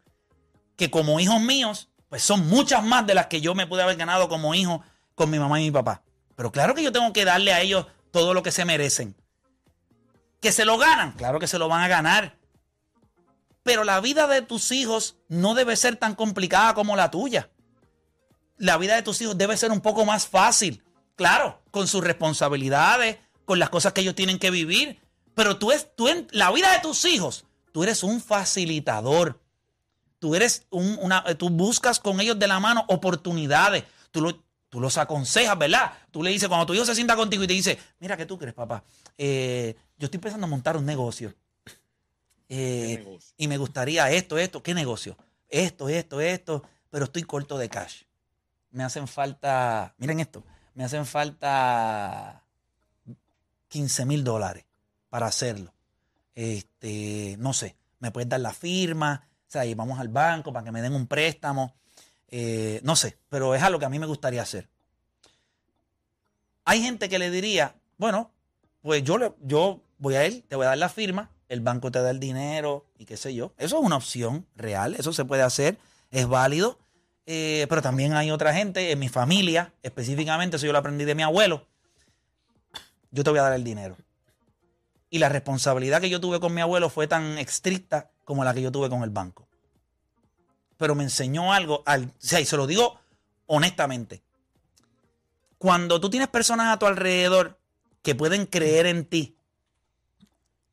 Que 0.76 0.90
como 0.90 1.18
hijos 1.18 1.40
míos, 1.40 1.88
pues 2.08 2.22
son 2.22 2.46
muchas 2.48 2.84
más 2.84 3.06
de 3.06 3.14
las 3.14 3.26
que 3.26 3.40
yo 3.40 3.54
me 3.54 3.66
pude 3.66 3.82
haber 3.82 3.96
ganado 3.96 4.28
como 4.28 4.54
hijo 4.54 4.82
con 5.14 5.30
mi 5.30 5.38
mamá 5.38 5.60
y 5.60 5.64
mi 5.64 5.70
papá. 5.70 6.02
Pero 6.36 6.52
claro 6.52 6.74
que 6.74 6.82
yo 6.82 6.92
tengo 6.92 7.12
que 7.12 7.24
darle 7.24 7.52
a 7.52 7.60
ellos 7.60 7.86
todo 8.10 8.34
lo 8.34 8.42
que 8.42 8.52
se 8.52 8.64
merecen. 8.64 9.16
Que 10.40 10.52
se 10.52 10.64
lo 10.64 10.76
ganan, 10.76 11.12
claro 11.12 11.38
que 11.38 11.46
se 11.46 11.58
lo 11.58 11.68
van 11.68 11.82
a 11.82 11.88
ganar. 11.88 12.36
Pero 13.62 13.82
la 13.82 14.00
vida 14.00 14.26
de 14.26 14.42
tus 14.42 14.70
hijos 14.70 15.16
no 15.28 15.54
debe 15.54 15.74
ser 15.76 15.96
tan 15.96 16.14
complicada 16.14 16.74
como 16.74 16.94
la 16.94 17.10
tuya. 17.10 17.50
La 18.58 18.78
vida 18.78 18.94
de 18.96 19.02
tus 19.02 19.20
hijos 19.20 19.36
debe 19.36 19.56
ser 19.56 19.70
un 19.70 19.80
poco 19.80 20.04
más 20.04 20.26
fácil. 20.26 20.82
Claro, 21.14 21.62
con 21.70 21.86
sus 21.88 22.02
responsabilidades, 22.04 23.18
con 23.44 23.58
las 23.58 23.70
cosas 23.70 23.92
que 23.92 24.00
ellos 24.02 24.14
tienen 24.14 24.38
que 24.38 24.50
vivir. 24.50 25.00
Pero 25.34 25.58
tú, 25.58 25.72
es, 25.72 25.94
tú 25.94 26.08
en 26.08 26.26
la 26.30 26.50
vida 26.52 26.72
de 26.72 26.80
tus 26.80 27.04
hijos, 27.04 27.44
tú 27.72 27.82
eres 27.82 28.02
un 28.02 28.20
facilitador. 28.20 29.40
Tú 30.18 30.34
eres 30.34 30.66
un, 30.70 30.98
una, 31.00 31.22
tú 31.36 31.50
buscas 31.50 32.00
con 32.00 32.20
ellos 32.20 32.38
de 32.38 32.48
la 32.48 32.58
mano 32.60 32.84
oportunidades. 32.88 33.84
Tú, 34.10 34.22
lo- 34.22 34.42
tú 34.70 34.80
los 34.80 34.96
aconsejas, 34.96 35.58
¿verdad? 35.58 35.92
Tú 36.10 36.22
le 36.22 36.30
dices, 36.30 36.48
cuando 36.48 36.66
tu 36.66 36.74
hijo 36.74 36.84
se 36.86 36.94
sienta 36.94 37.16
contigo 37.16 37.44
y 37.44 37.46
te 37.46 37.52
dice, 37.52 37.78
mira, 37.98 38.16
¿qué 38.16 38.24
tú 38.24 38.38
crees, 38.38 38.54
papá? 38.54 38.82
Eh, 39.18 39.76
yo 39.98 40.06
estoy 40.06 40.18
pensando 40.20 40.46
en 40.46 40.50
montar 40.50 40.76
un 40.76 40.86
negocio. 40.86 41.34
Eh, 42.48 43.18
y 43.36 43.48
me 43.48 43.58
gustaría 43.58 44.10
esto, 44.10 44.38
esto, 44.38 44.62
¿qué 44.62 44.72
negocio? 44.72 45.16
Esto, 45.48 45.88
esto, 45.88 46.20
esto, 46.20 46.62
pero 46.90 47.04
estoy 47.06 47.24
corto 47.24 47.58
de 47.58 47.68
cash. 47.68 48.02
Me 48.76 48.84
hacen 48.84 49.08
falta, 49.08 49.94
miren 49.96 50.20
esto, 50.20 50.44
me 50.74 50.84
hacen 50.84 51.06
falta 51.06 52.44
15 53.68 54.04
mil 54.04 54.22
dólares 54.22 54.66
para 55.08 55.24
hacerlo. 55.24 55.72
Este, 56.34 57.36
no 57.38 57.54
sé, 57.54 57.74
me 58.00 58.10
puedes 58.10 58.28
dar 58.28 58.40
la 58.40 58.52
firma, 58.52 59.26
o 59.48 59.50
sea, 59.50 59.64
y 59.64 59.72
vamos 59.72 59.98
al 59.98 60.08
banco 60.08 60.52
para 60.52 60.62
que 60.62 60.72
me 60.72 60.82
den 60.82 60.92
un 60.94 61.06
préstamo. 61.06 61.74
Eh, 62.28 62.80
no 62.84 62.96
sé, 62.96 63.16
pero 63.30 63.54
es 63.54 63.62
algo 63.62 63.78
que 63.78 63.86
a 63.86 63.88
mí 63.88 63.98
me 63.98 64.04
gustaría 64.04 64.42
hacer. 64.42 64.68
Hay 66.66 66.82
gente 66.82 67.08
que 67.08 67.18
le 67.18 67.30
diría, 67.30 67.76
bueno, 67.96 68.30
pues 68.82 69.02
yo, 69.04 69.16
le- 69.16 69.32
yo 69.40 69.80
voy 69.96 70.16
a 70.16 70.26
ir, 70.26 70.44
te 70.48 70.54
voy 70.56 70.66
a 70.66 70.68
dar 70.70 70.78
la 70.78 70.90
firma, 70.90 71.30
el 71.48 71.62
banco 71.62 71.90
te 71.90 72.02
da 72.02 72.10
el 72.10 72.20
dinero 72.20 72.84
y 72.98 73.06
qué 73.06 73.16
sé 73.16 73.34
yo. 73.34 73.54
Eso 73.56 73.78
es 73.78 73.82
una 73.82 73.96
opción 73.96 74.46
real, 74.54 74.96
eso 74.96 75.14
se 75.14 75.24
puede 75.24 75.44
hacer, 75.44 75.78
es 76.10 76.26
válido. 76.26 76.78
Eh, 77.26 77.66
pero 77.68 77.82
también 77.82 78.14
hay 78.14 78.30
otra 78.30 78.54
gente, 78.54 78.92
en 78.92 78.98
mi 79.00 79.08
familia, 79.08 79.74
específicamente, 79.82 80.56
eso 80.56 80.66
yo 80.66 80.72
lo 80.72 80.78
aprendí 80.78 81.04
de 81.04 81.16
mi 81.16 81.24
abuelo. 81.24 81.66
Yo 83.10 83.24
te 83.24 83.30
voy 83.30 83.40
a 83.40 83.42
dar 83.42 83.52
el 83.54 83.64
dinero. 83.64 83.96
Y 85.10 85.18
la 85.18 85.28
responsabilidad 85.28 86.00
que 86.00 86.08
yo 86.08 86.20
tuve 86.20 86.38
con 86.38 86.54
mi 86.54 86.60
abuelo 86.60 86.88
fue 86.88 87.08
tan 87.08 87.38
estricta 87.38 88.10
como 88.24 88.44
la 88.44 88.54
que 88.54 88.62
yo 88.62 88.70
tuve 88.70 88.88
con 88.88 89.02
el 89.02 89.10
banco. 89.10 89.48
Pero 90.76 90.94
me 90.94 91.02
enseñó 91.02 91.52
algo, 91.52 91.82
al, 91.86 92.12
y 92.20 92.44
se 92.44 92.56
lo 92.56 92.66
digo 92.66 93.00
honestamente. 93.46 94.22
Cuando 95.58 96.00
tú 96.00 96.10
tienes 96.10 96.28
personas 96.28 96.72
a 96.72 96.78
tu 96.78 96.86
alrededor 96.86 97.58
que 98.02 98.14
pueden 98.14 98.46
creer 98.46 98.86
en 98.86 99.04
ti, 99.04 99.36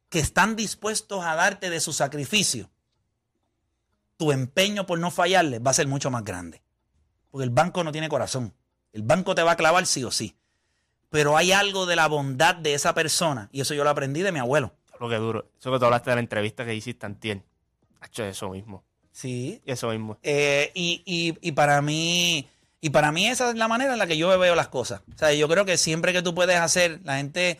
que 0.09 0.19
están 0.19 0.55
dispuestos 0.55 1.23
a 1.25 1.35
darte 1.35 1.69
de 1.69 1.79
su 1.79 1.93
sacrificio, 1.93 2.69
tu 4.17 4.31
empeño 4.31 4.85
por 4.85 4.99
no 4.99 5.11
fallarles 5.11 5.61
va 5.65 5.71
a 5.71 5.73
ser 5.73 5.87
mucho 5.87 6.11
más 6.11 6.23
grande. 6.23 6.61
Porque 7.31 7.43
el 7.45 7.49
banco 7.49 7.83
no 7.83 7.91
tiene 7.91 8.09
corazón. 8.09 8.53
El 8.91 9.01
banco 9.03 9.33
te 9.35 9.41
va 9.43 9.53
a 9.53 9.55
clavar 9.57 9.85
sí 9.85 10.03
o 10.03 10.11
sí. 10.11 10.35
Pero 11.09 11.35
hay 11.37 11.51
algo 11.51 11.85
de 11.85 11.95
la 11.95 12.07
bondad 12.07 12.55
de 12.55 12.73
esa 12.73 12.93
persona, 12.93 13.49
y 13.51 13.61
eso 13.61 13.73
yo 13.73 13.83
lo 13.83 13.89
aprendí 13.89 14.21
de 14.21 14.31
mi 14.31 14.39
abuelo. 14.39 14.73
Lo 14.99 15.09
que 15.09 15.15
duro. 15.15 15.49
Eso 15.59 15.71
que 15.71 15.79
tú 15.79 15.85
hablaste 15.85 16.09
de 16.11 16.15
la 16.15 16.21
entrevista 16.21 16.65
que 16.65 16.73
hiciste 16.75 17.05
antier. 17.05 17.43
Hacho, 17.99 18.23
eso 18.23 18.49
mismo. 18.49 18.83
Sí. 19.11 19.61
Eso 19.65 19.89
mismo. 19.89 20.17
Eh, 20.23 20.71
y, 20.73 21.01
y- 21.05 21.37
y 21.41 21.51
para 21.51 21.81
mí, 21.81 22.47
y 22.81 22.89
para 22.89 23.11
mí 23.11 23.27
esa 23.27 23.49
es 23.49 23.55
la 23.55 23.67
manera 23.67 23.93
en 23.93 23.99
la 23.99 24.07
que 24.07 24.17
yo 24.17 24.37
veo 24.39 24.55
las 24.55 24.67
cosas. 24.69 25.01
O 25.13 25.17
sea, 25.17 25.33
yo 25.33 25.47
creo 25.47 25.65
que 25.65 25.77
siempre 25.77 26.13
que 26.13 26.21
tú 26.21 26.33
puedes 26.33 26.57
hacer, 26.57 26.99
la 27.03 27.17
gente, 27.17 27.59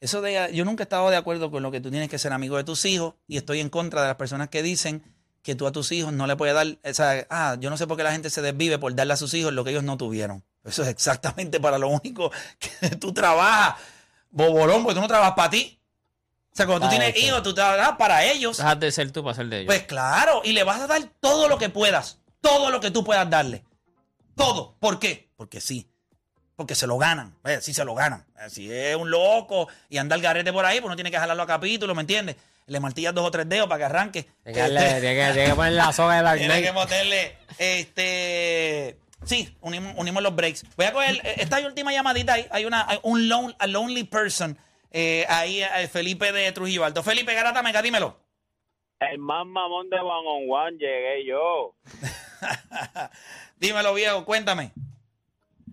eso 0.00 0.20
de, 0.22 0.50
yo 0.52 0.64
nunca 0.64 0.82
he 0.82 0.86
estado 0.86 1.10
de 1.10 1.16
acuerdo 1.16 1.50
con 1.50 1.62
lo 1.62 1.70
que 1.70 1.80
tú 1.80 1.90
tienes 1.90 2.08
que 2.08 2.18
ser 2.18 2.32
amigo 2.32 2.56
de 2.56 2.64
tus 2.64 2.84
hijos 2.84 3.14
y 3.26 3.36
estoy 3.38 3.60
en 3.60 3.70
contra 3.70 4.02
de 4.02 4.08
las 4.08 4.16
personas 4.16 4.48
que 4.50 4.62
dicen 4.62 5.02
que 5.44 5.54
tú 5.54 5.66
a 5.66 5.72
tus 5.72 5.92
hijos 5.92 6.12
no 6.12 6.26
le 6.26 6.34
puedes 6.36 6.54
dar, 6.54 6.66
o 6.66 6.94
sea, 6.94 7.26
ah, 7.28 7.56
yo 7.60 7.68
no 7.70 7.76
sé 7.76 7.86
por 7.86 7.96
qué 7.98 8.02
la 8.02 8.12
gente 8.12 8.30
se 8.30 8.40
desvive 8.42 8.78
por 8.78 8.92
darle 8.96 9.12
a 9.12 9.16
sus 9.16 9.32
hijos 9.34 9.52
lo 9.52 9.62
que 9.62 9.70
ellos 9.70 9.84
no 9.84 9.96
tuvieron. 9.98 10.42
Eso 10.64 10.82
es 10.82 10.88
exactamente 10.88 11.60
para 11.60 11.78
lo 11.78 11.88
único 11.88 12.32
que 12.80 12.96
tú 12.96 13.12
trabajas, 13.12 13.76
bobolón, 14.30 14.82
porque 14.82 14.94
tú 14.96 15.02
no 15.02 15.06
trabajas 15.06 15.34
para 15.34 15.50
ti. 15.50 15.78
O 16.52 16.56
sea, 16.56 16.66
cuando 16.66 16.86
tú 16.88 16.94
Ah, 16.94 16.98
tienes 16.98 17.22
hijos, 17.22 17.42
tú 17.42 17.52
trabajas 17.52 17.96
para 17.98 18.24
ellos. 18.24 18.56
Dejas 18.56 18.80
de 18.80 18.90
ser 18.90 19.10
tú 19.12 19.22
para 19.22 19.36
ser 19.36 19.46
de 19.46 19.58
ellos. 19.58 19.66
Pues 19.66 19.82
claro, 19.82 20.40
y 20.44 20.52
le 20.52 20.64
vas 20.64 20.80
a 20.80 20.86
dar 20.86 21.02
todo 21.20 21.46
lo 21.48 21.58
que 21.58 21.68
puedas, 21.68 22.18
todo 22.40 22.70
lo 22.70 22.80
que 22.80 22.90
tú 22.90 23.04
puedas 23.04 23.28
darle. 23.28 23.64
Todo. 24.34 24.74
¿Por 24.80 24.98
qué? 24.98 25.28
Porque 25.36 25.60
sí. 25.60 25.88
Porque 26.56 26.74
se 26.74 26.86
lo 26.86 26.96
ganan. 26.96 27.36
Eh, 27.44 27.58
sí 27.60 27.74
se 27.74 27.84
lo 27.84 27.94
ganan. 27.94 28.24
Eh, 28.40 28.48
Si 28.48 28.72
es 28.72 28.96
un 28.96 29.10
loco 29.10 29.68
y 29.90 29.98
anda 29.98 30.16
el 30.16 30.22
garete 30.22 30.52
por 30.52 30.64
ahí, 30.64 30.80
pues 30.80 30.88
no 30.88 30.94
tiene 30.96 31.10
que 31.10 31.18
jalarlo 31.18 31.42
a 31.42 31.46
capítulo, 31.46 31.94
¿me 31.94 32.00
entiendes? 32.00 32.36
Le 32.66 32.80
martillas 32.80 33.14
dos 33.14 33.26
o 33.26 33.30
tres 33.30 33.48
dedos 33.48 33.68
para 33.68 33.78
que 33.78 33.84
arranque. 33.84 34.22
Tiene 34.42 34.52
que, 34.54 34.60
darle- 34.60 35.00
tiene 35.00 35.14
que- 35.26 35.32
tiene 35.34 35.48
que 35.50 35.54
poner 35.54 35.72
la 35.72 35.92
soga 35.92 36.16
de 36.16 36.22
la 36.22 36.34
Tiene 36.36 36.62
que 36.62 36.72
meterle, 36.72 37.36
este, 37.58 38.96
sí, 39.24 39.56
unimos, 39.60 39.92
unimos 39.96 40.22
los 40.22 40.34
breaks. 40.34 40.64
Voy 40.76 40.86
a 40.86 40.92
coger, 40.92 41.16
eh, 41.24 41.34
esta 41.38 41.58
última 41.60 41.92
llamadita 41.92 42.34
ahí, 42.34 42.46
hay 42.50 42.64
una, 42.64 42.86
hay 42.88 42.98
un 43.02 43.28
lone, 43.28 43.54
a 43.58 43.66
lonely 43.66 44.04
person, 44.04 44.56
eh, 44.90 45.26
ahí, 45.28 45.62
eh, 45.62 45.88
Felipe 45.88 46.32
de 46.32 46.50
Trujillo 46.52 46.84
Alto. 46.84 47.02
Felipe 47.02 47.34
Garata 47.34 47.62
Mega, 47.62 47.82
dímelo. 47.82 48.18
El 49.00 49.18
más 49.18 49.44
mamón 49.44 49.90
de 49.90 49.96
One 49.98 50.28
on 50.28 50.50
One 50.50 50.78
llegué 50.78 51.26
yo. 51.26 51.74
dímelo, 53.58 53.92
viejo, 53.94 54.24
cuéntame. 54.24 54.72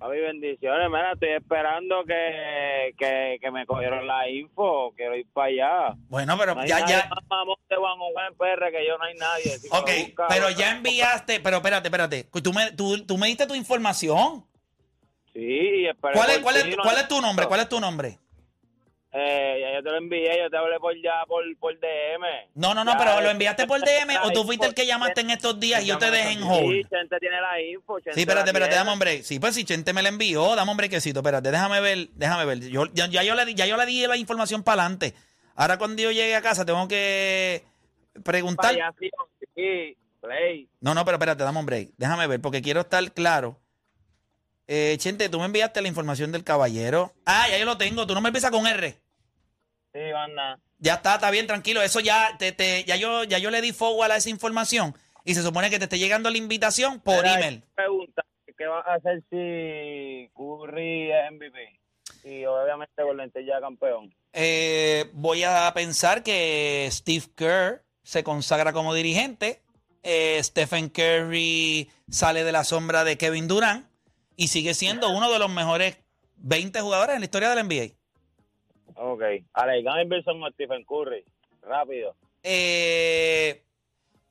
Papi, 0.02 0.18
bendiciones. 0.20 0.90
Mira, 0.90 1.12
estoy 1.14 1.30
esperando 1.30 2.04
que, 2.06 2.96
que, 2.98 3.38
que 3.40 3.52
me 3.52 3.68
cogieron 3.68 4.08
la 4.08 4.28
info. 4.28 4.92
Quiero 4.96 5.16
ir 5.16 5.28
para 5.32 5.48
allá. 5.50 5.96
Bueno, 6.10 6.36
pero 6.40 6.56
No 6.56 6.62
hay 6.62 6.68
ya, 6.68 6.80
nadie 6.80 6.96
ya. 6.96 7.08
más 7.08 7.20
mamón 7.30 7.56
de 7.70 7.76
Juan 7.76 7.98
Juan 8.00 8.34
PR 8.36 8.72
que 8.72 8.88
yo, 8.88 8.98
no 8.98 9.04
hay 9.04 9.14
nadie. 9.14 9.60
Si 9.60 9.68
Ok, 9.68 9.90
busca, 10.08 10.26
pero 10.28 10.50
ya 10.50 10.72
enviaste, 10.72 11.40
pero 11.40 11.58
espérate, 11.58 11.88
espérate. 11.88 12.24
Tú 12.42 12.52
me, 12.52 12.72
tú, 12.72 13.06
tú 13.06 13.16
me 13.20 13.28
diste 13.28 13.46
tu 13.46 13.54
información. 13.54 14.44
Sí, 15.34 15.86
¿Cuál 16.02 16.30
es, 16.32 16.40
cuál 16.40 16.56
es, 16.58 16.76
no 16.76 16.82
cuál 16.84 16.98
es 16.98 17.08
tu 17.08 17.22
nombre? 17.22 17.46
¿Cuál 17.46 17.60
es 17.62 17.70
tu 17.70 17.80
nombre? 17.80 18.18
Eh, 19.14 19.58
ya 19.60 19.74
yo 19.74 19.84
te 19.84 19.90
lo 19.90 19.98
envié, 19.98 20.40
yo 20.40 20.50
te 20.50 20.56
hablé 20.56 20.80
por 20.80 20.96
ya, 20.96 21.26
por, 21.28 21.44
por 21.58 21.78
DM. 21.78 22.24
No, 22.56 22.74
no, 22.74 22.86
no, 22.86 22.94
Ya, 22.94 22.98
pero 22.98 23.20
¿lo 23.20 23.30
enviaste 23.30 23.68
por 23.68 23.82
DM 23.82 24.18
o 24.24 24.32
tú 24.32 24.46
fuiste 24.46 24.66
el 24.66 24.74
que 24.74 24.86
llamaste 24.86 25.20
en 25.20 25.32
estos 25.32 25.60
días 25.60 25.84
y 25.84 25.88
yo 25.88 25.98
te 25.98 26.10
dejé 26.10 26.32
en 26.32 26.40
Sí, 26.40 26.46
hold? 26.48 26.90
Chente 26.90 27.20
tiene 27.20 27.42
la 27.42 27.62
info. 27.62 28.00
Chente 28.00 28.14
Sí, 28.14 28.22
espérate, 28.22 28.50
espérate, 28.52 28.76
dame 28.76 28.92
hombre. 28.92 29.24
Sí, 29.24 29.38
pues 29.40 29.56
si 29.56 29.66
Chente 29.66 29.92
me 29.92 30.02
la 30.02 30.10
envió, 30.10 30.56
dame 30.56 30.72
hombre 30.72 30.88
quesito, 30.88 31.20
espérate, 31.20 31.52
déjame 31.52 31.82
ver, 31.82 32.08
déjame 32.14 32.46
ver. 32.46 32.60
Yo, 32.70 32.86
ya, 32.94 33.08
ya 33.08 33.22
yo 33.24 33.36
le, 33.36 33.54
ya 33.54 33.66
yo 33.66 33.76
le 33.76 33.86
di 33.86 34.08
la 34.08 34.16
información 34.16 34.64
para 34.64 34.84
adelante. 34.84 35.14
Ahora 35.56 35.78
cuando 35.78 36.02
yo 36.02 36.12
llegue 36.12 36.36
a 36.36 36.42
casa 36.42 36.66
tengo 36.66 36.88
que 36.88 37.66
preguntar. 38.24 38.74
Sí, 38.98 39.10
sí, 39.56 39.98
play. 40.22 40.70
No, 40.80 40.94
no, 40.94 41.04
pero 41.04 41.16
espérate, 41.16 41.44
dame 41.44 41.60
un 41.60 41.66
break. 41.66 41.90
Déjame 41.98 42.28
ver, 42.28 42.40
porque 42.40 42.62
quiero 42.62 42.80
estar 42.80 43.12
claro. 43.12 43.60
Eh, 44.68 44.96
Chente, 45.00 45.28
tú 45.28 45.38
me 45.38 45.46
enviaste 45.46 45.82
la 45.82 45.90
información 45.90 46.32
del 46.32 46.46
caballero. 46.46 47.14
Ah, 47.26 47.48
ya 47.50 47.58
yo 47.58 47.66
lo 47.66 47.78
tengo. 47.78 48.08
Tu 48.08 48.14
nombre 48.14 48.30
empieza 48.30 48.52
con 48.52 48.66
R. 48.66 49.01
Sí, 49.94 50.00
banda. 50.12 50.60
Ya 50.80 50.96
está, 50.96 51.16
está 51.16 51.30
bien, 51.32 51.48
tranquilo. 51.48 51.82
Eso 51.82 52.00
ya, 52.00 52.36
te, 52.40 52.52
te- 52.52 52.84
ya 52.86 52.96
yo, 52.96 53.24
ya 53.24 53.38
yo 53.40 53.52
le 53.52 53.62
di 53.62 53.74
forward 53.74 54.12
a 54.12 54.16
esa 54.18 54.30
información. 54.30 54.96
Y 55.26 55.36
se 55.36 55.44
supone 55.44 55.70
que 55.70 55.78
te 55.78 55.84
esté 55.86 56.00
llegando 56.00 56.30
la 56.30 56.38
invitación 56.38 57.00
por 57.00 57.18
Mira, 57.24 57.36
email. 57.36 57.64
Pregunta, 57.76 58.24
¿qué 58.58 58.66
vas 58.66 58.86
a 58.88 58.94
hacer 58.96 59.22
si 59.30 60.30
Curry 60.36 61.12
es 61.12 61.32
MVP? 61.32 61.80
Y 62.24 62.46
obviamente 62.46 63.04
Golden 63.04 63.32
ya 63.46 63.60
campeón. 63.60 64.14
Eh, 64.34 65.10
voy 65.14 65.44
a 65.44 65.72
pensar 65.74 66.24
que 66.24 66.88
Steve 66.92 67.26
Kerr 67.36 67.84
se 68.04 68.24
consagra 68.24 68.74
como 68.74 68.94
dirigente. 68.94 69.62
eh, 70.04 70.40
Stephen 70.44 70.90
Curry 70.90 71.90
sale 72.10 72.44
de 72.44 72.52
la 72.52 72.64
sombra 72.64 73.04
de 73.04 73.18
Kevin 73.18 73.48
Durant 73.48 73.86
y 74.36 74.48
sigue 74.48 74.74
siendo 74.74 75.10
uno 75.12 75.32
de 75.32 75.38
los 75.38 75.50
mejores 75.52 75.98
20 76.38 76.82
jugadores 76.82 77.14
en 77.16 77.22
la 77.22 77.26
historia 77.26 77.50
del 77.54 77.68
NBA. 77.68 77.94
Ok. 79.04 79.24
Alec 79.54 79.86
Iverson 80.06 80.44
o 80.44 80.52
Stephen 80.52 80.86
Curry. 80.86 81.26
Rápido. 81.64 82.16
Eh, 82.44 83.64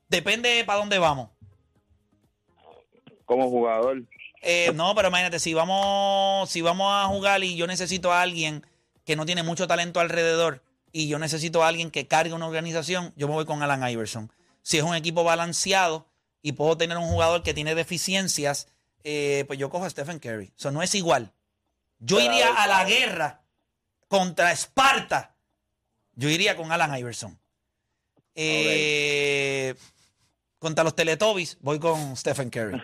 depende 0.08 0.62
para 0.64 0.78
dónde 0.78 0.98
vamos. 0.98 1.30
Como 3.24 3.48
jugador. 3.48 4.02
Eh, 4.42 4.70
no, 4.74 4.94
pero 4.94 5.08
imagínate, 5.08 5.40
si 5.40 5.54
vamos, 5.54 6.48
si 6.50 6.62
vamos 6.62 6.86
a 6.88 7.06
jugar 7.06 7.42
y 7.42 7.56
yo 7.56 7.66
necesito 7.66 8.12
a 8.12 8.22
alguien 8.22 8.64
que 9.04 9.16
no 9.16 9.26
tiene 9.26 9.42
mucho 9.42 9.66
talento 9.66 9.98
alrededor 9.98 10.62
y 10.92 11.08
yo 11.08 11.18
necesito 11.18 11.62
a 11.62 11.68
alguien 11.68 11.90
que 11.90 12.06
cargue 12.06 12.32
una 12.32 12.46
organización, 12.46 13.12
yo 13.16 13.26
me 13.26 13.34
voy 13.34 13.44
con 13.44 13.62
Alan 13.62 13.88
Iverson. 13.88 14.32
Si 14.62 14.78
es 14.78 14.84
un 14.84 14.94
equipo 14.94 15.24
balanceado 15.24 16.06
y 16.42 16.52
puedo 16.52 16.76
tener 16.76 16.96
un 16.96 17.08
jugador 17.08 17.42
que 17.42 17.54
tiene 17.54 17.74
deficiencias, 17.74 18.68
eh, 19.02 19.44
pues 19.48 19.58
yo 19.58 19.68
cojo 19.68 19.84
a 19.84 19.90
Stephen 19.90 20.20
Curry. 20.20 20.52
Eso 20.56 20.70
no 20.70 20.82
es 20.82 20.94
igual. 20.94 21.32
Yo 21.98 22.20
iría 22.20 22.54
a 22.54 22.66
la 22.66 22.84
guerra 22.84 23.40
contra 24.10 24.50
Esparta. 24.50 25.36
Yo 26.16 26.28
iría 26.28 26.56
con 26.56 26.72
Alan 26.72 26.98
Iverson. 26.98 27.38
Eh, 28.34 29.74
Contra 30.58 30.84
los 30.84 30.94
Teletubbies, 30.94 31.56
voy 31.60 31.78
con 31.78 32.16
Stephen 32.16 32.50
Curry. 32.50 32.82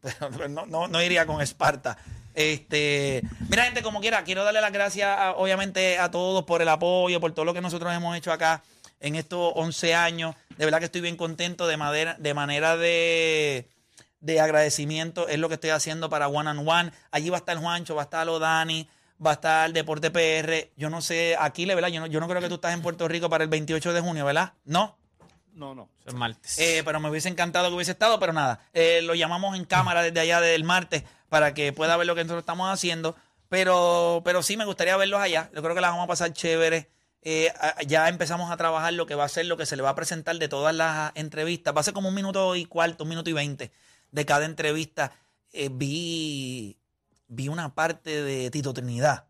Pero 0.00 0.28
no, 0.48 0.66
no, 0.66 0.86
no 0.86 1.02
iría 1.02 1.26
con 1.26 1.40
Esparta. 1.40 1.96
Este, 2.34 3.22
mira, 3.48 3.64
gente, 3.64 3.82
como 3.82 4.00
quiera, 4.00 4.22
quiero 4.24 4.44
darle 4.44 4.60
las 4.60 4.72
gracias, 4.72 5.08
a- 5.08 5.32
obviamente, 5.32 5.98
a 5.98 6.10
todos 6.12 6.44
por 6.44 6.62
el 6.62 6.68
apoyo, 6.68 7.20
por 7.20 7.32
todo 7.32 7.44
lo 7.44 7.54
que 7.54 7.60
nosotros 7.60 7.92
hemos 7.92 8.16
hecho 8.16 8.30
acá 8.32 8.62
en 9.00 9.16
estos 9.16 9.52
11 9.56 9.94
años. 9.96 10.36
De 10.56 10.64
verdad 10.64 10.78
que 10.78 10.84
estoy 10.84 11.00
bien 11.00 11.16
contento 11.16 11.66
de, 11.66 11.76
madera, 11.76 12.14
de 12.20 12.34
manera 12.34 12.76
de, 12.76 13.68
de 14.20 14.40
agradecimiento. 14.40 15.26
Es 15.28 15.38
lo 15.38 15.48
que 15.48 15.54
estoy 15.54 15.70
haciendo 15.70 16.08
para 16.08 16.28
One 16.28 16.50
and 16.50 16.68
One. 16.68 16.92
Allí 17.10 17.30
va 17.30 17.38
a 17.38 17.40
estar 17.40 17.56
Juancho, 17.56 17.96
va 17.96 18.02
a 18.02 18.04
estar 18.04 18.28
Odani, 18.28 18.88
va 19.24 19.30
a 19.30 19.34
estar 19.34 19.72
Deporte 19.72 20.10
PR. 20.10 20.72
Yo 20.76 20.90
no 20.90 21.00
sé, 21.00 21.36
aquí, 21.38 21.64
¿verdad? 21.66 21.88
Yo 21.88 22.00
no, 22.00 22.06
yo 22.06 22.20
no 22.20 22.28
creo 22.28 22.40
que 22.40 22.48
tú 22.48 22.56
estás 22.56 22.74
en 22.74 22.82
Puerto 22.82 23.08
Rico 23.08 23.30
para 23.30 23.44
el 23.44 23.50
28 23.50 23.92
de 23.92 24.00
junio, 24.00 24.24
¿verdad? 24.24 24.54
¿No? 24.64 24.98
No, 25.54 25.74
no. 25.74 25.88
Es 26.06 26.14
martes. 26.14 26.58
Eh, 26.58 26.82
pero 26.84 26.98
me 27.00 27.10
hubiese 27.10 27.28
encantado 27.28 27.68
que 27.68 27.74
hubiese 27.74 27.92
estado, 27.92 28.18
pero 28.18 28.32
nada. 28.32 28.60
Eh, 28.72 29.00
lo 29.02 29.14
llamamos 29.14 29.56
en 29.56 29.64
cámara 29.64 30.02
desde 30.02 30.20
allá 30.20 30.40
del 30.40 30.64
martes 30.64 31.04
para 31.28 31.54
que 31.54 31.72
pueda 31.72 31.96
ver 31.96 32.06
lo 32.06 32.14
que 32.14 32.22
nosotros 32.22 32.42
estamos 32.42 32.70
haciendo. 32.70 33.16
Pero, 33.48 34.22
pero 34.24 34.42
sí 34.42 34.56
me 34.56 34.64
gustaría 34.64 34.96
verlos 34.96 35.20
allá. 35.20 35.50
Yo 35.54 35.62
creo 35.62 35.74
que 35.74 35.82
las 35.82 35.90
vamos 35.90 36.04
a 36.04 36.08
pasar 36.08 36.32
chévere. 36.32 36.90
Eh, 37.20 37.52
ya 37.86 38.08
empezamos 38.08 38.50
a 38.50 38.56
trabajar 38.56 38.94
lo 38.94 39.06
que 39.06 39.14
va 39.14 39.24
a 39.24 39.28
ser, 39.28 39.46
lo 39.46 39.56
que 39.56 39.66
se 39.66 39.76
le 39.76 39.82
va 39.82 39.90
a 39.90 39.94
presentar 39.94 40.36
de 40.36 40.48
todas 40.48 40.74
las 40.74 41.12
entrevistas. 41.14 41.76
Va 41.76 41.80
a 41.80 41.84
ser 41.84 41.94
como 41.94 42.08
un 42.08 42.14
minuto 42.14 42.56
y 42.56 42.64
cuarto, 42.64 43.04
un 43.04 43.10
minuto 43.10 43.30
y 43.30 43.34
veinte 43.34 43.72
de 44.10 44.24
cada 44.24 44.46
entrevista. 44.46 45.12
Eh, 45.52 45.68
vi, 45.70 46.78
vi 47.32 47.48
una 47.48 47.74
parte 47.74 48.22
de 48.22 48.50
Tito 48.50 48.74
Trinidad. 48.74 49.24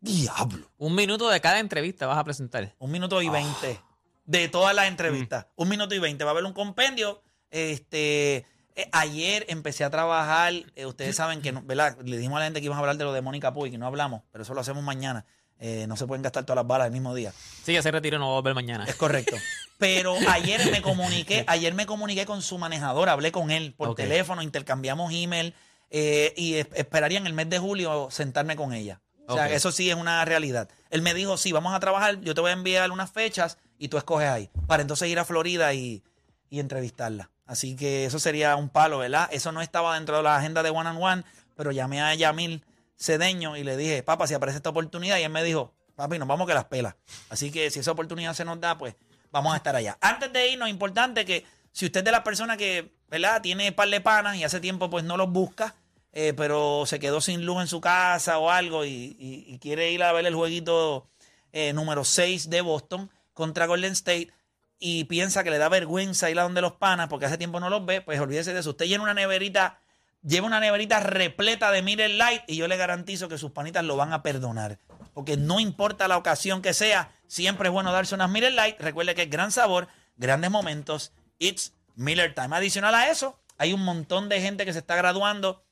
Diablo. 0.00 0.70
Un 0.76 0.94
minuto 0.94 1.28
de 1.28 1.40
cada 1.40 1.60
entrevista 1.60 2.06
vas 2.06 2.18
a 2.18 2.24
presentar. 2.24 2.74
Un 2.78 2.90
minuto 2.90 3.22
y 3.22 3.28
veinte 3.28 3.80
de 4.24 4.48
todas 4.48 4.74
las 4.74 4.88
entrevistas. 4.88 5.46
Un 5.56 5.68
minuto 5.68 5.94
y 5.94 5.98
veinte. 5.98 6.24
Va 6.24 6.30
a 6.30 6.32
haber 6.32 6.44
un 6.44 6.52
compendio. 6.52 7.22
Este, 7.50 8.44
eh, 8.74 8.88
ayer 8.92 9.46
empecé 9.48 9.84
a 9.84 9.90
trabajar. 9.90 10.52
eh, 10.74 10.86
ustedes 10.86 11.16
saben 11.16 11.40
que, 11.40 11.52
no, 11.52 11.62
¿verdad? 11.62 11.96
Le 12.04 12.16
dijimos 12.16 12.36
a 12.36 12.40
la 12.40 12.46
gente 12.46 12.60
que 12.60 12.66
íbamos 12.66 12.78
a 12.78 12.80
hablar 12.80 12.96
de 12.96 13.04
lo 13.04 13.12
de 13.12 13.22
Mónica 13.22 13.52
Puy, 13.52 13.70
que 13.70 13.78
no 13.78 13.86
hablamos, 13.86 14.22
pero 14.32 14.42
eso 14.42 14.54
lo 14.54 14.60
hacemos 14.60 14.82
mañana. 14.82 15.24
Eh, 15.60 15.86
no 15.88 15.96
se 15.96 16.06
pueden 16.06 16.22
gastar 16.22 16.44
todas 16.44 16.56
las 16.56 16.66
balas 16.66 16.86
el 16.86 16.92
mismo 16.92 17.14
día. 17.14 17.32
Sí, 17.64 17.74
ese 17.74 17.90
retiro 17.90 18.18
no 18.18 18.26
va 18.26 18.32
a 18.32 18.34
volver 18.36 18.54
mañana. 18.54 18.84
Es 18.84 18.94
correcto. 18.94 19.36
Pero 19.78 20.16
ayer 20.28 20.70
me 20.70 20.82
comuniqué, 20.82 21.44
ayer 21.48 21.74
me 21.74 21.86
comuniqué 21.86 22.26
con 22.26 22.42
su 22.42 22.58
manejador, 22.58 23.08
hablé 23.08 23.32
con 23.32 23.50
él 23.50 23.74
por 23.74 23.94
teléfono, 23.96 24.42
intercambiamos 24.42 25.12
email 25.12 25.54
eh, 25.90 26.34
y 26.36 26.54
es- 26.54 26.68
esperaría 26.74 27.18
en 27.18 27.26
el 27.26 27.32
mes 27.32 27.48
de 27.50 27.58
julio 27.58 28.08
sentarme 28.10 28.56
con 28.56 28.72
ella. 28.72 29.00
O 29.26 29.34
sea, 29.34 29.46
Ok. 29.46 29.52
eso 29.52 29.72
sí 29.72 29.90
es 29.90 29.96
una 29.96 30.24
realidad. 30.24 30.68
Él 30.90 31.02
me 31.02 31.12
dijo, 31.14 31.36
sí, 31.36 31.52
vamos 31.52 31.74
a 31.74 31.80
trabajar, 31.80 32.20
yo 32.20 32.34
te 32.34 32.40
voy 32.40 32.50
a 32.50 32.54
enviar 32.54 32.90
unas 32.90 33.10
fechas 33.10 33.58
y 33.78 33.88
tú 33.88 33.98
escoges 33.98 34.28
ahí, 34.28 34.50
para 34.66 34.80
entonces 34.82 35.08
ir 35.08 35.18
a 35.18 35.24
Florida 35.24 35.74
y, 35.74 36.02
y 36.48 36.60
entrevistarla. 36.60 37.30
Así 37.46 37.76
que 37.76 38.04
eso 38.06 38.18
sería 38.18 38.56
un 38.56 38.68
palo, 38.70 38.98
¿verdad? 38.98 39.28
Eso 39.32 39.52
no 39.52 39.60
estaba 39.60 39.94
dentro 39.94 40.16
de 40.18 40.22
la 40.22 40.36
agenda 40.36 40.62
de 40.62 40.70
One 40.70 40.88
on 40.90 41.02
One, 41.02 41.24
pero 41.56 41.72
llamé 41.72 42.00
a 42.00 42.14
Yamil 42.14 42.64
Cedeño 42.98 43.56
y 43.56 43.64
le 43.64 43.76
dije, 43.76 44.02
papá, 44.02 44.26
si 44.26 44.34
aparece 44.34 44.56
esta 44.56 44.70
oportunidad, 44.70 45.18
y 45.18 45.22
él 45.22 45.30
me 45.30 45.42
dijo, 45.44 45.74
papi, 45.94 46.18
nos 46.18 46.26
vamos 46.28 46.46
que 46.46 46.54
las 46.54 46.64
pelas. 46.66 46.96
Así 47.28 47.50
que 47.50 47.70
si 47.70 47.80
esa 47.80 47.92
oportunidad 47.92 48.34
se 48.34 48.44
nos 48.44 48.60
da, 48.60 48.76
pues 48.78 48.96
vamos 49.30 49.52
a 49.54 49.56
estar 49.56 49.76
allá. 49.76 49.96
Antes 50.00 50.32
de 50.32 50.48
irnos, 50.52 50.68
importante 50.68 51.24
que 51.24 51.44
si 51.72 51.86
usted 51.86 52.00
es 52.00 52.04
de 52.04 52.12
las 52.12 52.22
personas 52.22 52.56
que, 52.56 52.92
¿verdad? 53.08 53.42
Tiene 53.42 53.72
par 53.72 53.88
de 53.88 54.00
panas 54.00 54.36
y 54.36 54.44
hace 54.44 54.60
tiempo 54.60 54.90
pues 54.90 55.04
no 55.04 55.16
los 55.16 55.30
busca, 55.30 55.74
eh, 56.12 56.34
pero 56.36 56.84
se 56.86 56.98
quedó 56.98 57.20
sin 57.20 57.44
luz 57.44 57.60
en 57.60 57.68
su 57.68 57.80
casa 57.80 58.38
o 58.38 58.50
algo 58.50 58.84
y, 58.84 59.58
quiere 59.60 59.90
ir 59.90 60.02
a 60.02 60.12
ver 60.12 60.26
el 60.26 60.34
jueguito 60.34 61.08
eh, 61.52 61.72
número 61.72 62.04
6 62.04 62.50
de 62.50 62.60
Boston 62.60 63.10
contra 63.34 63.66
Golden 63.66 63.92
State 63.92 64.32
y 64.78 65.04
piensa 65.04 65.42
que 65.42 65.50
le 65.50 65.58
da 65.58 65.68
vergüenza 65.68 66.30
ir 66.30 66.38
a 66.38 66.44
donde 66.44 66.60
los 66.60 66.72
panas 66.72 67.08
porque 67.08 67.26
hace 67.26 67.38
tiempo 67.38 67.60
no 67.60 67.70
los 67.70 67.84
ve, 67.84 68.00
pues 68.00 68.20
olvídese 68.20 68.54
de 68.54 68.60
eso. 68.60 68.70
Usted 68.70 68.86
llena 68.86 69.02
una 69.02 69.14
neverita, 69.14 69.80
lleva 70.22 70.46
una 70.46 70.60
neverita 70.60 71.00
repleta 71.00 71.70
de 71.72 71.82
Miller 71.82 72.10
Light 72.10 72.42
y 72.46 72.56
yo 72.56 72.68
le 72.68 72.76
garantizo 72.76 73.28
que 73.28 73.38
sus 73.38 73.50
panitas 73.50 73.84
lo 73.84 73.96
van 73.96 74.12
a 74.12 74.22
perdonar. 74.22 74.78
Porque 75.14 75.36
no 75.36 75.58
importa 75.58 76.06
la 76.06 76.16
ocasión 76.16 76.62
que 76.62 76.74
sea, 76.74 77.10
siempre 77.26 77.68
es 77.68 77.72
bueno 77.72 77.90
darse 77.90 78.14
unas 78.14 78.30
Miller 78.30 78.52
Light. 78.52 78.80
Recuerde 78.80 79.16
que 79.16 79.22
es 79.22 79.30
gran 79.30 79.50
sabor, 79.50 79.88
grandes 80.16 80.50
momentos. 80.50 81.12
It's 81.40 81.72
Miller 81.98 82.34
Time. 82.34 82.56
Adicional 82.56 82.94
a 82.94 83.10
eso, 83.10 83.38
hay 83.58 83.72
un 83.72 83.84
montón 83.84 84.28
de 84.28 84.40
gente 84.40 84.64
que 84.64 84.72
se 84.72 84.78
está 84.78 84.96
graduando. 84.96 85.64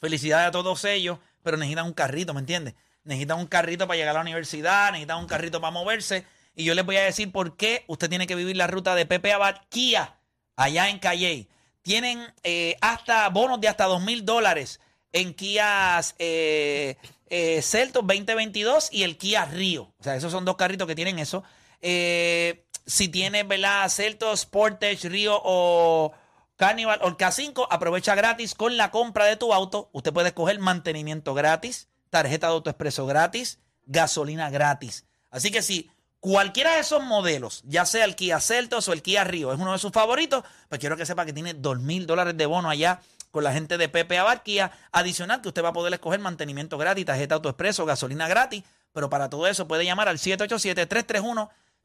Felicidades 0.00 0.48
a 0.48 0.50
todos 0.50 0.84
ellos, 0.84 1.18
pero 1.42 1.56
necesitan 1.56 1.86
un 1.86 1.92
carrito, 1.92 2.32
¿me 2.32 2.40
entiendes? 2.40 2.74
Necesitan 3.04 3.38
un 3.38 3.46
carrito 3.46 3.86
para 3.86 3.96
llegar 3.96 4.10
a 4.10 4.18
la 4.18 4.20
universidad, 4.20 4.92
necesitan 4.92 5.18
un 5.18 5.26
carrito 5.26 5.60
para 5.60 5.72
moverse. 5.72 6.24
Y 6.54 6.64
yo 6.64 6.74
les 6.74 6.86
voy 6.86 6.96
a 6.96 7.02
decir 7.02 7.30
por 7.32 7.56
qué 7.56 7.84
usted 7.88 8.08
tiene 8.08 8.26
que 8.26 8.34
vivir 8.34 8.56
la 8.56 8.68
ruta 8.68 8.94
de 8.94 9.04
Pepe 9.04 9.32
Abad 9.32 9.56
Kia, 9.68 10.16
allá 10.56 10.88
en 10.88 10.98
Calle. 10.98 11.48
Tienen 11.82 12.20
eh, 12.44 12.76
hasta 12.80 13.28
bonos 13.28 13.60
de 13.60 13.68
hasta 13.68 13.86
dos 13.86 14.00
mil 14.00 14.24
dólares 14.24 14.80
en 15.12 15.34
Kias 15.34 16.14
eh, 16.18 16.96
eh, 17.26 17.62
Celtos 17.62 18.06
2022 18.06 18.90
y 18.92 19.02
el 19.02 19.18
Kia 19.18 19.44
Río. 19.44 19.92
O 19.98 20.04
sea, 20.04 20.14
esos 20.14 20.30
son 20.30 20.44
dos 20.44 20.56
carritos 20.56 20.86
que 20.86 20.94
tienen 20.94 21.18
eso. 21.18 21.42
Eh, 21.80 22.64
si 22.86 23.08
tienes, 23.08 23.46
¿verdad? 23.46 23.88
Celtos, 23.88 24.40
Sportage, 24.40 25.08
Río 25.08 25.40
o 25.42 26.12
Carnival 26.56 27.00
o 27.02 27.08
el 27.08 27.16
K5, 27.16 27.66
aprovecha 27.70 28.14
gratis 28.14 28.54
con 28.54 28.76
la 28.76 28.90
compra 28.90 29.24
de 29.24 29.36
tu 29.36 29.52
auto. 29.52 29.90
Usted 29.92 30.12
puede 30.12 30.28
escoger 30.28 30.58
mantenimiento 30.58 31.34
gratis, 31.34 31.88
tarjeta 32.10 32.48
de 32.48 32.54
autoexpreso 32.54 33.06
gratis, 33.06 33.58
gasolina 33.86 34.50
gratis. 34.50 35.04
Así 35.30 35.50
que 35.50 35.62
si 35.62 35.90
cualquiera 36.20 36.74
de 36.74 36.80
esos 36.80 37.02
modelos, 37.02 37.62
ya 37.66 37.84
sea 37.84 38.04
el 38.04 38.14
Kia 38.14 38.40
Celtos 38.40 38.88
o 38.88 38.92
el 38.92 39.02
Kia 39.02 39.24
Río, 39.24 39.52
es 39.52 39.58
uno 39.58 39.72
de 39.72 39.78
sus 39.78 39.92
favoritos, 39.92 40.44
pues 40.68 40.78
quiero 40.78 40.96
que 40.96 41.06
sepa 41.06 41.24
que 41.24 41.32
tiene 41.32 41.54
dos 41.54 41.80
mil 41.80 42.06
dólares 42.06 42.36
de 42.36 42.46
bono 42.46 42.70
allá 42.70 43.00
con 43.32 43.42
la 43.42 43.52
gente 43.52 43.78
de 43.78 43.88
Pepe 43.88 44.18
Abarquía. 44.18 44.70
Adicional 44.92 45.40
que 45.40 45.48
usted 45.48 45.64
va 45.64 45.70
a 45.70 45.72
poder 45.72 45.92
escoger 45.92 46.20
mantenimiento 46.20 46.78
gratis, 46.78 47.06
tarjeta 47.06 47.34
autoexpreso, 47.34 47.84
gasolina 47.86 48.28
gratis. 48.28 48.62
Pero 48.92 49.10
para 49.10 49.28
todo 49.30 49.46
eso 49.48 49.66
puede 49.66 49.84
llamar 49.84 50.08
al 50.08 50.18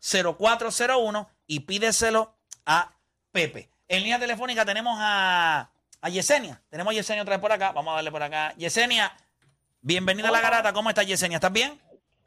787-331-0401 0.01 1.27
y 1.47 1.59
pídeselo 1.61 2.33
a 2.65 2.93
Pepe. 3.31 3.69
En 3.87 4.01
línea 4.03 4.19
telefónica 4.19 4.65
tenemos 4.65 4.97
a, 4.99 5.71
a 6.01 6.09
Yesenia. 6.09 6.61
Tenemos 6.69 6.91
a 6.91 6.95
Yesenia 6.95 7.23
otra 7.23 7.35
vez 7.35 7.41
por 7.41 7.51
acá. 7.51 7.71
Vamos 7.71 7.91
a 7.91 7.95
darle 7.95 8.11
por 8.11 8.23
acá. 8.23 8.53
Yesenia, 8.57 9.15
bienvenida 9.81 10.29
a 10.29 10.31
la 10.31 10.41
garata. 10.41 10.73
¿Cómo 10.73 10.89
estás, 10.89 11.07
Yesenia? 11.07 11.37
¿Estás 11.37 11.53
bien? 11.53 11.79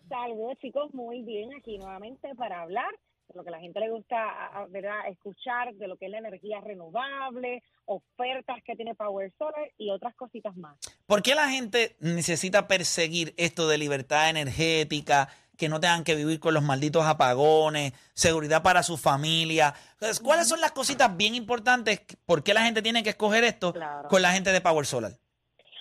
Saludos 0.09 0.59
chicos, 0.61 0.93
muy 0.93 1.23
bien 1.23 1.51
aquí 1.57 1.79
nuevamente 1.79 2.35
para 2.35 2.63
hablar 2.63 2.91
de 3.29 3.35
lo 3.37 3.45
que 3.45 3.51
a 3.51 3.53
la 3.53 3.61
gente 3.61 3.79
le 3.79 3.91
gusta 3.91 4.67
¿verdad? 4.71 5.07
escuchar, 5.09 5.73
de 5.75 5.87
lo 5.87 5.97
que 5.97 6.07
es 6.07 6.11
la 6.11 6.19
energía 6.19 6.61
renovable, 6.61 7.63
ofertas 7.85 8.63
que 8.65 8.75
tiene 8.75 8.97
Power 8.97 9.33
Solar 9.39 9.71
y 9.79 9.91
otras 9.91 10.15
cositas 10.17 10.57
más. 10.57 10.77
¿Por 11.07 11.23
qué 11.23 11.37
la 11.37 11.49
gente 11.49 11.95
necesita 12.01 12.67
perseguir 12.67 13.35
esto 13.37 13.69
de 13.69 13.79
libertad 13.79 14.31
energética, 14.31 15.29
que 15.61 15.69
no 15.69 15.79
tengan 15.79 16.03
que 16.05 16.15
vivir 16.17 16.41
con 16.41 16.55
los 16.55 16.63
malditos 16.63 17.05
apagones, 17.05 17.93
seguridad 18.15 18.63
para 18.63 18.83
su 18.83 18.97
familia? 18.97 19.75
Entonces, 19.93 20.19
¿Cuáles 20.19 20.49
son 20.49 20.61
las 20.63 20.73
cositas 20.73 21.15
bien 21.17 21.35
importantes? 21.35 22.01
¿Por 22.25 22.43
qué 22.43 22.55
la 22.55 22.63
gente 22.63 22.81
tiene 22.81 23.03
que 23.03 23.11
escoger 23.11 23.45
esto 23.45 23.75
Claro. 23.75 24.09
con 24.09 24.23
la 24.23 24.33
gente 24.33 24.51
de 24.53 24.61
Power 24.63 24.87
Solar? 24.87 25.13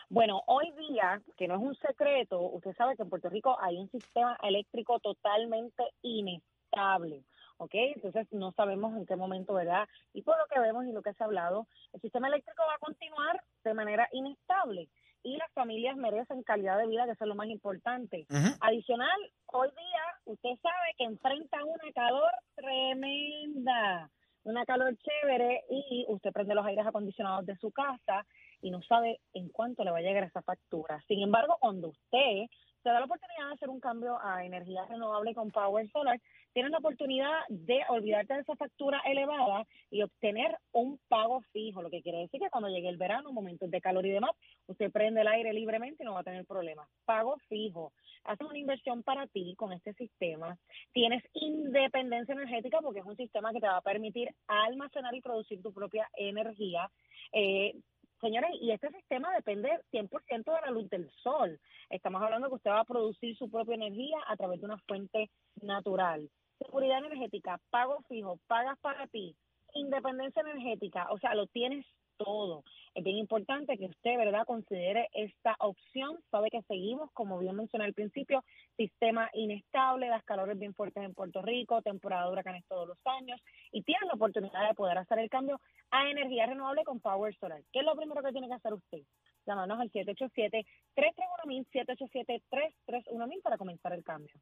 Bueno, 0.09 0.41
hoy 0.47 0.69
día, 0.89 1.21
que 1.37 1.47
no 1.47 1.55
es 1.55 1.61
un 1.61 1.75
secreto, 1.77 2.41
usted 2.41 2.75
sabe 2.75 2.95
que 2.97 3.03
en 3.03 3.09
Puerto 3.09 3.29
Rico 3.29 3.57
hay 3.61 3.77
un 3.77 3.89
sistema 3.89 4.37
eléctrico 4.43 4.99
totalmente 4.99 5.83
inestable, 6.01 7.23
¿ok? 7.57 7.71
Entonces 7.95 8.27
no 8.31 8.51
sabemos 8.51 8.95
en 8.97 9.05
qué 9.05 9.15
momento, 9.15 9.53
¿verdad? 9.53 9.87
Y 10.13 10.23
por 10.23 10.37
lo 10.37 10.45
que 10.47 10.59
vemos 10.59 10.85
y 10.85 10.91
lo 10.91 11.01
que 11.01 11.13
se 11.13 11.23
ha 11.23 11.27
hablado, 11.27 11.67
el 11.93 12.01
sistema 12.01 12.27
eléctrico 12.27 12.63
va 12.67 12.73
a 12.75 12.79
continuar 12.79 13.41
de 13.63 13.73
manera 13.73 14.09
inestable 14.11 14.89
y 15.23 15.37
las 15.37 15.51
familias 15.53 15.97
merecen 15.97 16.43
calidad 16.43 16.77
de 16.77 16.87
vida, 16.87 17.05
que 17.05 17.11
eso 17.11 17.23
es 17.23 17.27
lo 17.27 17.35
más 17.35 17.47
importante. 17.47 18.25
Adicional, 18.61 19.19
hoy 19.47 19.69
día 19.69 20.03
usted 20.25 20.49
sabe 20.61 20.93
que 20.97 21.03
enfrenta 21.03 21.63
una 21.63 21.91
calor 21.93 22.31
tremenda, 22.55 24.09
una 24.43 24.65
calor 24.65 24.95
chévere 24.97 25.63
y 25.69 26.05
usted 26.07 26.31
prende 26.31 26.55
los 26.55 26.65
aires 26.65 26.85
acondicionados 26.85 27.45
de 27.45 27.57
su 27.57 27.71
casa 27.71 28.25
y 28.61 28.71
no 28.71 28.81
sabe 28.81 29.19
en 29.33 29.49
cuánto 29.49 29.83
le 29.83 29.91
va 29.91 29.97
a 29.97 30.01
llegar 30.01 30.23
esa 30.23 30.41
factura. 30.41 31.03
Sin 31.07 31.21
embargo, 31.21 31.57
cuando 31.59 31.89
usted 31.89 32.45
se 32.83 32.89
da 32.89 32.99
la 32.99 33.05
oportunidad 33.05 33.47
de 33.47 33.53
hacer 33.53 33.69
un 33.69 33.79
cambio 33.79 34.17
a 34.21 34.45
energía 34.45 34.85
renovable 34.85 35.33
con 35.33 35.51
Power 35.51 35.89
Solar, 35.91 36.19
tienes 36.53 36.71
la 36.71 36.79
oportunidad 36.79 37.41
de 37.49 37.81
olvidarte 37.89 38.33
de 38.33 38.41
esa 38.41 38.55
factura 38.55 39.01
elevada 39.05 39.65
y 39.91 40.01
obtener 40.01 40.57
un 40.71 40.99
pago 41.07 41.41
fijo, 41.51 41.81
lo 41.81 41.89
que 41.89 42.01
quiere 42.01 42.19
decir 42.19 42.39
que 42.39 42.49
cuando 42.49 42.69
llegue 42.69 42.89
el 42.89 42.97
verano, 42.97 43.31
momentos 43.31 43.69
de 43.69 43.81
calor 43.81 44.05
y 44.05 44.11
demás, 44.11 44.31
usted 44.67 44.91
prende 44.91 45.21
el 45.21 45.27
aire 45.27 45.53
libremente 45.53 46.03
y 46.03 46.05
no 46.05 46.13
va 46.13 46.21
a 46.21 46.23
tener 46.23 46.45
problemas. 46.45 46.87
Pago 47.05 47.37
fijo. 47.47 47.93
Haces 48.23 48.47
una 48.47 48.57
inversión 48.57 49.03
para 49.03 49.27
ti 49.27 49.55
con 49.57 49.71
este 49.71 49.93
sistema. 49.93 50.57
Tienes 50.91 51.23
independencia 51.33 52.33
energética 52.33 52.79
porque 52.81 52.99
es 52.99 53.05
un 53.05 53.15
sistema 53.15 53.51
que 53.53 53.59
te 53.59 53.67
va 53.67 53.77
a 53.77 53.81
permitir 53.81 54.29
almacenar 54.47 55.15
y 55.15 55.21
producir 55.21 55.61
tu 55.61 55.73
propia 55.73 56.09
energía. 56.15 56.89
Eh, 57.31 57.75
Señores, 58.21 58.51
y 58.59 58.71
este 58.71 58.89
sistema 58.89 59.33
depende 59.33 59.79
100% 59.91 60.53
de 60.53 60.61
la 60.61 60.71
luz 60.71 60.89
del 60.89 61.09
sol. 61.23 61.59
Estamos 61.89 62.21
hablando 62.21 62.49
que 62.49 62.55
usted 62.55 62.71
va 62.71 62.81
a 62.81 62.85
producir 62.85 63.37
su 63.37 63.49
propia 63.49 63.75
energía 63.75 64.17
a 64.27 64.35
través 64.35 64.59
de 64.59 64.65
una 64.65 64.77
fuente 64.79 65.29
natural. 65.61 66.29
Seguridad 66.57 66.97
energética, 66.97 67.61
pago 67.69 68.01
fijo, 68.09 68.37
pagas 68.47 68.77
para 68.79 69.07
ti, 69.07 69.35
independencia 69.73 70.41
energética, 70.41 71.07
o 71.11 71.17
sea, 71.19 71.33
lo 71.33 71.47
tienes 71.47 71.85
todo. 72.19 72.63
Es 72.93 73.03
bien 73.03 73.17
importante 73.17 73.77
que 73.77 73.85
usted, 73.85 74.17
¿verdad?, 74.17 74.45
considere 74.45 75.09
esta 75.13 75.55
opción. 75.59 76.19
Sabe 76.29 76.49
que 76.49 76.61
seguimos, 76.63 77.09
como 77.13 77.39
bien 77.39 77.55
mencioné 77.55 77.85
al 77.85 77.93
principio, 77.93 78.43
sistema 78.77 79.29
inestable, 79.33 80.09
las 80.09 80.23
calores 80.25 80.59
bien 80.59 80.75
fuertes 80.75 81.03
en 81.03 81.13
Puerto 81.13 81.41
Rico, 81.41 81.81
temporada 81.81 82.25
de 82.25 82.31
huracanes 82.33 82.65
todos 82.67 82.87
los 82.87 82.97
años, 83.05 83.39
y 83.71 83.83
tiene 83.83 84.05
la 84.07 84.13
oportunidad 84.13 84.67
de 84.67 84.75
poder 84.75 84.97
hacer 84.97 85.19
el 85.19 85.29
cambio 85.29 85.61
a 85.91 86.09
energía 86.09 86.45
renovable 86.45 86.83
con 86.83 86.99
Power 86.99 87.33
Solar. 87.39 87.61
¿Qué 87.71 87.79
es 87.79 87.85
lo 87.85 87.95
primero 87.95 88.21
que 88.21 88.31
tiene 88.31 88.47
que 88.47 88.55
hacer 88.55 88.73
usted? 88.73 88.99
Llamarnos 89.45 89.79
al 89.79 89.91
787-331-1000, 89.91 91.67
787-331-1000 91.71 93.41
para 93.41 93.57
comenzar 93.57 93.93
el 93.93 94.03
cambio. 94.03 94.35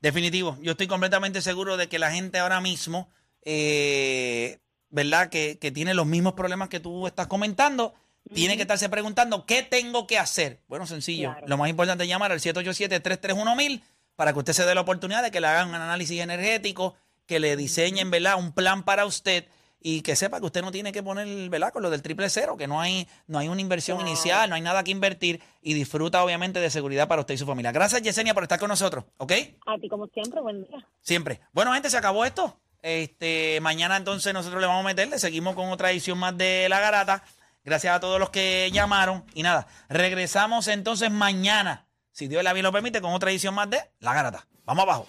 Definitivo. 0.00 0.56
Yo 0.62 0.72
estoy 0.72 0.86
completamente 0.86 1.42
seguro 1.42 1.76
de 1.76 1.88
que 1.88 1.98
la 1.98 2.10
gente 2.10 2.38
ahora 2.38 2.60
mismo, 2.60 3.08
eh, 3.44 4.58
¿verdad? 4.90 5.28
Que, 5.28 5.58
que 5.58 5.70
tiene 5.70 5.94
los 5.94 6.06
mismos 6.06 6.32
problemas 6.34 6.68
que 6.68 6.80
tú 6.80 7.06
estás 7.06 7.26
comentando, 7.26 7.94
tiene 8.34 8.56
que 8.56 8.62
estarse 8.62 8.88
preguntando, 8.88 9.46
¿qué 9.46 9.62
tengo 9.62 10.06
que 10.06 10.18
hacer? 10.18 10.60
Bueno, 10.68 10.86
sencillo. 10.86 11.30
Claro. 11.32 11.46
Lo 11.48 11.56
más 11.56 11.70
importante 11.70 12.04
es 12.04 12.08
llamar 12.10 12.32
al 12.32 12.40
787-331-1000 12.40 13.82
para 14.16 14.32
que 14.32 14.38
usted 14.38 14.52
se 14.52 14.66
dé 14.66 14.74
la 14.74 14.80
oportunidad 14.82 15.22
de 15.22 15.30
que 15.30 15.40
le 15.40 15.46
hagan 15.46 15.68
un 15.68 15.74
análisis 15.76 16.20
energético, 16.20 16.94
que 17.26 17.38
le 17.40 17.56
diseñen, 17.56 18.10
¿verdad? 18.10 18.38
Un 18.38 18.52
plan 18.52 18.82
para 18.82 19.06
usted 19.06 19.46
y 19.80 20.00
que 20.00 20.16
sepa 20.16 20.40
que 20.40 20.46
usted 20.46 20.60
no 20.62 20.72
tiene 20.72 20.90
que 20.90 21.02
poner, 21.04 21.48
¿verdad? 21.50 21.72
Con 21.72 21.82
lo 21.82 21.90
del 21.90 22.02
triple 22.02 22.28
cero, 22.28 22.56
que 22.56 22.66
no 22.66 22.80
hay, 22.80 23.06
no 23.28 23.38
hay 23.38 23.48
una 23.48 23.60
inversión 23.60 23.98
Claro. 23.98 24.10
inicial, 24.10 24.50
no 24.50 24.56
hay 24.56 24.60
nada 24.62 24.82
que 24.82 24.90
invertir 24.90 25.40
y 25.62 25.72
disfruta 25.74 26.22
obviamente 26.24 26.58
de 26.58 26.68
seguridad 26.68 27.06
para 27.06 27.20
usted 27.20 27.34
y 27.34 27.38
su 27.38 27.46
familia. 27.46 27.70
Gracias, 27.70 28.02
Yesenia, 28.02 28.34
por 28.34 28.42
estar 28.42 28.58
con 28.58 28.68
nosotros, 28.68 29.04
¿ok? 29.18 29.32
A 29.66 29.78
ti, 29.78 29.88
como 29.88 30.08
siempre, 30.08 30.40
buen 30.40 30.64
día. 30.64 30.84
Siempre. 31.00 31.40
Bueno, 31.52 31.72
gente, 31.72 31.88
se 31.90 31.96
acabó 31.96 32.24
esto. 32.24 32.58
Este, 32.82 33.60
mañana 33.60 33.96
entonces 33.96 34.32
nosotros 34.32 34.60
le 34.60 34.66
vamos 34.66 34.84
a 34.84 34.88
meterle, 34.88 35.18
seguimos 35.18 35.54
con 35.54 35.70
otra 35.70 35.90
edición 35.90 36.18
más 36.18 36.36
de 36.36 36.66
La 36.68 36.80
Garata. 36.80 37.24
Gracias 37.64 37.94
a 37.94 38.00
todos 38.00 38.18
los 38.18 38.30
que 38.30 38.70
llamaron. 38.72 39.24
Y 39.34 39.42
nada, 39.42 39.66
regresamos 39.88 40.68
entonces 40.68 41.10
mañana, 41.10 41.86
si 42.12 42.28
Dios 42.28 42.42
la 42.42 42.52
bien 42.52 42.64
lo 42.64 42.72
permite, 42.72 43.00
con 43.00 43.12
otra 43.12 43.30
edición 43.30 43.54
más 43.54 43.68
de 43.68 43.80
La 44.00 44.14
Garata. 44.14 44.46
Vamos 44.64 44.84
abajo. 44.84 45.06